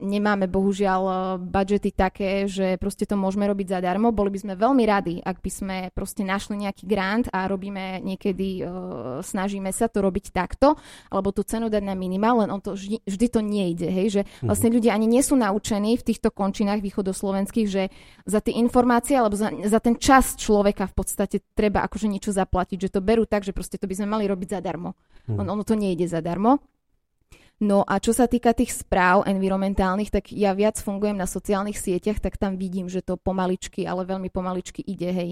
nemáme 0.00 0.48
bohužiaľ 0.48 1.02
uh, 1.04 1.14
budžety 1.36 1.92
také, 1.92 2.48
že 2.48 2.80
proste 2.80 3.04
to 3.04 3.12
môžeme 3.12 3.44
robiť 3.44 3.76
zadarmo. 3.76 4.08
Boli 4.08 4.32
by 4.32 4.40
sme 4.40 4.54
veľmi 4.56 4.84
radi, 4.88 5.20
ak 5.20 5.44
by 5.44 5.50
sme 5.52 5.76
proste 5.92 6.24
našli 6.24 6.64
nejaký 6.64 6.88
grant 6.88 7.28
a 7.28 7.44
robíme 7.44 8.00
niekedy, 8.00 8.64
uh, 8.64 9.20
snažíme 9.20 9.68
sa 9.68 9.92
to 9.92 10.00
robiť 10.00 10.32
takto, 10.32 10.80
alebo 11.12 11.28
tú 11.36 11.44
cenu 11.44 11.68
dať 11.68 11.84
na 11.84 11.92
minimál, 11.92 12.40
len 12.40 12.48
on 12.48 12.64
to 12.64 12.72
vždy, 12.72 13.04
vždy 13.04 13.26
to 13.28 13.40
nejde, 13.44 13.88
hej, 13.92 14.06
že 14.08 14.22
mhm. 14.24 14.48
vlastne 14.48 14.72
ľudia 14.72 14.96
ani 14.96 15.04
nie 15.04 15.20
sú 15.20 15.36
naučení 15.36 16.00
v 16.00 16.06
týchto 16.08 16.32
končinách 16.32 16.80
východoslovenských, 16.80 17.68
že 17.68 17.92
za 18.24 18.40
tie 18.40 18.56
informácie 18.56 19.12
alebo 19.12 19.36
za, 19.36 19.52
za 19.52 19.80
ten 19.84 20.00
čas 20.00 20.40
človeka 20.40 20.88
v 20.88 20.94
podstate 20.96 21.36
treba 21.52 21.84
akože 21.84 22.08
niečo 22.08 22.32
zaplatiť, 22.32 22.88
že 22.88 22.92
to 22.96 23.04
berú 23.04 23.28
tak, 23.28 23.44
že 23.44 23.52
proste 23.52 23.76
to 23.76 23.84
by 23.84 23.92
sme 23.92 24.08
mali 24.08 24.24
robiť 24.24 24.56
zadarmo. 24.56 24.96
Mm. 25.28 25.36
Len 25.36 25.46
ono 25.52 25.62
to 25.68 25.76
nejde 25.76 26.08
zadarmo. 26.08 26.64
No 27.58 27.82
a 27.82 27.98
čo 27.98 28.14
sa 28.14 28.30
týka 28.30 28.54
tých 28.54 28.70
správ 28.70 29.26
environmentálnych, 29.26 30.14
tak 30.14 30.30
ja 30.30 30.54
viac 30.54 30.78
fungujem 30.78 31.18
na 31.18 31.26
sociálnych 31.26 31.74
sieťach, 31.74 32.22
tak 32.22 32.38
tam 32.38 32.54
vidím, 32.54 32.86
že 32.86 33.02
to 33.02 33.18
pomaličky, 33.18 33.82
ale 33.82 34.06
veľmi 34.06 34.30
pomaličky 34.30 34.78
ide, 34.86 35.10
hej. 35.10 35.30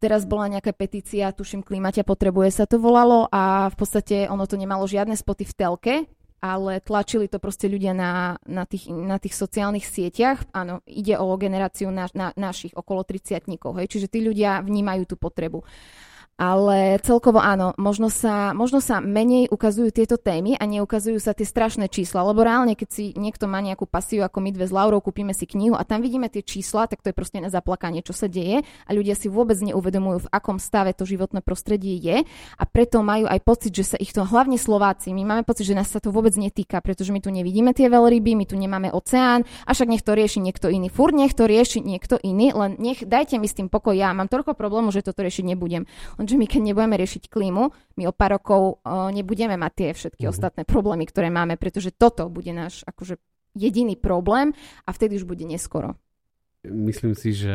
Teraz 0.00 0.24
bola 0.24 0.48
nejaká 0.48 0.72
petícia, 0.72 1.32
tuším, 1.32 1.60
klimaťa 1.60 2.08
potrebuje 2.08 2.52
sa 2.52 2.64
to 2.64 2.80
volalo 2.80 3.28
a 3.32 3.68
v 3.68 3.76
podstate 3.76 4.28
ono 4.28 4.44
to 4.48 4.56
nemalo 4.56 4.88
žiadne 4.88 5.16
spoty 5.16 5.44
v 5.44 5.56
telke, 5.56 5.94
ale 6.40 6.84
tlačili 6.84 7.28
to 7.28 7.40
proste 7.40 7.68
ľudia 7.68 7.96
na, 7.96 8.36
na, 8.44 8.68
tých, 8.68 8.92
na 8.92 9.16
tých 9.16 9.32
sociálnych 9.32 9.88
sieťach. 9.88 10.52
Áno, 10.52 10.84
ide 10.84 11.16
o 11.16 11.32
generáciu 11.40 11.88
na, 11.88 12.08
na, 12.12 12.32
našich 12.36 12.76
okolo 12.76 13.04
30 13.04 13.44
hej, 13.48 13.86
čiže 13.88 14.08
tí 14.08 14.20
ľudia 14.20 14.60
vnímajú 14.60 15.04
tú 15.08 15.16
potrebu. 15.16 15.64
Ale 16.36 17.00
celkovo 17.00 17.40
áno, 17.40 17.72
možno 17.80 18.12
sa, 18.12 18.52
možno 18.52 18.84
sa 18.84 19.00
menej 19.00 19.48
ukazujú 19.48 19.88
tieto 19.88 20.20
témy 20.20 20.52
a 20.60 20.68
neukazujú 20.68 21.16
sa 21.16 21.32
tie 21.32 21.48
strašné 21.48 21.88
čísla, 21.88 22.28
lebo 22.28 22.44
reálne, 22.44 22.76
keď 22.76 22.88
si 22.92 23.04
niekto 23.16 23.48
má 23.48 23.64
nejakú 23.64 23.88
pasiu 23.88 24.20
ako 24.20 24.44
my 24.44 24.52
dve 24.52 24.68
s 24.68 24.72
Laurou, 24.72 25.00
kúpime 25.00 25.32
si 25.32 25.48
knihu 25.48 25.72
a 25.72 25.88
tam 25.88 26.04
vidíme 26.04 26.28
tie 26.28 26.44
čísla, 26.44 26.92
tak 26.92 27.00
to 27.00 27.08
je 27.08 27.16
proste 27.16 27.40
na 27.40 27.48
zaplakanie, 27.48 28.04
čo 28.04 28.12
sa 28.12 28.28
deje 28.28 28.68
a 28.68 28.90
ľudia 28.92 29.16
si 29.16 29.32
vôbec 29.32 29.56
neuvedomujú, 29.64 30.28
v 30.28 30.32
akom 30.32 30.60
stave 30.60 30.92
to 30.92 31.08
životné 31.08 31.40
prostredie 31.40 31.96
je 31.96 32.28
a 32.28 32.64
preto 32.68 33.00
majú 33.00 33.24
aj 33.32 33.40
pocit, 33.40 33.72
že 33.72 33.84
sa 33.88 33.96
ich 33.96 34.12
to, 34.12 34.28
hlavne 34.28 34.60
Slováci, 34.60 35.16
my 35.16 35.24
máme 35.24 35.48
pocit, 35.48 35.64
že 35.64 35.72
nás 35.72 35.88
sa 35.88 36.04
to 36.04 36.12
vôbec 36.12 36.36
netýka, 36.36 36.84
pretože 36.84 37.16
my 37.16 37.24
tu 37.24 37.32
nevidíme 37.32 37.72
tie 37.72 37.88
veľryby, 37.88 38.36
my 38.36 38.44
tu 38.44 38.60
nemáme 38.60 38.92
oceán, 38.92 39.48
a 39.64 39.72
však 39.72 39.88
nech 39.88 40.04
to 40.04 40.12
rieši 40.12 40.44
niekto 40.44 40.68
iný. 40.68 40.92
Fúr 40.92 41.16
nech 41.16 41.32
to 41.32 41.48
rieši 41.48 41.80
niekto 41.80 42.20
iný, 42.20 42.52
len 42.52 42.76
nech 42.76 43.08
dajte 43.08 43.40
mi 43.40 43.48
s 43.48 43.56
tým 43.56 43.72
pokoj, 43.72 43.96
ja 43.96 44.12
mám 44.12 44.28
toľko 44.28 44.52
problémov, 44.52 44.92
že 44.92 45.00
toto 45.00 45.24
riešiť 45.24 45.56
nebudem. 45.56 45.88
Len 46.20 46.25
že 46.26 46.36
my 46.36 46.46
keď 46.50 46.62
nebudeme 46.72 46.96
riešiť 46.98 47.30
klímu, 47.30 47.64
my 47.96 48.02
o 48.06 48.12
pár 48.12 48.38
rokov 48.38 48.82
uh, 48.82 49.08
nebudeme 49.14 49.54
mať 49.54 49.72
tie 49.72 49.88
všetky 49.94 50.26
mm. 50.26 50.30
ostatné 50.30 50.62
problémy, 50.66 51.06
ktoré 51.06 51.30
máme, 51.30 51.54
pretože 51.56 51.94
toto 51.94 52.26
bude 52.26 52.50
náš 52.50 52.82
akože 52.84 53.16
jediný 53.56 53.96
problém 53.96 54.52
a 54.84 54.90
vtedy 54.92 55.16
už 55.16 55.24
bude 55.24 55.48
neskoro. 55.48 55.96
Myslím 56.66 57.14
si, 57.14 57.30
že 57.30 57.54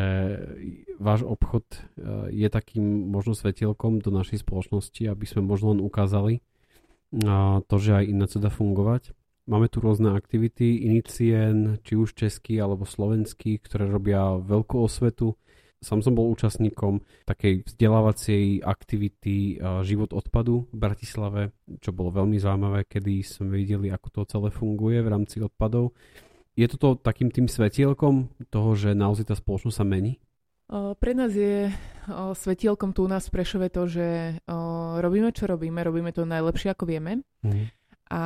váš 0.95 1.27
obchod 1.27 1.67
e, 1.67 1.77
je 2.31 2.47
takým 2.47 3.11
možno 3.11 3.35
svetielkom 3.35 3.99
do 3.99 4.07
našej 4.07 4.39
spoločnosti, 4.39 5.03
aby 5.03 5.25
sme 5.27 5.43
možno 5.43 5.75
len 5.75 5.83
ukázali 5.83 6.39
to, 7.67 7.75
že 7.75 7.91
aj 7.91 8.05
ináč 8.07 8.39
dá 8.39 8.47
fungovať. 8.47 9.11
Máme 9.43 9.67
tu 9.67 9.83
rôzne 9.83 10.15
aktivity, 10.15 10.87
inicien, 10.87 11.81
či 11.83 11.99
už 11.99 12.15
český 12.15 12.55
alebo 12.63 12.87
slovenský, 12.87 13.59
ktoré 13.59 13.91
robia 13.91 14.39
veľkú 14.39 14.79
osvetu 14.79 15.35
Sam 15.81 16.05
som 16.05 16.13
bol 16.13 16.29
účastníkom 16.29 17.01
takej 17.25 17.65
vzdelávacej 17.65 18.61
aktivity 18.61 19.57
Život 19.81 20.13
odpadu 20.13 20.69
v 20.69 20.77
Bratislave, 20.77 21.41
čo 21.81 21.89
bolo 21.89 22.13
veľmi 22.13 22.37
zaujímavé, 22.37 22.85
kedy 22.85 23.25
sme 23.25 23.57
videli, 23.57 23.89
ako 23.89 24.07
to 24.13 24.21
celé 24.29 24.53
funguje 24.53 25.01
v 25.01 25.09
rámci 25.09 25.41
odpadov. 25.41 25.97
Je 26.53 26.69
toto 26.69 26.93
takým 27.01 27.33
tým 27.33 27.49
svetielkom 27.49 28.29
toho, 28.53 28.77
že 28.77 28.93
naozaj 28.93 29.33
tá 29.33 29.35
spoločnosť 29.35 29.73
sa 29.73 29.81
mení? 29.81 30.21
Pre 30.71 31.13
nás 31.17 31.33
je 31.33 31.73
svetielkom 32.37 32.93
tu 32.93 33.03
u 33.03 33.09
nás 33.09 33.25
v 33.25 33.41
Prešove 33.41 33.73
to, 33.73 33.89
že 33.89 34.37
robíme, 35.01 35.33
čo 35.33 35.49
robíme, 35.49 35.81
robíme 35.81 36.13
to 36.13 36.29
najlepšie, 36.29 36.77
ako 36.77 36.85
vieme. 36.85 37.25
Mhm. 37.41 37.65
A 38.11 38.23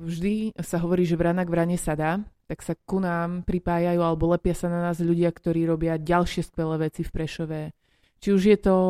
vždy 0.00 0.56
sa 0.64 0.80
hovorí, 0.80 1.04
že 1.04 1.20
vrana 1.20 1.44
k 1.44 1.52
vrane 1.52 1.76
sa 1.76 1.92
dá, 1.92 2.24
tak 2.44 2.60
sa 2.60 2.76
ku 2.76 3.00
nám 3.00 3.42
pripájajú 3.48 4.00
alebo 4.00 4.32
lepia 4.32 4.52
sa 4.52 4.68
na 4.68 4.84
nás 4.84 5.00
ľudia, 5.00 5.32
ktorí 5.32 5.64
robia 5.64 5.96
ďalšie 5.96 6.44
skvelé 6.44 6.88
veci 6.88 7.00
v 7.00 7.10
Prešove. 7.12 7.60
Či 8.24 8.28
už 8.32 8.42
je 8.42 8.58
to 8.60 8.76
o, 8.76 8.82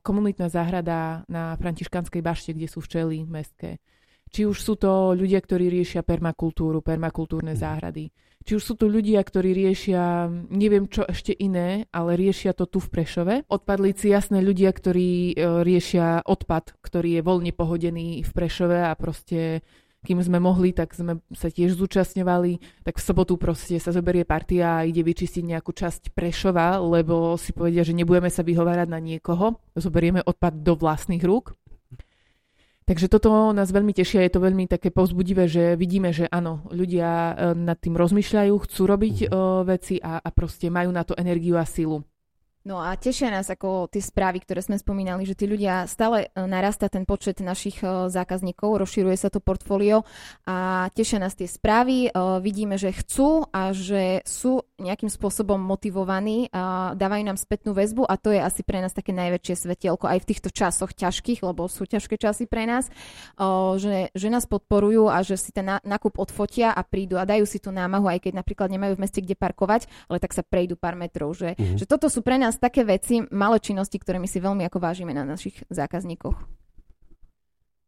komunitná 0.00 0.48
záhrada 0.48 1.20
na 1.28 1.52
Františkanskej 1.60 2.24
bašte, 2.24 2.56
kde 2.56 2.64
sú 2.64 2.80
včely 2.80 3.28
mestské. 3.28 3.76
Či 4.32 4.48
už 4.48 4.56
sú 4.56 4.80
to 4.80 5.12
ľudia, 5.12 5.36
ktorí 5.44 5.68
riešia 5.68 6.00
permakultúru, 6.00 6.80
permakultúrne 6.80 7.52
záhrady. 7.52 8.08
Či 8.42 8.56
už 8.56 8.62
sú 8.64 8.74
to 8.80 8.88
ľudia, 8.88 9.20
ktorí 9.20 9.52
riešia, 9.52 10.32
neviem 10.48 10.88
čo 10.88 11.04
ešte 11.04 11.36
iné, 11.36 11.84
ale 11.92 12.16
riešia 12.16 12.56
to 12.56 12.64
tu 12.64 12.80
v 12.80 12.88
Prešove. 12.88 13.34
Odpadlíci, 13.52 14.08
jasné 14.08 14.40
ľudia, 14.40 14.72
ktorí 14.72 15.36
e, 15.36 15.62
riešia 15.62 16.24
odpad, 16.24 16.80
ktorý 16.80 17.20
je 17.20 17.22
voľne 17.22 17.52
pohodený 17.52 18.24
v 18.24 18.30
Prešove 18.32 18.82
a 18.82 18.96
proste 18.96 19.60
kým 20.02 20.18
sme 20.18 20.42
mohli, 20.42 20.74
tak 20.74 20.92
sme 20.98 21.22
sa 21.30 21.46
tiež 21.46 21.78
zúčastňovali, 21.78 22.82
tak 22.82 22.98
v 22.98 23.04
sobotu 23.06 23.38
proste 23.38 23.78
sa 23.78 23.94
zoberie 23.94 24.26
partia 24.26 24.82
a 24.82 24.86
ide 24.86 25.06
vyčistiť 25.06 25.46
nejakú 25.46 25.70
časť 25.70 26.10
Prešova, 26.10 26.82
lebo 26.82 27.38
si 27.38 27.54
povedia, 27.54 27.86
že 27.86 27.94
nebudeme 27.94 28.26
sa 28.26 28.42
vyhovárať 28.42 28.88
na 28.90 28.98
niekoho, 28.98 29.62
zoberieme 29.78 30.20
odpad 30.26 30.58
do 30.60 30.74
vlastných 30.74 31.22
rúk. 31.22 31.54
Takže 32.82 33.06
toto 33.06 33.54
nás 33.54 33.70
veľmi 33.70 33.94
teší 33.94 34.18
a 34.18 34.26
je 34.26 34.34
to 34.34 34.42
veľmi 34.42 34.66
také 34.66 34.90
povzbudivé, 34.90 35.46
že 35.46 35.78
vidíme, 35.78 36.10
že 36.10 36.26
áno, 36.26 36.66
ľudia 36.74 37.08
e, 37.08 37.34
nad 37.54 37.78
tým 37.78 37.94
rozmýšľajú, 37.94 38.52
chcú 38.58 38.82
robiť 38.82 39.16
o, 39.30 39.62
veci 39.62 40.02
a, 40.02 40.18
a 40.18 40.28
proste 40.34 40.66
majú 40.66 40.90
na 40.90 41.06
to 41.06 41.14
energiu 41.14 41.54
a 41.54 41.62
silu. 41.62 42.02
No 42.62 42.78
a 42.78 42.94
tešia 42.94 43.26
nás 43.26 43.50
ako 43.50 43.90
tie 43.90 43.98
správy, 43.98 44.38
ktoré 44.38 44.62
sme 44.62 44.78
spomínali, 44.78 45.26
že 45.26 45.34
tí 45.34 45.50
ľudia 45.50 45.90
stále 45.90 46.30
e, 46.30 46.46
narastá 46.46 46.86
ten 46.86 47.02
počet 47.02 47.42
našich 47.42 47.82
e, 47.82 48.06
zákazníkov, 48.06 48.78
rozširuje 48.86 49.16
sa 49.18 49.34
to 49.34 49.42
portfólio 49.42 50.06
a 50.46 50.86
tešia 50.94 51.18
nás 51.18 51.34
tie 51.34 51.50
správy. 51.50 52.14
Vidíme, 52.42 52.78
že 52.78 52.94
chcú 52.94 53.50
a 53.50 53.74
že 53.74 54.22
sú 54.22 54.62
nejakým 54.78 55.10
spôsobom 55.10 55.58
motivovaní, 55.58 56.50
a 56.50 56.92
dávajú 56.98 57.22
nám 57.22 57.38
spätnú 57.38 57.74
väzbu 57.74 58.06
a 58.06 58.18
to 58.18 58.34
je 58.34 58.42
asi 58.42 58.66
pre 58.66 58.82
nás 58.82 58.90
také 58.90 59.14
najväčšie 59.14 59.54
svetielko 59.66 60.10
aj 60.10 60.18
v 60.22 60.28
týchto 60.28 60.50
časoch 60.50 60.90
ťažkých, 60.94 61.42
lebo 61.46 61.70
sú 61.70 61.86
ťažké 61.86 62.18
časy 62.18 62.50
pre 62.50 62.66
nás, 62.66 62.90
že, 63.78 64.10
že 64.10 64.28
nás 64.28 64.46
podporujú 64.50 65.06
a 65.06 65.22
že 65.22 65.38
si 65.38 65.54
ten 65.54 65.66
nákup 65.66 66.18
odfotia 66.18 66.74
a 66.74 66.82
prídu 66.82 67.16
a 67.18 67.24
dajú 67.26 67.46
si 67.46 67.62
tú 67.62 67.70
námahu, 67.70 68.10
aj 68.10 68.28
keď 68.28 68.32
napríklad 68.42 68.68
nemajú 68.70 68.98
v 68.98 69.02
meste 69.06 69.22
kde 69.22 69.38
parkovať, 69.38 69.86
ale 70.10 70.18
tak 70.18 70.34
sa 70.34 70.42
prejdú 70.42 70.74
pár 70.74 70.98
metrov. 70.98 71.34
Že, 71.38 71.54
mm-hmm. 71.54 71.78
že 71.78 71.84
toto 71.86 72.10
sú 72.10 72.20
pre 72.20 72.36
nás 72.36 72.51
nás 72.52 72.60
také 72.60 72.84
veci, 72.84 73.24
malé 73.32 73.56
činnosti, 73.64 73.96
ktoré 73.96 74.20
my 74.20 74.28
si 74.28 74.36
veľmi 74.36 74.68
ako 74.68 74.76
vážime 74.76 75.16
na 75.16 75.24
našich 75.24 75.64
zákazníkoch. 75.72 76.36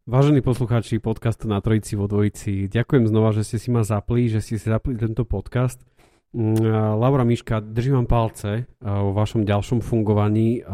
Vážení 0.09 0.41
poslucháči 0.41 1.05
podcastu 1.05 1.53
na 1.53 1.61
Trojici 1.61 2.01
vo 2.01 2.09
Dvojici, 2.09 2.73
ďakujem 2.73 3.05
znova, 3.05 3.37
že 3.37 3.45
ste 3.45 3.61
si 3.61 3.69
ma 3.69 3.85
zapli, 3.85 4.33
že 4.33 4.41
ste 4.41 4.57
si 4.57 4.65
zapli 4.65 4.97
tento 4.97 5.29
podcast. 5.29 5.85
Mm, 6.33 6.97
Laura 6.97 7.29
Miška, 7.29 7.61
držím 7.61 8.01
vám 8.01 8.09
palce 8.09 8.65
vo 8.81 9.13
vašom 9.13 9.45
ďalšom 9.45 9.85
fungovaní. 9.85 10.65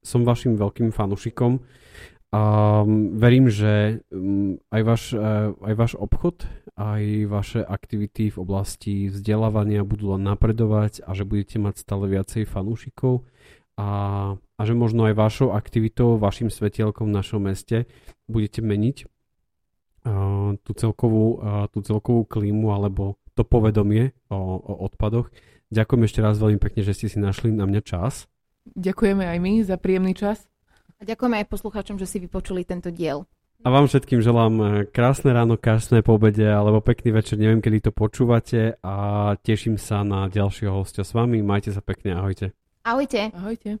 Som 0.00 0.20
vašim 0.24 0.56
veľkým 0.56 0.88
fanušikom. 0.88 1.60
Verím, 3.16 3.46
že 3.48 4.02
mm, 4.12 4.68
aj 4.68 4.82
váš, 4.82 5.02
aj 5.62 5.74
váš 5.78 5.92
obchod 5.96 6.44
aj 6.76 7.02
vaše 7.32 7.60
aktivity 7.64 8.28
v 8.28 8.36
oblasti 8.36 9.08
vzdelávania 9.08 9.80
budú 9.80 10.12
len 10.12 10.28
napredovať 10.28 11.00
a 11.08 11.16
že 11.16 11.24
budete 11.24 11.56
mať 11.56 11.80
stále 11.80 12.04
viacej 12.04 12.44
fanúšikov 12.44 13.24
a, 13.80 13.88
a 14.36 14.60
že 14.60 14.76
možno 14.76 15.08
aj 15.08 15.16
vašou 15.16 15.56
aktivitou, 15.56 16.20
vašim 16.20 16.52
svetielkom 16.52 17.08
v 17.08 17.16
našom 17.16 17.48
meste 17.48 17.88
budete 18.28 18.60
meniť 18.60 18.96
uh, 19.08 20.52
tú, 20.60 20.72
celkovú, 20.76 21.40
uh, 21.40 21.64
tú 21.72 21.80
celkovú 21.80 22.28
klímu 22.28 22.68
alebo 22.76 23.16
to 23.32 23.44
povedomie 23.44 24.12
o, 24.28 24.36
o 24.60 24.72
odpadoch. 24.84 25.32
Ďakujem 25.72 26.02
ešte 26.04 26.20
raz 26.20 26.36
veľmi 26.36 26.60
pekne, 26.60 26.84
že 26.84 26.92
ste 26.92 27.08
si 27.08 27.16
našli 27.16 27.56
na 27.56 27.64
mňa 27.64 27.80
čas. 27.84 28.28
Ďakujeme 28.76 29.24
aj 29.24 29.38
my 29.40 29.52
za 29.64 29.76
príjemný 29.80 30.12
čas. 30.12 30.44
A 30.96 31.02
ďakujeme 31.04 31.44
aj 31.44 31.52
poslucháčom, 31.52 32.00
že 32.00 32.08
si 32.08 32.16
vypočuli 32.16 32.64
tento 32.64 32.88
diel. 32.88 33.28
A 33.64 33.72
vám 33.72 33.88
všetkým 33.88 34.20
želám 34.20 34.54
eh, 34.60 34.68
krásne 34.88 35.32
ráno, 35.32 35.56
krásne 35.56 36.00
pobede 36.00 36.44
alebo 36.44 36.84
pekný 36.84 37.12
večer, 37.12 37.40
neviem 37.40 37.64
kedy 37.64 37.88
to 37.88 37.92
počúvate 37.92 38.76
a 38.84 38.94
teším 39.40 39.80
sa 39.80 40.04
na 40.04 40.28
ďalšieho 40.28 40.72
hostia 40.72 41.04
s 41.04 41.16
vami. 41.16 41.40
Majte 41.40 41.72
sa 41.72 41.80
pekne, 41.80 42.16
ahojte. 42.16 42.52
Ahojte. 42.84 43.32
Ahojte. 43.32 43.80